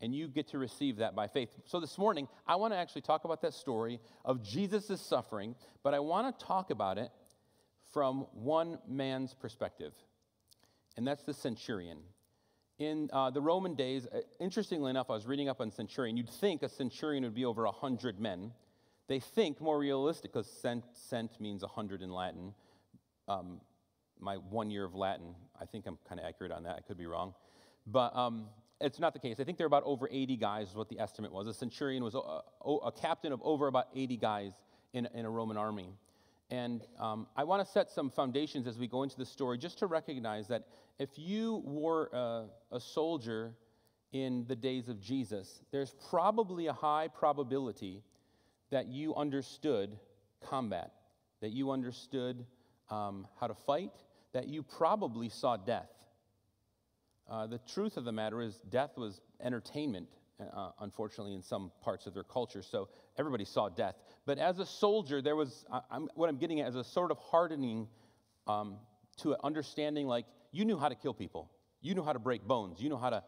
and 0.03 0.13
you 0.13 0.27
get 0.27 0.49
to 0.49 0.57
receive 0.57 0.97
that 0.97 1.15
by 1.15 1.27
faith. 1.27 1.49
So 1.63 1.79
this 1.79 1.97
morning, 1.97 2.27
I 2.45 2.57
want 2.57 2.73
to 2.73 2.77
actually 2.77 3.03
talk 3.03 3.23
about 3.23 3.41
that 3.43 3.53
story 3.53 4.01
of 4.25 4.43
Jesus' 4.43 4.99
suffering, 4.99 5.55
but 5.81 5.93
I 5.93 5.99
want 5.99 6.37
to 6.37 6.45
talk 6.45 6.71
about 6.71 6.97
it 6.97 7.09
from 7.93 8.25
one 8.33 8.79
man's 8.85 9.33
perspective, 9.33 9.93
and 10.97 11.07
that's 11.07 11.23
the 11.23 11.33
centurion. 11.33 11.99
In 12.79 13.09
uh, 13.13 13.29
the 13.29 13.41
Roman 13.41 13.75
days, 13.75 14.07
uh, 14.07 14.21
interestingly 14.39 14.89
enough, 14.89 15.09
I 15.09 15.13
was 15.13 15.27
reading 15.27 15.47
up 15.47 15.61
on 15.61 15.69
centurion. 15.69 16.17
You'd 16.17 16.29
think 16.29 16.63
a 16.63 16.69
centurion 16.69 17.23
would 17.23 17.35
be 17.35 17.45
over 17.45 17.65
100 17.65 18.19
men. 18.19 18.51
They 19.07 19.19
think 19.19 19.61
more 19.61 19.77
realistic, 19.77 20.33
because 20.33 20.49
cent, 20.49 20.83
cent 20.93 21.39
means 21.39 21.61
100 21.61 22.01
in 22.01 22.11
Latin. 22.11 22.53
Um, 23.27 23.61
my 24.19 24.35
one 24.37 24.71
year 24.71 24.85
of 24.85 24.95
Latin, 24.95 25.35
I 25.59 25.65
think 25.65 25.85
I'm 25.85 25.97
kind 26.07 26.19
of 26.19 26.25
accurate 26.25 26.51
on 26.51 26.63
that. 26.63 26.75
I 26.77 26.81
could 26.81 26.97
be 26.97 27.05
wrong. 27.05 27.35
But 27.85 28.15
um, 28.15 28.45
it's 28.81 28.99
not 28.99 29.13
the 29.13 29.19
case. 29.19 29.39
I 29.39 29.43
think 29.43 29.57
there 29.57 29.65
are 29.65 29.67
about 29.67 29.83
over 29.83 30.09
80 30.11 30.37
guys, 30.37 30.69
is 30.69 30.75
what 30.75 30.89
the 30.89 30.99
estimate 30.99 31.31
was. 31.31 31.47
A 31.47 31.53
centurion 31.53 32.03
was 32.03 32.15
a, 32.15 32.19
a 32.19 32.91
captain 32.91 33.33
of 33.33 33.41
over 33.43 33.67
about 33.67 33.87
80 33.95 34.17
guys 34.17 34.53
in, 34.93 35.07
in 35.13 35.25
a 35.25 35.29
Roman 35.29 35.57
army. 35.57 35.89
And 36.53 36.85
um, 36.99 37.25
I 37.35 37.45
want 37.45 37.65
to 37.65 37.71
set 37.71 37.89
some 37.89 38.11
foundations 38.11 38.67
as 38.67 38.77
we 38.77 38.87
go 38.87 39.01
into 39.01 39.17
the 39.17 39.25
story 39.25 39.57
just 39.57 39.79
to 39.79 39.87
recognize 39.87 40.47
that 40.49 40.67
if 40.99 41.09
you 41.15 41.63
were 41.65 42.11
a, 42.13 42.45
a 42.71 42.79
soldier 42.79 43.55
in 44.11 44.45
the 44.47 44.55
days 44.55 44.87
of 44.87 45.01
Jesus, 45.01 45.63
there's 45.71 45.95
probably 46.11 46.67
a 46.67 46.73
high 46.73 47.07
probability 47.07 48.03
that 48.69 48.85
you 48.85 49.15
understood 49.15 49.97
combat, 50.47 50.91
that 51.41 51.53
you 51.53 51.71
understood 51.71 52.45
um, 52.91 53.25
how 53.39 53.47
to 53.47 53.55
fight, 53.55 53.93
that 54.33 54.47
you 54.47 54.61
probably 54.61 55.29
saw 55.29 55.57
death. 55.57 55.89
Uh, 57.27 57.47
the 57.47 57.59
truth 57.73 57.97
of 57.97 58.05
the 58.05 58.11
matter 58.11 58.43
is, 58.43 58.59
death 58.69 58.91
was 58.95 59.21
entertainment, 59.41 60.07
uh, 60.53 60.71
unfortunately, 60.81 61.33
in 61.33 61.41
some 61.41 61.71
parts 61.81 62.07
of 62.07 62.13
their 62.13 62.23
culture. 62.23 62.61
So 62.61 62.89
everybody 63.17 63.45
saw 63.45 63.69
death. 63.69 63.95
But 64.25 64.37
as 64.37 64.59
a 64.59 64.65
soldier, 64.65 65.21
there 65.21 65.35
was, 65.35 65.65
I'm, 65.91 66.09
what 66.15 66.29
I'm 66.29 66.37
getting 66.37 66.61
at 66.61 66.69
is 66.69 66.75
a 66.75 66.83
sort 66.83 67.11
of 67.11 67.17
hardening 67.17 67.87
um, 68.47 68.77
to 69.17 69.35
understanding 69.43 70.07
like 70.07 70.25
you 70.51 70.65
knew 70.65 70.77
how 70.77 70.89
to 70.89 70.95
kill 70.95 71.13
people, 71.13 71.49
you 71.81 71.95
knew 71.95 72.03
how 72.03 72.13
to 72.13 72.19
break 72.19 72.43
bones, 72.43 72.81
you 72.81 72.89
know 72.89 72.97
how 72.97 73.09
to 73.09 73.23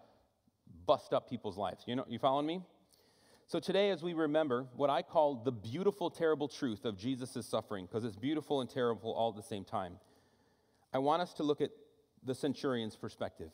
bust 0.86 1.14
up 1.14 1.30
people's 1.30 1.58
lives. 1.58 1.84
You 1.88 1.96
know, 1.96 2.06
you 2.08 2.20
following 2.20 2.46
me? 2.46 2.62
So 3.48 3.60
today, 3.60 3.92
as 3.92 4.02
we 4.02 4.14
remember 4.14 4.66
what 4.76 4.90
I 4.90 5.04
call 5.04 5.36
the 5.36 5.52
beautiful, 5.52 6.10
terrible 6.10 6.48
truth 6.48 6.84
of 6.84 6.98
Jesus' 6.98 7.46
suffering, 7.46 7.86
because 7.86 8.04
it's 8.04 8.16
beautiful 8.16 8.62
and 8.62 8.70
terrible 8.70 9.14
all 9.14 9.30
at 9.30 9.36
the 9.36 9.44
same 9.44 9.64
time, 9.64 9.98
I 10.92 10.98
want 10.98 11.22
us 11.22 11.34
to 11.36 11.44
look 11.44 11.62
at 11.62 11.70
the 12.24 12.34
centurion's 12.34 12.96
perspective. 12.96 13.52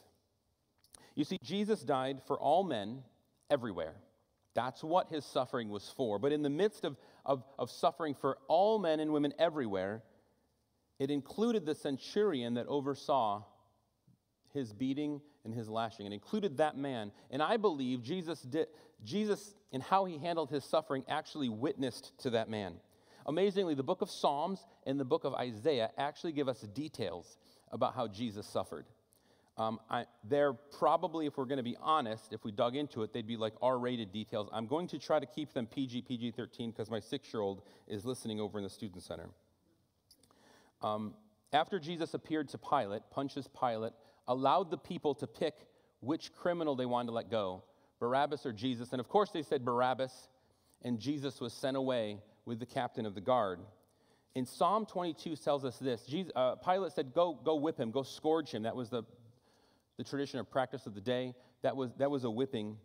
You 1.16 1.26
see, 1.26 1.38
Jesus 1.44 1.82
died 1.82 2.22
for 2.26 2.40
all 2.40 2.64
men 2.64 3.04
everywhere. 3.52 3.94
That's 4.54 4.84
what 4.84 5.10
his 5.10 5.24
suffering 5.26 5.70
was 5.70 5.88
for. 5.96 6.20
But 6.20 6.32
in 6.32 6.42
the 6.42 6.50
midst 6.50 6.84
of, 6.84 6.98
of, 7.26 7.44
of 7.60 7.70
suffering 7.70 8.16
for 8.16 8.38
all 8.48 8.80
men 8.80 9.00
and 9.00 9.14
women 9.14 9.34
everywhere, 9.38 10.02
it 11.00 11.12
included 11.12 11.66
the 11.66 11.76
centurion 11.76 12.56
that 12.56 12.68
oversaw 12.68 13.44
his 14.54 14.74
beating 14.74 15.22
and 15.46 15.54
his 15.54 15.70
lashing. 15.70 16.06
It 16.06 16.14
included 16.14 16.58
that 16.58 16.78
man. 16.78 17.12
And 17.30 17.42
I 17.42 17.58
believe 17.58 18.04
Jesus 18.04 18.42
did 18.42 18.68
Jesus 19.04 19.56
in 19.72 19.82
how 19.82 20.06
he 20.06 20.18
handled 20.18 20.52
his 20.52 20.64
suffering 20.64 21.04
actually 21.08 21.50
witnessed 21.50 22.18
to 22.20 22.32
that 22.32 22.50
man. 22.50 22.76
Amazingly, 23.26 23.76
the 23.76 23.84
book 23.84 24.02
of 24.02 24.10
Psalms 24.10 24.66
and 24.86 25.00
the 25.00 25.06
book 25.06 25.24
of 25.24 25.34
Isaiah 25.34 25.92
actually 25.98 26.34
give 26.34 26.48
us 26.48 26.62
details 26.62 27.38
about 27.72 27.96
how 27.96 28.08
Jesus 28.08 28.46
suffered. 28.46 28.86
Um, 29.62 29.80
I, 29.92 30.06
they're 30.28 30.54
probably, 30.54 31.28
if 31.28 31.38
we're 31.38 31.46
going 31.46 31.58
to 31.58 31.64
be 31.64 31.78
honest, 31.80 32.34
if 32.34 32.44
we 32.44 32.52
dug 32.52 32.76
into 32.76 33.04
it, 33.04 33.14
they'd 33.14 33.28
be 33.28 33.38
like 33.38 33.54
R 33.62 33.78
rated 33.78 34.12
details. 34.12 34.50
I'm 34.52 34.66
going 34.66 34.88
to 34.88 34.98
try 34.98 35.20
to 35.20 35.26
keep 35.28 35.54
them 35.54 35.68
PG, 35.68 36.02
PG 36.02 36.32
13 36.32 36.72
because 36.72 36.90
my 36.90 37.00
six 37.00 37.32
year 37.32 37.42
old 37.42 37.62
is 37.88 38.04
listening 38.04 38.40
over 38.40 38.58
in 38.58 38.64
the 38.64 38.72
student 38.72 39.04
center. 39.04 39.30
Um, 40.82 41.14
after 41.54 41.78
Jesus 41.78 42.16
appeared 42.16 42.50
to 42.50 42.58
Pilate, 42.58 43.04
Pontius 43.12 43.48
Pilate 43.48 43.94
allowed 44.28 44.72
the 44.72 44.80
people 44.80 45.14
to 45.16 45.28
pick 45.28 45.54
which 46.00 46.34
criminal 46.34 46.76
they 46.76 46.88
wanted 46.88 47.08
to 47.08 47.14
let 47.14 47.30
go 47.30 47.64
Barabbas 48.00 48.48
or 48.48 48.54
Jesus. 48.54 48.94
And 48.94 49.00
of 49.00 49.08
course, 49.10 49.30
they 49.30 49.44
said 49.44 49.64
Barabbas, 49.64 50.30
and 50.82 51.00
Jesus 51.00 51.40
was 51.40 51.54
sent 51.54 51.78
away 51.78 52.18
with 52.46 52.60
the 52.60 52.66
captain 52.66 53.06
of 53.06 53.14
the 53.14 53.22
guard. 53.22 53.60
In 54.34 54.48
Psalm 54.48 54.88
22 54.88 55.36
tells 55.36 55.64
us 55.64 55.78
this 55.78 56.02
Jesus, 56.08 56.32
uh, 56.36 56.56
Pilate 56.56 56.94
said, 56.94 57.14
go, 57.14 57.38
go 57.46 57.58
whip 57.58 57.80
him, 57.80 57.92
go 57.92 58.02
scourge 58.02 58.50
him. 58.50 58.64
That 58.64 58.76
was 58.76 58.90
the 58.90 59.04
the 60.02 60.10
tradition 60.10 60.40
or 60.40 60.44
practice 60.44 60.88
of 60.88 60.96
the 60.96 61.02
day. 61.02 61.36
That 61.62 61.76
was, 61.76 61.92
that 62.00 62.10
was 62.10 62.24
a 62.24 62.30
whipping. 62.30 62.78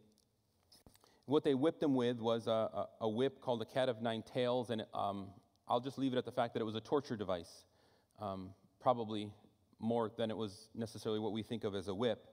What 1.24 1.44
they 1.44 1.54
whipped 1.54 1.80
them 1.80 1.94
with 1.94 2.20
was 2.20 2.46
a, 2.46 2.50
a, 2.50 2.88
a 3.02 3.08
whip 3.08 3.40
called 3.40 3.62
a 3.62 3.64
cat 3.64 3.88
of 3.88 4.02
nine 4.02 4.22
tails, 4.22 4.68
and 4.68 4.84
um, 4.92 5.28
I'll 5.66 5.80
just 5.80 5.96
leave 5.96 6.12
it 6.12 6.18
at 6.18 6.26
the 6.26 6.32
fact 6.32 6.52
that 6.52 6.60
it 6.60 6.64
was 6.64 6.74
a 6.74 6.80
torture 6.80 7.16
device, 7.16 7.64
um, 8.20 8.50
probably 8.80 9.30
more 9.78 10.10
than 10.18 10.30
it 10.30 10.36
was 10.36 10.68
necessarily 10.74 11.18
what 11.18 11.32
we 11.32 11.42
think 11.42 11.64
of 11.64 11.74
as 11.74 11.88
a 11.88 11.94
whip. 11.94 12.26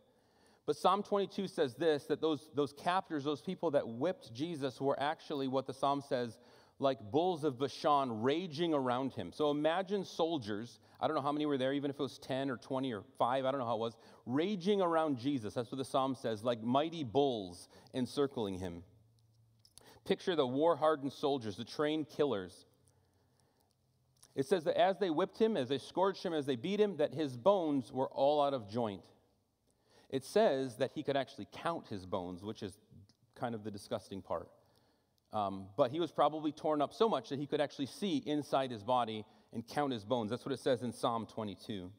But 0.66 0.76
Psalm 0.76 1.02
22 1.02 1.48
says 1.48 1.76
this 1.76 2.04
that 2.06 2.20
those, 2.20 2.50
those 2.54 2.74
captors, 2.74 3.24
those 3.24 3.42
people 3.42 3.72
that 3.72 3.88
whipped 3.88 4.34
Jesus, 4.34 4.82
were 4.82 5.00
actually 5.00 5.48
what 5.48 5.66
the 5.66 5.74
psalm 5.74 6.04
says 6.08 6.38
like 6.80 7.00
bulls 7.12 7.44
of 7.44 7.60
Bashan 7.60 8.22
raging 8.22 8.74
around 8.74 9.14
him. 9.14 9.32
So 9.32 9.52
imagine 9.52 10.04
soldiers, 10.04 10.80
I 11.00 11.08
don't 11.08 11.16
know 11.16 11.22
how 11.22 11.32
many 11.32 11.46
were 11.46 11.58
there, 11.58 11.74
even 11.74 11.90
if 11.90 12.00
it 12.00 12.04
was 12.04 12.18
10 12.20 12.50
or 12.50 12.58
20 12.58 12.94
or 12.94 13.04
5, 13.18 13.46
I 13.46 13.52
don't 13.52 13.60
know 13.60 13.66
how 13.66 13.76
it 13.76 13.80
was, 13.80 13.96
raging 14.26 14.82
around 14.82 15.18
Jesus. 15.18 15.54
That's 15.54 15.72
what 15.72 15.78
the 15.78 15.86
psalm 15.86 16.16
says, 16.16 16.44
like 16.44 16.62
mighty 16.62 17.04
bulls 17.04 17.68
encircling 17.94 18.60
him. 18.60 18.84
Picture 20.06 20.36
the 20.36 20.46
war 20.48 20.76
hardened 20.76 21.14
soldiers, 21.14 21.56
the 21.56 21.64
trained 21.64 22.10
killers. 22.10 22.66
It 24.36 24.48
says 24.48 24.64
that 24.64 24.78
as 24.78 24.98
they 24.98 25.10
whipped 25.10 25.38
him, 25.38 25.56
as 25.56 25.70
they 25.70 25.78
scourged 25.78 26.24
him, 26.24 26.34
as 26.34 26.46
they 26.46 26.56
beat 26.56 26.80
him, 26.80 26.98
that 26.98 27.14
his 27.14 27.38
bones 27.38 27.92
were 27.92 28.10
all 28.10 28.42
out 28.42 28.54
of 28.54 28.68
joint. 28.68 29.06
It 30.10 30.26
says 30.26 30.78
that 30.78 30.92
he 30.94 31.04
could 31.04 31.16
actually 31.16 31.48
count 31.52 31.88
his 31.88 32.06
bones, 32.06 32.44
which 32.44 32.64
is 32.64 32.74
kind 33.36 33.56
of 33.56 33.64
the 33.64 33.72
disgusting 33.72 34.22
part. 34.22 34.50
Um, 35.34 35.66
but 35.76 35.92
he 35.92 36.00
was 36.00 36.12
probably 36.12 36.52
torn 36.52 36.82
up 36.82 36.94
so 36.94 37.10
much 37.10 37.30
that 37.30 37.40
he 37.40 37.48
could 37.48 37.60
actually 37.60 37.88
see 37.88 38.18
inside 38.18 38.70
his 38.70 38.84
body 38.84 39.26
and 39.52 39.68
count 39.68 39.92
his 39.92 40.06
bones. 40.06 40.30
That's 40.30 40.46
what 40.46 40.54
it 40.54 40.60
says 40.60 40.84
in 40.84 40.94
Psalm 40.94 41.26
22. 41.26 41.90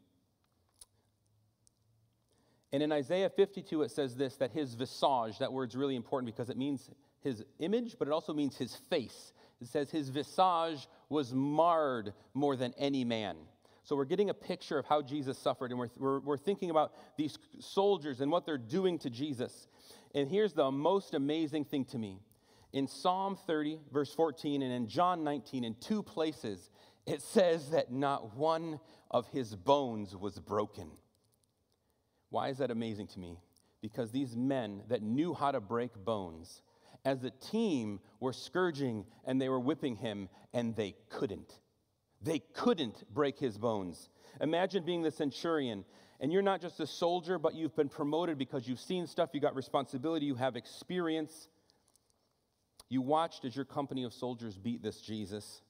And 2.72 2.82
in 2.82 2.92
Isaiah 2.92 3.28
52, 3.28 3.82
it 3.82 3.90
says 3.90 4.16
this 4.16 4.36
that 4.36 4.52
his 4.52 4.74
visage, 4.74 5.38
that 5.40 5.52
word's 5.52 5.76
really 5.76 5.96
important 5.96 6.32
because 6.32 6.48
it 6.48 6.56
means 6.56 6.90
his 7.22 7.44
image, 7.58 7.96
but 7.98 8.06
it 8.06 8.12
also 8.12 8.32
means 8.32 8.56
his 8.56 8.76
face. 8.88 9.32
It 9.60 9.66
says 9.66 9.90
his 9.90 10.10
visage 10.10 10.86
was 11.08 11.32
marred 11.32 12.12
more 12.34 12.56
than 12.56 12.72
any 12.78 13.04
man. 13.04 13.36
So 13.84 13.96
we're 13.96 14.06
getting 14.06 14.30
a 14.30 14.34
picture 14.34 14.78
of 14.78 14.86
how 14.86 15.02
Jesus 15.02 15.38
suffered, 15.38 15.70
and 15.70 15.78
we're, 15.78 15.90
we're, 15.98 16.20
we're 16.20 16.38
thinking 16.38 16.70
about 16.70 16.92
these 17.16 17.38
soldiers 17.60 18.20
and 18.20 18.30
what 18.30 18.46
they're 18.46 18.58
doing 18.58 18.98
to 19.00 19.10
Jesus. 19.10 19.68
And 20.14 20.28
here's 20.28 20.52
the 20.52 20.70
most 20.70 21.14
amazing 21.14 21.66
thing 21.66 21.84
to 21.86 21.98
me 21.98 22.20
in 22.74 22.88
Psalm 22.88 23.36
30, 23.46 23.78
verse 23.92 24.12
14, 24.12 24.60
and 24.60 24.72
in 24.72 24.88
John 24.88 25.22
19, 25.22 25.62
in 25.62 25.76
two 25.76 26.02
places, 26.02 26.70
it 27.06 27.22
says 27.22 27.70
that 27.70 27.92
not 27.92 28.36
one 28.36 28.80
of 29.12 29.28
his 29.28 29.54
bones 29.54 30.16
was 30.16 30.40
broken. 30.40 30.90
Why 32.30 32.48
is 32.48 32.58
that 32.58 32.72
amazing 32.72 33.06
to 33.08 33.20
me? 33.20 33.38
Because 33.80 34.10
these 34.10 34.36
men 34.36 34.82
that 34.88 35.02
knew 35.02 35.34
how 35.34 35.52
to 35.52 35.60
break 35.60 35.92
bones, 36.04 36.62
as 37.04 37.22
a 37.22 37.30
team, 37.30 38.00
were 38.18 38.32
scourging 38.32 39.04
and 39.24 39.40
they 39.40 39.48
were 39.48 39.60
whipping 39.60 39.94
him, 39.94 40.28
and 40.52 40.74
they 40.74 40.96
couldn't. 41.10 41.60
They 42.22 42.40
couldn't 42.54 43.04
break 43.14 43.38
his 43.38 43.56
bones. 43.56 44.08
Imagine 44.40 44.84
being 44.84 45.02
the 45.02 45.12
centurion, 45.12 45.84
and 46.18 46.32
you're 46.32 46.42
not 46.42 46.60
just 46.60 46.80
a 46.80 46.88
soldier, 46.88 47.38
but 47.38 47.54
you've 47.54 47.76
been 47.76 47.88
promoted 47.88 48.36
because 48.36 48.66
you've 48.66 48.80
seen 48.80 49.06
stuff, 49.06 49.30
you 49.32 49.38
got 49.38 49.54
responsibility, 49.54 50.26
you 50.26 50.34
have 50.34 50.56
experience. 50.56 51.48
You 52.88 53.02
watched 53.02 53.44
as 53.44 53.56
your 53.56 53.64
company 53.64 54.04
of 54.04 54.12
soldiers 54.12 54.56
beat 54.56 54.82
this 54.82 55.00
Jesus. 55.00 55.62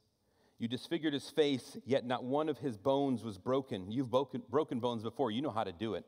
You 0.59 0.69
disfigured 0.69 1.13
his 1.13 1.29
face, 1.31 1.77
yet 1.85 2.07
not 2.07 2.25
one 2.25 2.49
of 2.49 2.59
his 2.59 2.77
bones 2.77 3.25
was 3.25 3.39
broken. 3.39 3.91
You've 3.91 4.11
broken, 4.11 4.43
broken 4.49 4.81
bones 4.81 5.03
before, 5.03 5.31
you 5.31 5.43
know 5.43 5.51
how 5.51 5.65
to 5.65 5.73
do 5.73 5.95
it. 5.95 6.05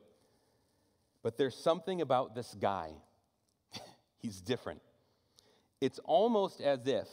But 1.23 1.37
there's 1.37 1.55
something 1.55 2.01
about 2.01 2.35
this 2.35 2.55
guy. 2.59 2.91
He's 4.19 4.39
different. 4.39 4.81
It's 5.81 5.99
almost 6.05 6.61
as 6.61 6.87
if 6.87 7.07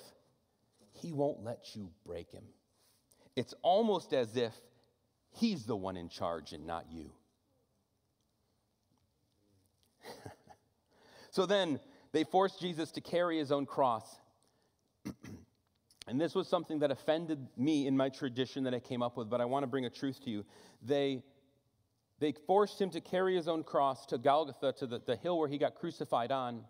he 0.93 1.13
won't 1.13 1.43
let 1.45 1.75
you 1.75 1.91
break 2.07 2.31
him. 2.31 2.45
It's 3.37 3.55
almost 3.63 4.13
as 4.13 4.37
if 4.37 4.55
he's 5.33 5.65
the 5.65 5.77
one 5.77 5.97
in 5.97 6.09
charge 6.09 6.53
and 6.53 6.67
not 6.67 6.87
you. 6.91 7.11
so 11.31 11.47
then 11.47 11.81
they 12.15 12.23
forced 12.23 12.61
Jesus 12.61 12.93
to 12.93 13.01
carry 13.01 13.39
his 13.39 13.51
own 13.51 13.67
cross. 13.67 14.05
and 16.07 16.21
this 16.21 16.33
was 16.33 16.47
something 16.47 16.79
that 16.79 16.93
offended 16.93 17.45
me 17.57 17.89
in 17.89 17.97
my 17.97 18.09
tradition 18.09 18.63
that 18.65 18.73
I 18.73 18.79
came 18.79 19.03
up 19.03 19.17
with, 19.17 19.29
but 19.29 19.41
I 19.41 19.47
want 19.47 19.65
to 19.65 19.67
bring 19.67 19.85
a 19.85 19.91
truth 19.91 20.23
to 20.25 20.31
you. 20.31 20.45
They, 20.81 21.25
they 22.21 22.33
forced 22.47 22.81
him 22.81 22.91
to 22.91 23.01
carry 23.01 23.35
his 23.35 23.49
own 23.49 23.65
cross 23.65 24.07
to 24.07 24.19
Golgotha, 24.19 24.75
to 24.79 24.87
the, 24.87 25.01
the 25.05 25.17
hill 25.17 25.41
where 25.41 25.49
he 25.49 25.59
got 25.59 25.75
crucified 25.75 26.31
on. 26.31 26.63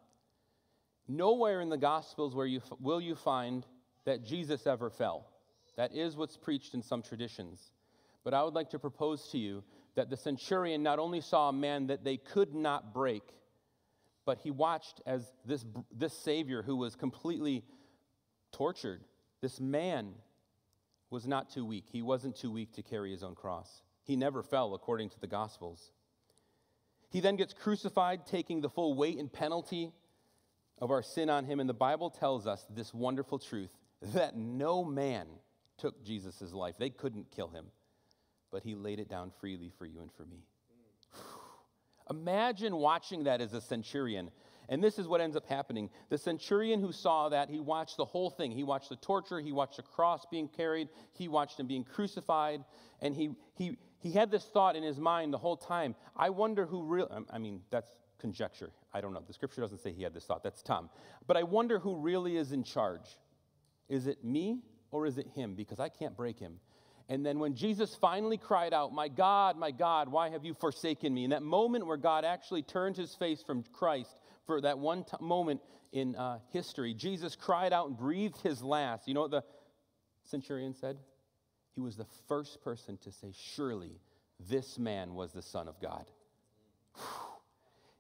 Nowhere 1.09 1.61
in 1.61 1.69
the 1.69 1.77
Gospels 1.77 2.35
where 2.35 2.47
you, 2.47 2.63
will 2.81 3.03
you 3.03 3.15
find 3.15 3.67
that 4.07 4.25
Jesus 4.25 4.67
ever 4.67 4.89
fell. 4.89 5.27
That 5.77 5.95
is 5.95 6.17
what's 6.17 6.39
preached 6.39 6.73
in 6.73 6.83
some 6.83 7.03
traditions. 7.03 7.71
But 8.25 8.33
I 8.33 8.43
would 8.43 8.55
like 8.55 8.71
to 8.71 8.79
propose 8.79 9.29
to 9.33 9.39
you 9.39 9.63
that 9.95 10.09
the 10.09 10.17
centurion 10.17 10.83
not 10.83 10.99
only 10.99 11.21
saw 11.21 11.51
a 11.51 11.53
man 11.53 11.89
that 11.89 12.03
they 12.03 12.17
could 12.17 12.55
not 12.55 12.95
break, 12.95 13.23
but 14.25 14.39
he 14.39 14.51
watched 14.51 15.01
as 15.07 15.33
this, 15.45 15.65
this 15.93 16.13
Savior 16.13 16.63
who 16.63 16.77
was 16.77 16.97
completely 16.97 17.65
tortured, 18.53 19.05
this 19.41 19.61
man 19.61 20.15
was 21.11 21.27
not 21.27 21.51
too 21.51 21.65
weak. 21.65 21.85
He 21.91 22.03
wasn't 22.03 22.37
too 22.37 22.51
weak 22.51 22.73
to 22.75 22.83
carry 22.83 23.11
his 23.11 23.23
own 23.23 23.35
cross. 23.35 23.83
He 24.03 24.17
never 24.17 24.43
fell, 24.43 24.75
according 24.75 25.11
to 25.11 25.21
the 25.21 25.27
Gospels. 25.27 25.93
He 27.11 27.21
then 27.21 27.37
gets 27.37 27.55
crucified, 27.55 28.27
taking 28.27 28.61
the 28.61 28.69
full 28.69 28.95
weight 28.95 29.19
and 29.19 29.33
penalty 29.33 29.93
of 30.79 30.91
our 30.91 31.03
sin 31.03 31.31
on 31.31 31.45
him. 31.45 31.61
And 31.61 31.69
the 31.69 31.75
Bible 31.75 32.11
tells 32.11 32.47
us 32.47 32.67
this 32.69 32.93
wonderful 32.93 33.39
truth 33.39 33.71
that 34.15 34.37
no 34.37 34.85
man 34.85 35.27
took 35.79 36.05
Jesus' 36.05 36.53
life. 36.53 36.75
They 36.79 36.91
couldn't 36.91 37.31
kill 37.31 37.49
him, 37.49 37.67
but 38.51 38.63
he 38.63 38.75
laid 38.75 38.99
it 38.99 39.09
down 39.09 39.31
freely 39.41 39.71
for 39.79 39.87
you 39.87 40.01
and 40.01 40.13
for 40.13 40.25
me. 40.25 40.45
Imagine 42.11 42.77
watching 42.77 43.25
that 43.25 43.41
as 43.41 43.55
a 43.55 43.61
centurion. 43.61 44.31
And 44.69 44.83
this 44.83 44.99
is 44.99 45.07
what 45.07 45.21
ends 45.21 45.37
up 45.37 45.47
happening. 45.47 45.91
The 46.09 46.19
centurion 46.19 46.81
who 46.81 46.93
saw 46.93 47.29
that, 47.29 47.51
he 47.51 47.61
watched 47.61 47.97
the 47.97 48.05
whole 48.05 48.31
thing. 48.31 48.51
He 48.51 48.65
watched 48.65 48.89
the 48.89 48.97
torture, 48.97 49.41
he 49.41 49.53
watched 49.53 49.77
the 49.77 49.83
cross 49.83 50.25
being 50.31 50.49
carried, 50.49 50.89
he 51.13 51.29
watched 51.29 51.61
him 51.61 51.67
being 51.67 51.85
crucified, 51.85 52.65
and 53.01 53.15
he, 53.15 53.35
he, 53.57 53.77
he 53.99 54.13
had 54.13 54.31
this 54.31 54.45
thought 54.45 54.77
in 54.77 54.83
his 54.83 54.99
mind 54.99 55.33
the 55.33 55.39
whole 55.39 55.57
time 55.57 55.95
I 56.17 56.31
wonder 56.31 56.65
who 56.67 56.83
really, 56.83 57.09
I 57.31 57.39
mean, 57.39 57.61
that's 57.71 57.91
conjecture. 58.19 58.71
I 58.93 59.01
don't 59.01 59.13
know. 59.13 59.23
The 59.27 59.35
scripture 59.35 59.61
doesn't 59.61 59.81
say 59.81 59.93
he 59.93 60.03
had 60.03 60.15
this 60.15 60.25
thought. 60.25 60.43
That's 60.43 60.63
Tom. 60.63 60.89
But 61.27 61.37
I 61.37 61.43
wonder 61.43 61.79
who 61.79 61.97
really 61.97 62.37
is 62.37 62.53
in 62.53 62.65
charge. 62.65 63.19
Is 63.89 64.07
it 64.07 64.25
me 64.25 64.63
or 64.91 65.05
is 65.07 65.19
it 65.19 65.27
him? 65.35 65.55
Because 65.55 65.79
I 65.79 65.91
can't 65.91 66.17
break 66.17 66.39
him. 66.39 66.61
And 67.09 67.25
then 67.25 67.39
when 67.39 67.55
Jesus 67.55 67.95
finally 68.01 68.39
cried 68.39 68.73
out, 68.73 68.93
My 68.93 69.09
God, 69.09 69.59
my 69.59 69.71
God, 69.71 70.09
why 70.09 70.31
have 70.31 70.45
you 70.45 70.55
forsaken 70.55 71.13
me? 71.13 71.25
In 71.25 71.31
that 71.31 71.43
moment 71.43 71.87
where 71.87 71.99
God 71.99 72.25
actually 72.25 72.63
turned 72.63 72.97
his 72.97 73.15
face 73.15 73.43
from 73.43 73.63
Christ 73.73 74.17
for 74.47 74.61
that 74.63 74.79
one 74.79 75.05
t- 75.05 75.17
moment 75.21 75.61
in 75.93 76.17
uh, 76.17 76.39
history, 76.51 76.95
Jesus 76.95 77.37
cried 77.37 77.73
out 77.73 77.89
and 77.89 77.97
breathed 77.97 78.41
his 78.43 78.63
last. 78.63 79.07
You 79.07 79.15
know 79.15 79.21
what 79.21 79.31
the 79.31 79.45
centurion 80.25 80.75
said? 80.75 80.97
He 81.75 81.81
was 81.81 81.97
the 81.97 82.07
first 82.27 82.63
person 82.63 82.97
to 82.99 83.13
say, 83.13 83.33
Surely 83.35 84.01
this 84.49 84.79
man 84.79 85.15
was 85.15 85.33
the 85.33 85.43
Son 85.43 85.69
of 85.69 85.81
God. 85.81 86.07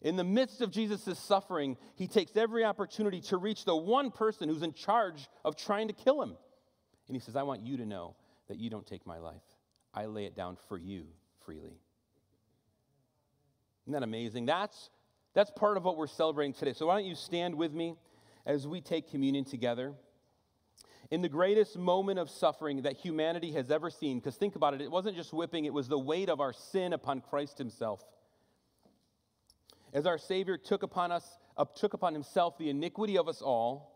In 0.00 0.16
the 0.16 0.24
midst 0.24 0.60
of 0.60 0.70
Jesus' 0.70 1.18
suffering, 1.18 1.76
he 1.94 2.06
takes 2.06 2.36
every 2.36 2.64
opportunity 2.64 3.22
to 3.22 3.38
reach 3.38 3.64
the 3.64 3.74
one 3.74 4.10
person 4.10 4.50
who's 4.50 4.62
in 4.62 4.74
charge 4.74 5.28
of 5.44 5.56
trying 5.56 5.88
to 5.88 5.94
kill 5.94 6.22
him. 6.22 6.36
And 7.08 7.16
he 7.16 7.20
says, 7.20 7.36
I 7.36 7.42
want 7.42 7.62
you 7.62 7.78
to 7.78 7.86
know 7.86 8.14
that 8.48 8.58
you 8.58 8.70
don't 8.70 8.86
take 8.86 9.06
my 9.06 9.18
life. 9.18 9.42
I 9.92 10.06
lay 10.06 10.24
it 10.24 10.34
down 10.34 10.56
for 10.68 10.76
you 10.76 11.04
freely. 11.44 11.78
Isn't 13.84 13.92
that 13.92 14.02
amazing? 14.02 14.46
That's, 14.46 14.90
that's 15.34 15.50
part 15.50 15.76
of 15.76 15.84
what 15.84 15.96
we're 15.96 16.06
celebrating 16.06 16.52
today. 16.52 16.72
So 16.72 16.86
why 16.86 16.96
don't 16.96 17.08
you 17.08 17.14
stand 17.14 17.54
with 17.54 17.72
me 17.72 17.96
as 18.46 18.66
we 18.66 18.80
take 18.80 19.10
communion 19.10 19.44
together? 19.44 19.94
In 21.10 21.20
the 21.20 21.28
greatest 21.28 21.76
moment 21.76 22.18
of 22.18 22.30
suffering 22.30 22.82
that 22.82 22.96
humanity 22.96 23.52
has 23.52 23.70
ever 23.70 23.90
seen, 23.90 24.18
because 24.18 24.36
think 24.36 24.56
about 24.56 24.74
it, 24.74 24.80
it 24.80 24.90
wasn't 24.90 25.16
just 25.16 25.32
whipping, 25.32 25.66
it 25.66 25.72
was 25.72 25.86
the 25.86 25.98
weight 25.98 26.30
of 26.30 26.40
our 26.40 26.52
sin 26.52 26.92
upon 26.92 27.20
Christ 27.20 27.58
himself. 27.58 28.02
As 29.92 30.06
our 30.06 30.18
Savior 30.18 30.56
took 30.56 30.82
upon 30.82 31.12
us, 31.12 31.38
took 31.76 31.94
upon 31.94 32.14
himself 32.14 32.58
the 32.58 32.70
iniquity 32.70 33.16
of 33.18 33.28
us 33.28 33.42
all, 33.42 33.93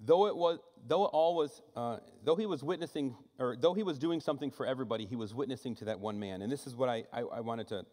though 0.00 0.26
it 0.26 0.36
was 0.36 0.58
though 0.86 1.04
it 1.04 1.10
all 1.12 1.34
was 1.34 1.62
uh, 1.74 1.98
though 2.24 2.36
he 2.36 2.46
was 2.46 2.62
witnessing 2.62 3.16
or 3.38 3.56
though 3.56 3.74
he 3.74 3.82
was 3.82 3.98
doing 3.98 4.20
something 4.20 4.50
for 4.50 4.66
everybody 4.66 5.04
he 5.06 5.16
was 5.16 5.34
witnessing 5.34 5.74
to 5.76 5.86
that 5.86 6.00
one 6.00 6.18
man. 6.18 6.42
And 6.42 6.50
this 6.50 6.66
is 6.66 6.76
what 6.76 6.88
I, 6.88 7.04
I, 7.12 7.20
I 7.22 7.40
wanted 7.40 7.68
to 7.68 7.84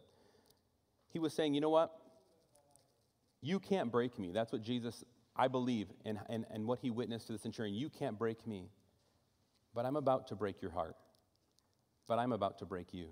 he 1.10 1.20
was 1.20 1.34
saying 1.34 1.54
you 1.54 1.62
know 1.62 1.70
what? 1.70 1.92
You 3.42 3.60
can't 3.60 3.92
break 3.92 4.18
me. 4.20 4.32
That's 4.32 4.52
what 4.52 4.62
jesus 4.62 5.04
i 5.36 5.48
believe 5.48 5.88
and, 6.06 6.20
and, 6.30 6.46
and 6.52 6.68
what 6.68 6.80
he 6.80 6.92
witnessed 6.92 7.28
to 7.28 7.34
the 7.34 7.40
centurion. 7.40 7.76
You 7.76 7.90
can't 7.90 8.18
break 8.18 8.46
me 8.46 8.70
but 9.74 9.86
i'm 9.86 9.96
about 9.96 10.28
to 10.28 10.36
break 10.36 10.62
your 10.62 10.72
heart. 10.72 10.96
But 12.08 12.20
i'm 12.20 12.32
about 12.32 12.60
to 12.60 12.66
break 12.66 12.94
you. 12.94 13.08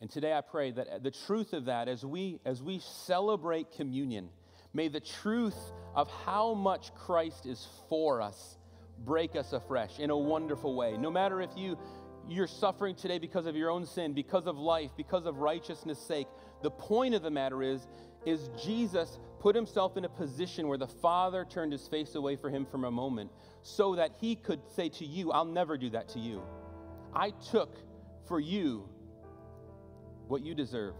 And 0.00 0.10
today 0.10 0.32
i 0.32 0.40
pray 0.40 0.70
that 0.70 1.02
the 1.02 1.10
truth 1.10 1.52
of 1.52 1.66
that 1.66 1.88
as 1.88 2.04
we 2.04 2.40
as 2.44 2.62
we 2.62 2.78
celebrate 2.80 3.72
communion 3.72 4.30
May 4.74 4.88
the 4.88 5.00
truth 5.00 5.72
of 5.94 6.10
how 6.24 6.54
much 6.54 6.94
Christ 6.94 7.46
is 7.46 7.66
for 7.88 8.22
us 8.22 8.56
break 9.04 9.36
us 9.36 9.52
afresh 9.52 9.98
in 9.98 10.10
a 10.10 10.16
wonderful 10.16 10.74
way. 10.74 10.96
No 10.96 11.10
matter 11.10 11.40
if 11.40 11.50
you 11.56 11.78
you're 12.28 12.46
suffering 12.46 12.94
today 12.94 13.18
because 13.18 13.46
of 13.46 13.56
your 13.56 13.68
own 13.68 13.84
sin, 13.84 14.12
because 14.12 14.46
of 14.46 14.56
life, 14.56 14.92
because 14.96 15.26
of 15.26 15.38
righteousness' 15.38 15.98
sake, 15.98 16.28
the 16.62 16.70
point 16.70 17.14
of 17.14 17.22
the 17.22 17.30
matter 17.30 17.62
is 17.62 17.86
is 18.24 18.48
Jesus 18.64 19.18
put 19.40 19.56
himself 19.56 19.96
in 19.96 20.04
a 20.04 20.08
position 20.08 20.68
where 20.68 20.78
the 20.78 20.86
Father 20.86 21.44
turned 21.44 21.72
his 21.72 21.88
face 21.88 22.14
away 22.14 22.36
for 22.36 22.48
him 22.48 22.64
for 22.64 22.76
a 22.86 22.90
moment 22.90 23.30
so 23.62 23.96
that 23.96 24.12
he 24.20 24.36
could 24.36 24.60
say 24.76 24.88
to 24.88 25.04
you, 25.04 25.32
I'll 25.32 25.44
never 25.44 25.76
do 25.76 25.90
that 25.90 26.08
to 26.10 26.20
you. 26.20 26.40
I 27.12 27.30
took 27.50 27.76
for 28.28 28.38
you 28.38 28.88
what 30.28 30.42
you 30.42 30.54
deserve. 30.54 30.94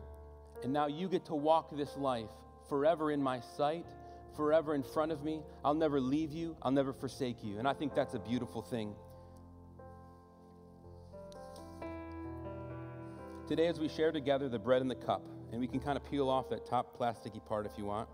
And 0.64 0.72
now 0.72 0.88
you 0.88 1.08
get 1.08 1.24
to 1.26 1.34
walk 1.36 1.76
this 1.76 1.96
life 1.96 2.30
forever 2.72 3.10
in 3.10 3.22
my 3.22 3.38
sight, 3.38 3.84
forever 4.34 4.74
in 4.74 4.82
front 4.82 5.12
of 5.12 5.22
me. 5.22 5.42
I'll 5.62 5.74
never 5.74 6.00
leave 6.00 6.32
you, 6.32 6.56
I'll 6.62 6.70
never 6.70 6.94
forsake 6.94 7.44
you. 7.44 7.58
And 7.58 7.68
I 7.68 7.74
think 7.74 7.94
that's 7.94 8.14
a 8.14 8.18
beautiful 8.18 8.62
thing. 8.62 8.94
Today, 13.46 13.66
as 13.66 13.78
we 13.78 13.88
share 13.88 14.10
together 14.10 14.48
the 14.48 14.58
bread 14.58 14.80
and 14.80 14.90
the 14.90 14.94
cup, 14.94 15.20
and 15.50 15.60
we 15.60 15.66
can 15.66 15.80
kind 15.80 15.98
of 15.98 16.10
peel 16.10 16.30
off 16.30 16.48
that 16.48 16.64
top 16.64 16.98
plasticky 16.98 17.44
part 17.44 17.66
if 17.66 17.72
you 17.76 17.84
want. 17.84 18.08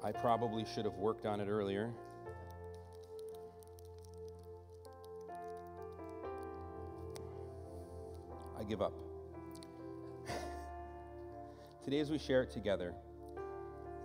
I 0.00 0.12
probably 0.12 0.64
should 0.76 0.84
have 0.84 0.94
worked 0.94 1.26
on 1.26 1.40
it 1.40 1.48
earlier. 1.48 1.90
I 8.56 8.62
give 8.62 8.80
up. 8.80 9.03
Today, 11.84 12.00
as 12.00 12.10
we 12.10 12.18
share 12.18 12.42
it 12.42 12.50
together, 12.50 12.94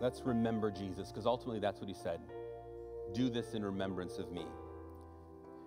let's 0.01 0.21
remember 0.21 0.71
Jesus, 0.71 1.09
because 1.09 1.25
ultimately 1.25 1.59
that's 1.59 1.79
what 1.79 1.87
he 1.87 1.95
said. 1.95 2.19
Do 3.13 3.29
this 3.29 3.53
in 3.53 3.63
remembrance 3.63 4.17
of 4.17 4.31
me. 4.31 4.45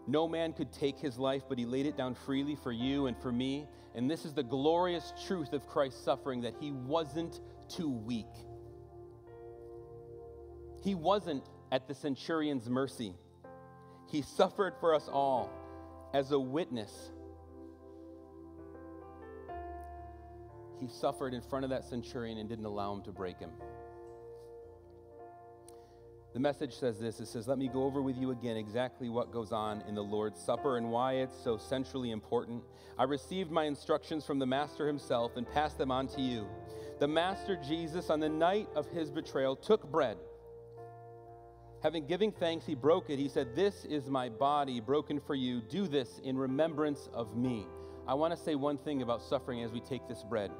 No 0.07 0.29
man 0.29 0.53
could 0.53 0.73
take 0.73 0.99
his 0.99 1.19
life, 1.19 1.43
but 1.49 1.59
he 1.59 1.65
laid 1.65 1.87
it 1.87 1.97
down 1.97 2.15
freely 2.15 2.57
for 2.57 2.73
you 2.73 3.07
and 3.07 3.17
for 3.17 3.33
me. 3.33 3.67
And 3.95 4.11
this 4.11 4.25
is 4.25 4.35
the 4.35 4.43
glorious 4.43 5.13
truth 5.27 5.53
of 5.53 5.67
Christ's 5.67 6.03
suffering 6.05 6.43
that 6.43 6.55
he 6.61 6.73
wasn't 6.73 7.41
too 7.69 7.91
weak 7.91 8.27
He 10.83 10.95
wasn't 10.95 11.45
at 11.71 11.87
the 11.87 11.95
centurion's 11.95 12.69
mercy. 12.69 13.15
He 14.11 14.23
suffered 14.23 14.75
for 14.81 14.95
us 14.95 15.09
all 15.09 15.51
as 16.13 16.33
a 16.33 16.39
witness. 16.39 17.13
He 20.83 20.89
suffered 20.89 21.33
in 21.33 21.41
front 21.41 21.63
of 21.63 21.71
that 21.71 21.85
centurion 21.85 22.39
and 22.39 22.49
didn't 22.49 22.65
allow 22.65 22.93
him 22.93 23.03
to 23.03 23.13
break 23.13 23.39
him. 23.39 23.51
The 26.33 26.41
message 26.41 26.75
says 26.75 26.99
this 26.99 27.21
it 27.21 27.27
says, 27.27 27.47
Let 27.47 27.59
me 27.59 27.69
go 27.69 27.85
over 27.85 28.03
with 28.03 28.17
you 28.17 28.33
again 28.33 28.57
exactly 28.57 29.09
what 29.09 29.31
goes 29.31 29.53
on 29.53 29.85
in 29.87 29.95
the 29.95 30.03
Lord's 30.03 30.41
Supper 30.41 30.79
and 30.79 30.91
why 30.91 31.19
it's 31.19 31.37
so 31.45 31.57
centrally 31.57 32.11
important. 32.11 32.65
I 32.99 33.05
received 33.05 33.53
my 33.53 33.65
instructions 33.65 34.27
from 34.27 34.41
the 34.41 34.47
Master 34.47 34.89
himself 34.89 35.37
and 35.37 35.49
passed 35.49 35.79
them 35.79 35.93
on 35.93 36.09
to 36.09 36.21
you. 36.21 36.49
The 36.99 37.07
Master 37.07 37.57
Jesus, 37.65 38.11
on 38.11 38.19
the 38.19 38.29
night 38.29 38.69
of 38.75 38.89
his 38.89 39.09
betrayal, 39.09 39.55
took 39.55 39.89
bread. 39.89 40.17
Having 41.85 42.07
given 42.09 42.33
thanks, 42.33 42.67
he 42.67 42.75
broke 42.75 43.09
it. 43.09 43.21
He 43.21 43.29
said, 43.29 43.55
This 43.55 43.85
is 43.85 44.11
my 44.11 44.29
body 44.29 44.81
broken 44.81 45.21
for 45.21 45.37
you. 45.37 45.61
Do 45.61 45.87
this 45.87 46.19
in 46.25 46.37
remembrance 46.37 47.09
of 47.15 47.37
me. 47.37 47.69
I 48.09 48.15
want 48.15 48.37
to 48.37 48.43
say 48.43 48.57
one 48.57 48.79
thing 48.79 49.03
about 49.03 49.23
suffering 49.23 49.63
as 49.63 49.71
we 49.71 49.79
take 49.79 50.09
this 50.09 50.25
bread. 50.25 50.51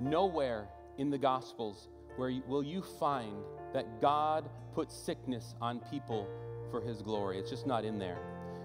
Nowhere 0.00 0.68
in 0.98 1.10
the 1.10 1.18
Gospels 1.18 1.88
where 2.16 2.28
you, 2.28 2.42
will 2.46 2.62
you 2.62 2.82
find 2.82 3.36
that 3.72 4.00
God 4.00 4.48
put 4.74 4.90
sickness 4.90 5.54
on 5.60 5.80
people 5.90 6.28
for 6.70 6.80
his 6.80 7.02
glory. 7.02 7.38
It's 7.38 7.50
just 7.50 7.66
not 7.66 7.84
in 7.84 7.98
there. 7.98 8.18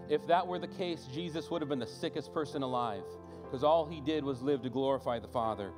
If 0.10 0.26
that 0.28 0.46
were 0.46 0.60
the 0.60 0.68
case, 0.68 1.08
Jesus 1.14 1.52
would 1.52 1.62
have 1.62 1.70
been 1.70 1.80
the 1.80 1.88
sickest 1.88 2.34
person 2.34 2.64
alive 2.64 3.04
because 3.44 3.64
all 3.64 3.86
he 3.86 4.02
did 4.02 4.24
was 4.24 4.42
live 4.42 4.62
to 4.64 4.70
glorify 4.70 5.20
the 5.20 5.28
Father. 5.28 5.72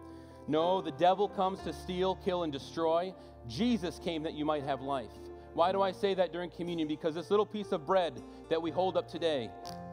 No, 0.47 0.82
the 0.82 0.91
devil 0.91 1.28
comes 1.28 1.60
to 1.62 1.74
steal, 1.74 2.16
kill, 2.16 2.43
and 2.43 2.52
destroy. 2.52 3.14
Jesus 3.47 3.99
came 3.99 4.24
that 4.24 4.34
you 4.34 4.45
might 4.45 4.64
have 4.64 4.82
life. 4.82 5.12
Why 5.54 5.72
do 5.72 5.82
I 5.82 5.91
say 5.91 6.14
that 6.14 6.32
during 6.32 6.49
communion? 6.49 6.88
Because 6.88 7.16
this 7.16 7.30
little 7.30 7.45
piece 7.45 7.74
of 7.74 7.86
bread 7.86 8.22
that 8.49 8.62
we 8.62 8.72
hold 8.72 8.95
up 8.95 9.10
today, 9.10 9.49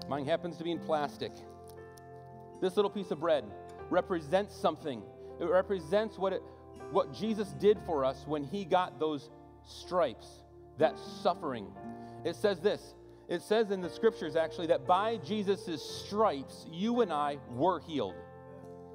mine 0.09 0.25
happens 0.25 0.57
to 0.59 0.65
be 0.65 0.71
in 0.71 0.79
plastic. 0.79 1.33
This 2.61 2.77
little 2.77 2.91
piece 2.91 3.11
of 3.11 3.21
bread 3.21 3.45
represents 3.91 4.55
something. 4.55 5.03
It 5.41 5.45
represents 5.45 6.19
what 6.19 6.33
it, 6.33 6.43
what 6.91 7.13
Jesus 7.15 7.49
did 7.61 7.79
for 7.87 8.05
us 8.05 8.25
when 8.27 8.45
he 8.45 8.65
got 8.65 8.99
those 8.99 9.31
stripes, 9.65 10.27
that 10.79 10.99
suffering. 11.23 11.67
It 12.25 12.37
says 12.37 12.61
this 12.61 12.95
it 13.29 13.43
says 13.43 13.71
in 13.71 13.83
the 13.83 13.91
scriptures 13.91 14.37
actually 14.37 14.69
that 14.69 14.87
by 14.87 15.19
Jesus' 15.19 15.83
stripes, 16.07 16.67
you 16.71 17.03
and 17.03 17.13
I 17.13 17.39
were 17.51 17.81
healed. 17.81 18.15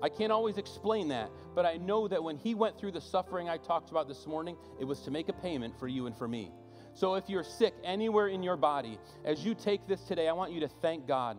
I 0.02 0.10
can't 0.10 0.32
always 0.32 0.58
explain 0.58 1.08
that, 1.10 1.30
but 1.56 1.66
I 1.66 1.78
know 1.78 2.08
that 2.08 2.22
when 2.22 2.38
he 2.38 2.56
went 2.56 2.78
through 2.78 2.92
the 2.92 3.00
suffering 3.00 3.48
I 3.48 3.58
talked 3.58 3.92
about 3.92 4.08
this 4.08 4.26
morning, 4.26 4.58
it 4.80 4.86
was 4.86 5.00
to 5.02 5.12
make 5.12 5.30
a 5.30 5.34
payment 5.34 5.80
for 5.80 5.88
you 5.88 6.08
and 6.08 6.18
for 6.18 6.28
me. 6.28 6.52
So 6.96 7.16
if 7.16 7.30
you're 7.30 7.44
sick 7.44 7.74
anywhere 7.84 8.28
in 8.28 8.44
your 8.44 8.58
body, 8.58 8.98
as 9.24 9.46
you 9.46 9.56
take 9.56 9.88
this 9.88 10.02
today, 10.02 10.28
I 10.28 10.34
want 10.34 10.52
you 10.52 10.60
to 10.62 10.68
thank 10.68 11.08
God. 11.08 11.38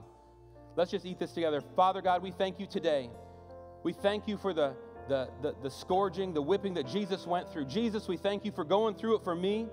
Let's 0.76 0.90
just 0.90 1.04
eat 1.04 1.18
this 1.18 1.32
together. 1.32 1.60
Father 1.76 2.00
God, 2.00 2.22
we 2.22 2.30
thank 2.30 2.58
you 2.58 2.66
today. 2.66 3.10
We 3.82 3.92
thank 3.92 4.26
you 4.26 4.36
for 4.36 4.54
the 4.54 4.74
the, 5.08 5.28
the, 5.42 5.54
the 5.62 5.70
scourging, 5.70 6.32
the 6.32 6.42
whipping 6.42 6.74
that 6.74 6.86
Jesus 6.86 7.26
went 7.26 7.50
through. 7.52 7.66
Jesus, 7.66 8.08
we 8.08 8.16
thank 8.16 8.44
you 8.44 8.52
for 8.52 8.64
going 8.64 8.94
through 8.94 9.16
it 9.16 9.24
for 9.24 9.34
me, 9.34 9.66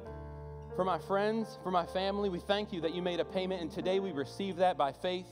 for 0.75 0.86
my 0.86 0.99
friends, 0.99 1.59
for 1.63 1.71
my 1.71 1.86
family. 1.86 2.29
We 2.29 2.39
thank 2.39 2.73
you 2.73 2.82
that 2.82 2.93
you 2.93 3.01
made 3.01 3.19
a 3.19 3.25
payment, 3.25 3.61
and 3.61 3.71
today 3.71 3.99
we 3.99 4.11
receive 4.11 4.57
that 4.57 4.77
by 4.77 4.91
faith. 4.91 5.27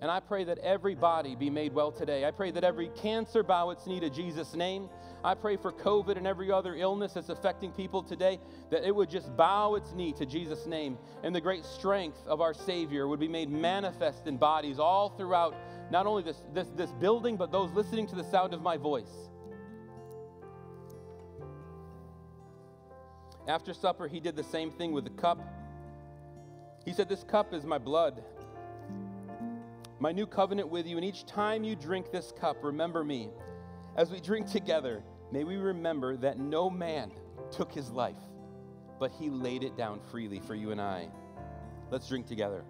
And 0.00 0.10
I 0.10 0.20
pray 0.20 0.44
that 0.44 0.58
every 0.58 0.94
body 0.94 1.34
be 1.34 1.50
made 1.50 1.74
well 1.74 1.90
today. 1.90 2.24
I 2.24 2.30
pray 2.30 2.52
that 2.52 2.62
every 2.62 2.88
cancer 2.90 3.42
bow 3.42 3.70
its 3.70 3.84
knee 3.86 3.98
to 4.00 4.08
Jesus' 4.08 4.54
name. 4.54 4.88
I 5.24 5.34
pray 5.34 5.56
for 5.56 5.72
COVID 5.72 6.16
and 6.16 6.24
every 6.24 6.52
other 6.52 6.76
illness 6.76 7.14
that's 7.14 7.30
affecting 7.30 7.72
people 7.72 8.04
today, 8.04 8.38
that 8.70 8.86
it 8.86 8.94
would 8.94 9.10
just 9.10 9.36
bow 9.36 9.74
its 9.74 9.92
knee 9.94 10.12
to 10.12 10.24
Jesus' 10.24 10.66
name. 10.66 10.96
And 11.24 11.34
the 11.34 11.40
great 11.40 11.64
strength 11.64 12.24
of 12.28 12.40
our 12.40 12.54
Savior 12.54 13.08
would 13.08 13.18
be 13.18 13.26
made 13.26 13.50
manifest 13.50 14.28
in 14.28 14.36
bodies 14.36 14.78
all 14.78 15.08
throughout 15.08 15.56
not 15.90 16.06
only 16.06 16.22
this, 16.22 16.40
this, 16.54 16.68
this 16.76 16.92
building, 16.92 17.36
but 17.36 17.50
those 17.50 17.72
listening 17.72 18.06
to 18.06 18.14
the 18.14 18.30
sound 18.30 18.54
of 18.54 18.62
my 18.62 18.76
voice. 18.76 19.27
After 23.48 23.72
supper, 23.72 24.06
he 24.06 24.20
did 24.20 24.36
the 24.36 24.44
same 24.44 24.70
thing 24.70 24.92
with 24.92 25.04
the 25.04 25.10
cup. 25.10 25.38
He 26.84 26.92
said, 26.92 27.08
This 27.08 27.24
cup 27.24 27.54
is 27.54 27.64
my 27.64 27.78
blood, 27.78 28.22
my 29.98 30.12
new 30.12 30.26
covenant 30.26 30.68
with 30.68 30.86
you. 30.86 30.96
And 30.96 31.04
each 31.04 31.24
time 31.24 31.64
you 31.64 31.74
drink 31.74 32.12
this 32.12 32.32
cup, 32.38 32.58
remember 32.62 33.02
me. 33.02 33.30
As 33.96 34.10
we 34.10 34.20
drink 34.20 34.50
together, 34.50 35.02
may 35.32 35.44
we 35.44 35.56
remember 35.56 36.16
that 36.18 36.38
no 36.38 36.68
man 36.68 37.10
took 37.50 37.72
his 37.72 37.90
life, 37.90 38.20
but 39.00 39.10
he 39.12 39.30
laid 39.30 39.64
it 39.64 39.76
down 39.76 39.98
freely 40.10 40.40
for 40.40 40.54
you 40.54 40.70
and 40.70 40.80
I. 40.80 41.08
Let's 41.90 42.06
drink 42.06 42.26
together. 42.26 42.64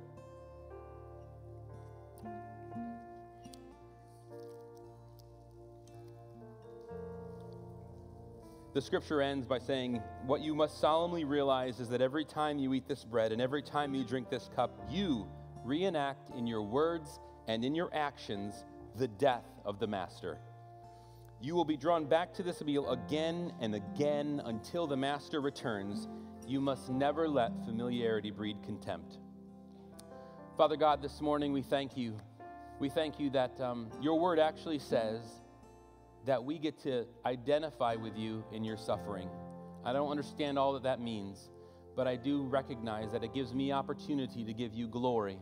The 8.75 8.81
scripture 8.81 9.23
ends 9.23 9.47
by 9.47 9.59
saying, 9.59 10.03
What 10.27 10.41
you 10.41 10.55
must 10.55 10.81
solemnly 10.81 11.25
realize 11.25 11.81
is 11.81 11.89
that 11.89 12.03
every 12.03 12.25
time 12.25 12.59
you 12.59 12.75
eat 12.75 12.87
this 12.87 13.05
bread 13.05 13.33
and 13.33 13.41
every 13.41 13.63
time 13.63 13.95
you 13.95 14.05
drink 14.05 14.29
this 14.29 14.51
cup, 14.55 14.71
you 14.91 15.27
reenact 15.65 16.31
in 16.37 16.47
your 16.47 16.63
words 16.63 17.19
and 17.47 17.65
in 17.65 17.75
your 17.75 17.91
actions 17.95 18.65
the 18.97 19.09
death 19.09 19.47
of 19.65 19.79
the 19.79 19.87
Master. 19.87 20.39
You 21.41 21.55
will 21.55 21.65
be 21.65 21.77
drawn 21.77 22.05
back 22.05 22.35
to 22.35 22.43
this 22.43 22.63
meal 22.63 22.91
again 22.91 23.53
and 23.61 23.75
again 23.75 24.43
until 24.45 24.87
the 24.87 24.97
Master 24.97 25.41
returns. 25.41 26.09
You 26.47 26.61
must 26.61 26.91
never 26.91 27.29
let 27.29 27.53
familiarity 27.65 28.31
breed 28.31 28.57
contempt. 28.65 29.19
Father 30.57 30.77
God, 30.77 31.01
this 31.01 31.21
morning 31.21 31.53
we 31.53 31.63
thank 31.63 31.97
you. 31.97 32.17
We 32.81 32.89
thank 32.89 33.21
you 33.21 33.31
that 33.31 33.61
um, 33.61 33.89
your 34.01 34.19
word 34.19 34.39
actually 34.39 34.79
says 34.79 35.21
that 36.29 36.45
we 36.45 36.59
get 36.59 36.79
to 36.83 37.07
identify 37.25 37.95
with 37.95 38.15
you 38.15 38.45
in 38.53 38.63
your 38.63 38.77
suffering. 38.77 39.31
I 39.83 39.95
don't 39.95 40.11
understand 40.11 40.59
all 40.59 40.75
that 40.75 40.83
that 40.83 41.01
means, 41.01 41.49
but 41.97 42.07
I 42.07 42.17
do 42.17 42.43
recognize 42.43 43.13
that 43.13 43.25
it 43.25 43.33
gives 43.33 43.55
me 43.55 43.73
opportunity 43.73 44.45
to 44.45 44.53
give 44.53 44.75
you 44.75 44.89
glory. 44.89 45.39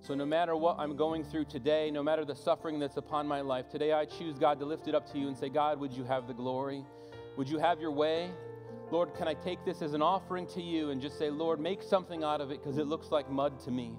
So, 0.00 0.16
no 0.16 0.26
matter 0.26 0.56
what 0.56 0.80
I'm 0.80 0.96
going 0.96 1.22
through 1.22 1.44
today, 1.44 1.92
no 1.92 2.02
matter 2.02 2.24
the 2.24 2.34
suffering 2.34 2.80
that's 2.80 2.96
upon 2.96 3.28
my 3.28 3.40
life, 3.40 3.68
today 3.68 3.92
I 3.92 4.04
choose, 4.04 4.36
God, 4.36 4.58
to 4.58 4.66
lift 4.66 4.88
it 4.88 4.96
up 4.96 5.08
to 5.12 5.18
you 5.18 5.28
and 5.28 5.38
say, 5.38 5.48
God, 5.48 5.78
would 5.78 5.92
you 5.92 6.02
have 6.02 6.26
the 6.26 6.34
glory? 6.34 6.84
Would 7.36 7.48
you 7.48 7.60
have 7.60 7.80
your 7.80 7.92
way? 7.92 8.32
Lord, 8.90 9.14
can 9.14 9.28
I 9.28 9.34
take 9.34 9.64
this 9.64 9.80
as 9.80 9.94
an 9.94 10.02
offering 10.02 10.48
to 10.54 10.60
you 10.60 10.90
and 10.90 11.00
just 11.00 11.20
say, 11.20 11.30
Lord, 11.30 11.60
make 11.60 11.84
something 11.84 12.24
out 12.24 12.40
of 12.40 12.50
it 12.50 12.64
because 12.64 12.78
it 12.78 12.88
looks 12.88 13.12
like 13.12 13.30
mud 13.30 13.60
to 13.60 13.70
me? 13.70 13.94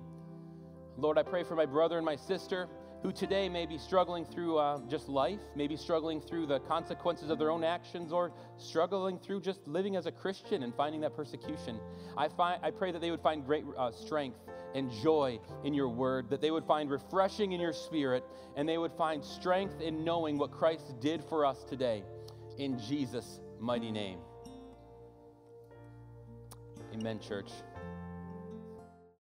Lord, 0.98 1.18
I 1.18 1.24
pray 1.24 1.46
for 1.46 1.56
my 1.56 1.66
brother 1.66 1.96
and 1.96 2.06
my 2.06 2.18
sister 2.18 2.68
who 3.04 3.12
today 3.12 3.48
may 3.48 3.66
be 3.66 3.78
struggling 3.78 4.26
through 4.26 4.58
uh, 4.58 4.80
just 4.90 5.08
life, 5.08 5.40
maybe 5.56 5.78
struggling 5.78 6.20
through 6.20 6.48
the 6.48 6.60
consequences 6.62 7.30
of 7.30 7.38
their 7.38 7.52
own 7.52 7.64
actions, 7.64 8.12
or 8.12 8.32
struggling 8.58 9.20
through 9.20 9.42
just 9.42 9.68
living 9.68 9.96
as 9.96 10.06
a 10.06 10.12
Christian 10.12 10.64
and 10.64 10.74
finding 10.76 11.02
that 11.02 11.16
persecution. 11.16 11.80
I, 12.18 12.28
find, 12.28 12.60
I 12.64 12.72
pray 12.72 12.92
that 12.92 13.02
they 13.02 13.12
would 13.12 13.22
find 13.22 13.46
great 13.46 13.64
uh, 13.78 13.92
strength 13.92 14.40
and 14.74 14.92
joy 14.92 15.40
in 15.64 15.74
your 15.74 15.90
word, 15.90 16.30
that 16.30 16.42
they 16.42 16.52
would 16.52 16.66
find 16.66 16.90
refreshing 16.90 17.52
in 17.52 17.62
your 17.62 17.74
spirit, 17.74 18.24
and 18.56 18.68
they 18.68 18.78
would 18.78 18.94
find 18.94 19.24
strength 19.24 19.80
in 19.82 20.04
knowing 20.04 20.38
what 20.38 20.52
Christ 20.52 21.00
did 21.00 21.24
for 21.24 21.46
us 21.46 21.64
today. 21.64 22.04
In 22.58 22.80
Jesus' 22.80 23.40
mighty 23.60 23.92
name. 23.92 24.20
Amen, 26.94 27.20
church. 27.20 27.52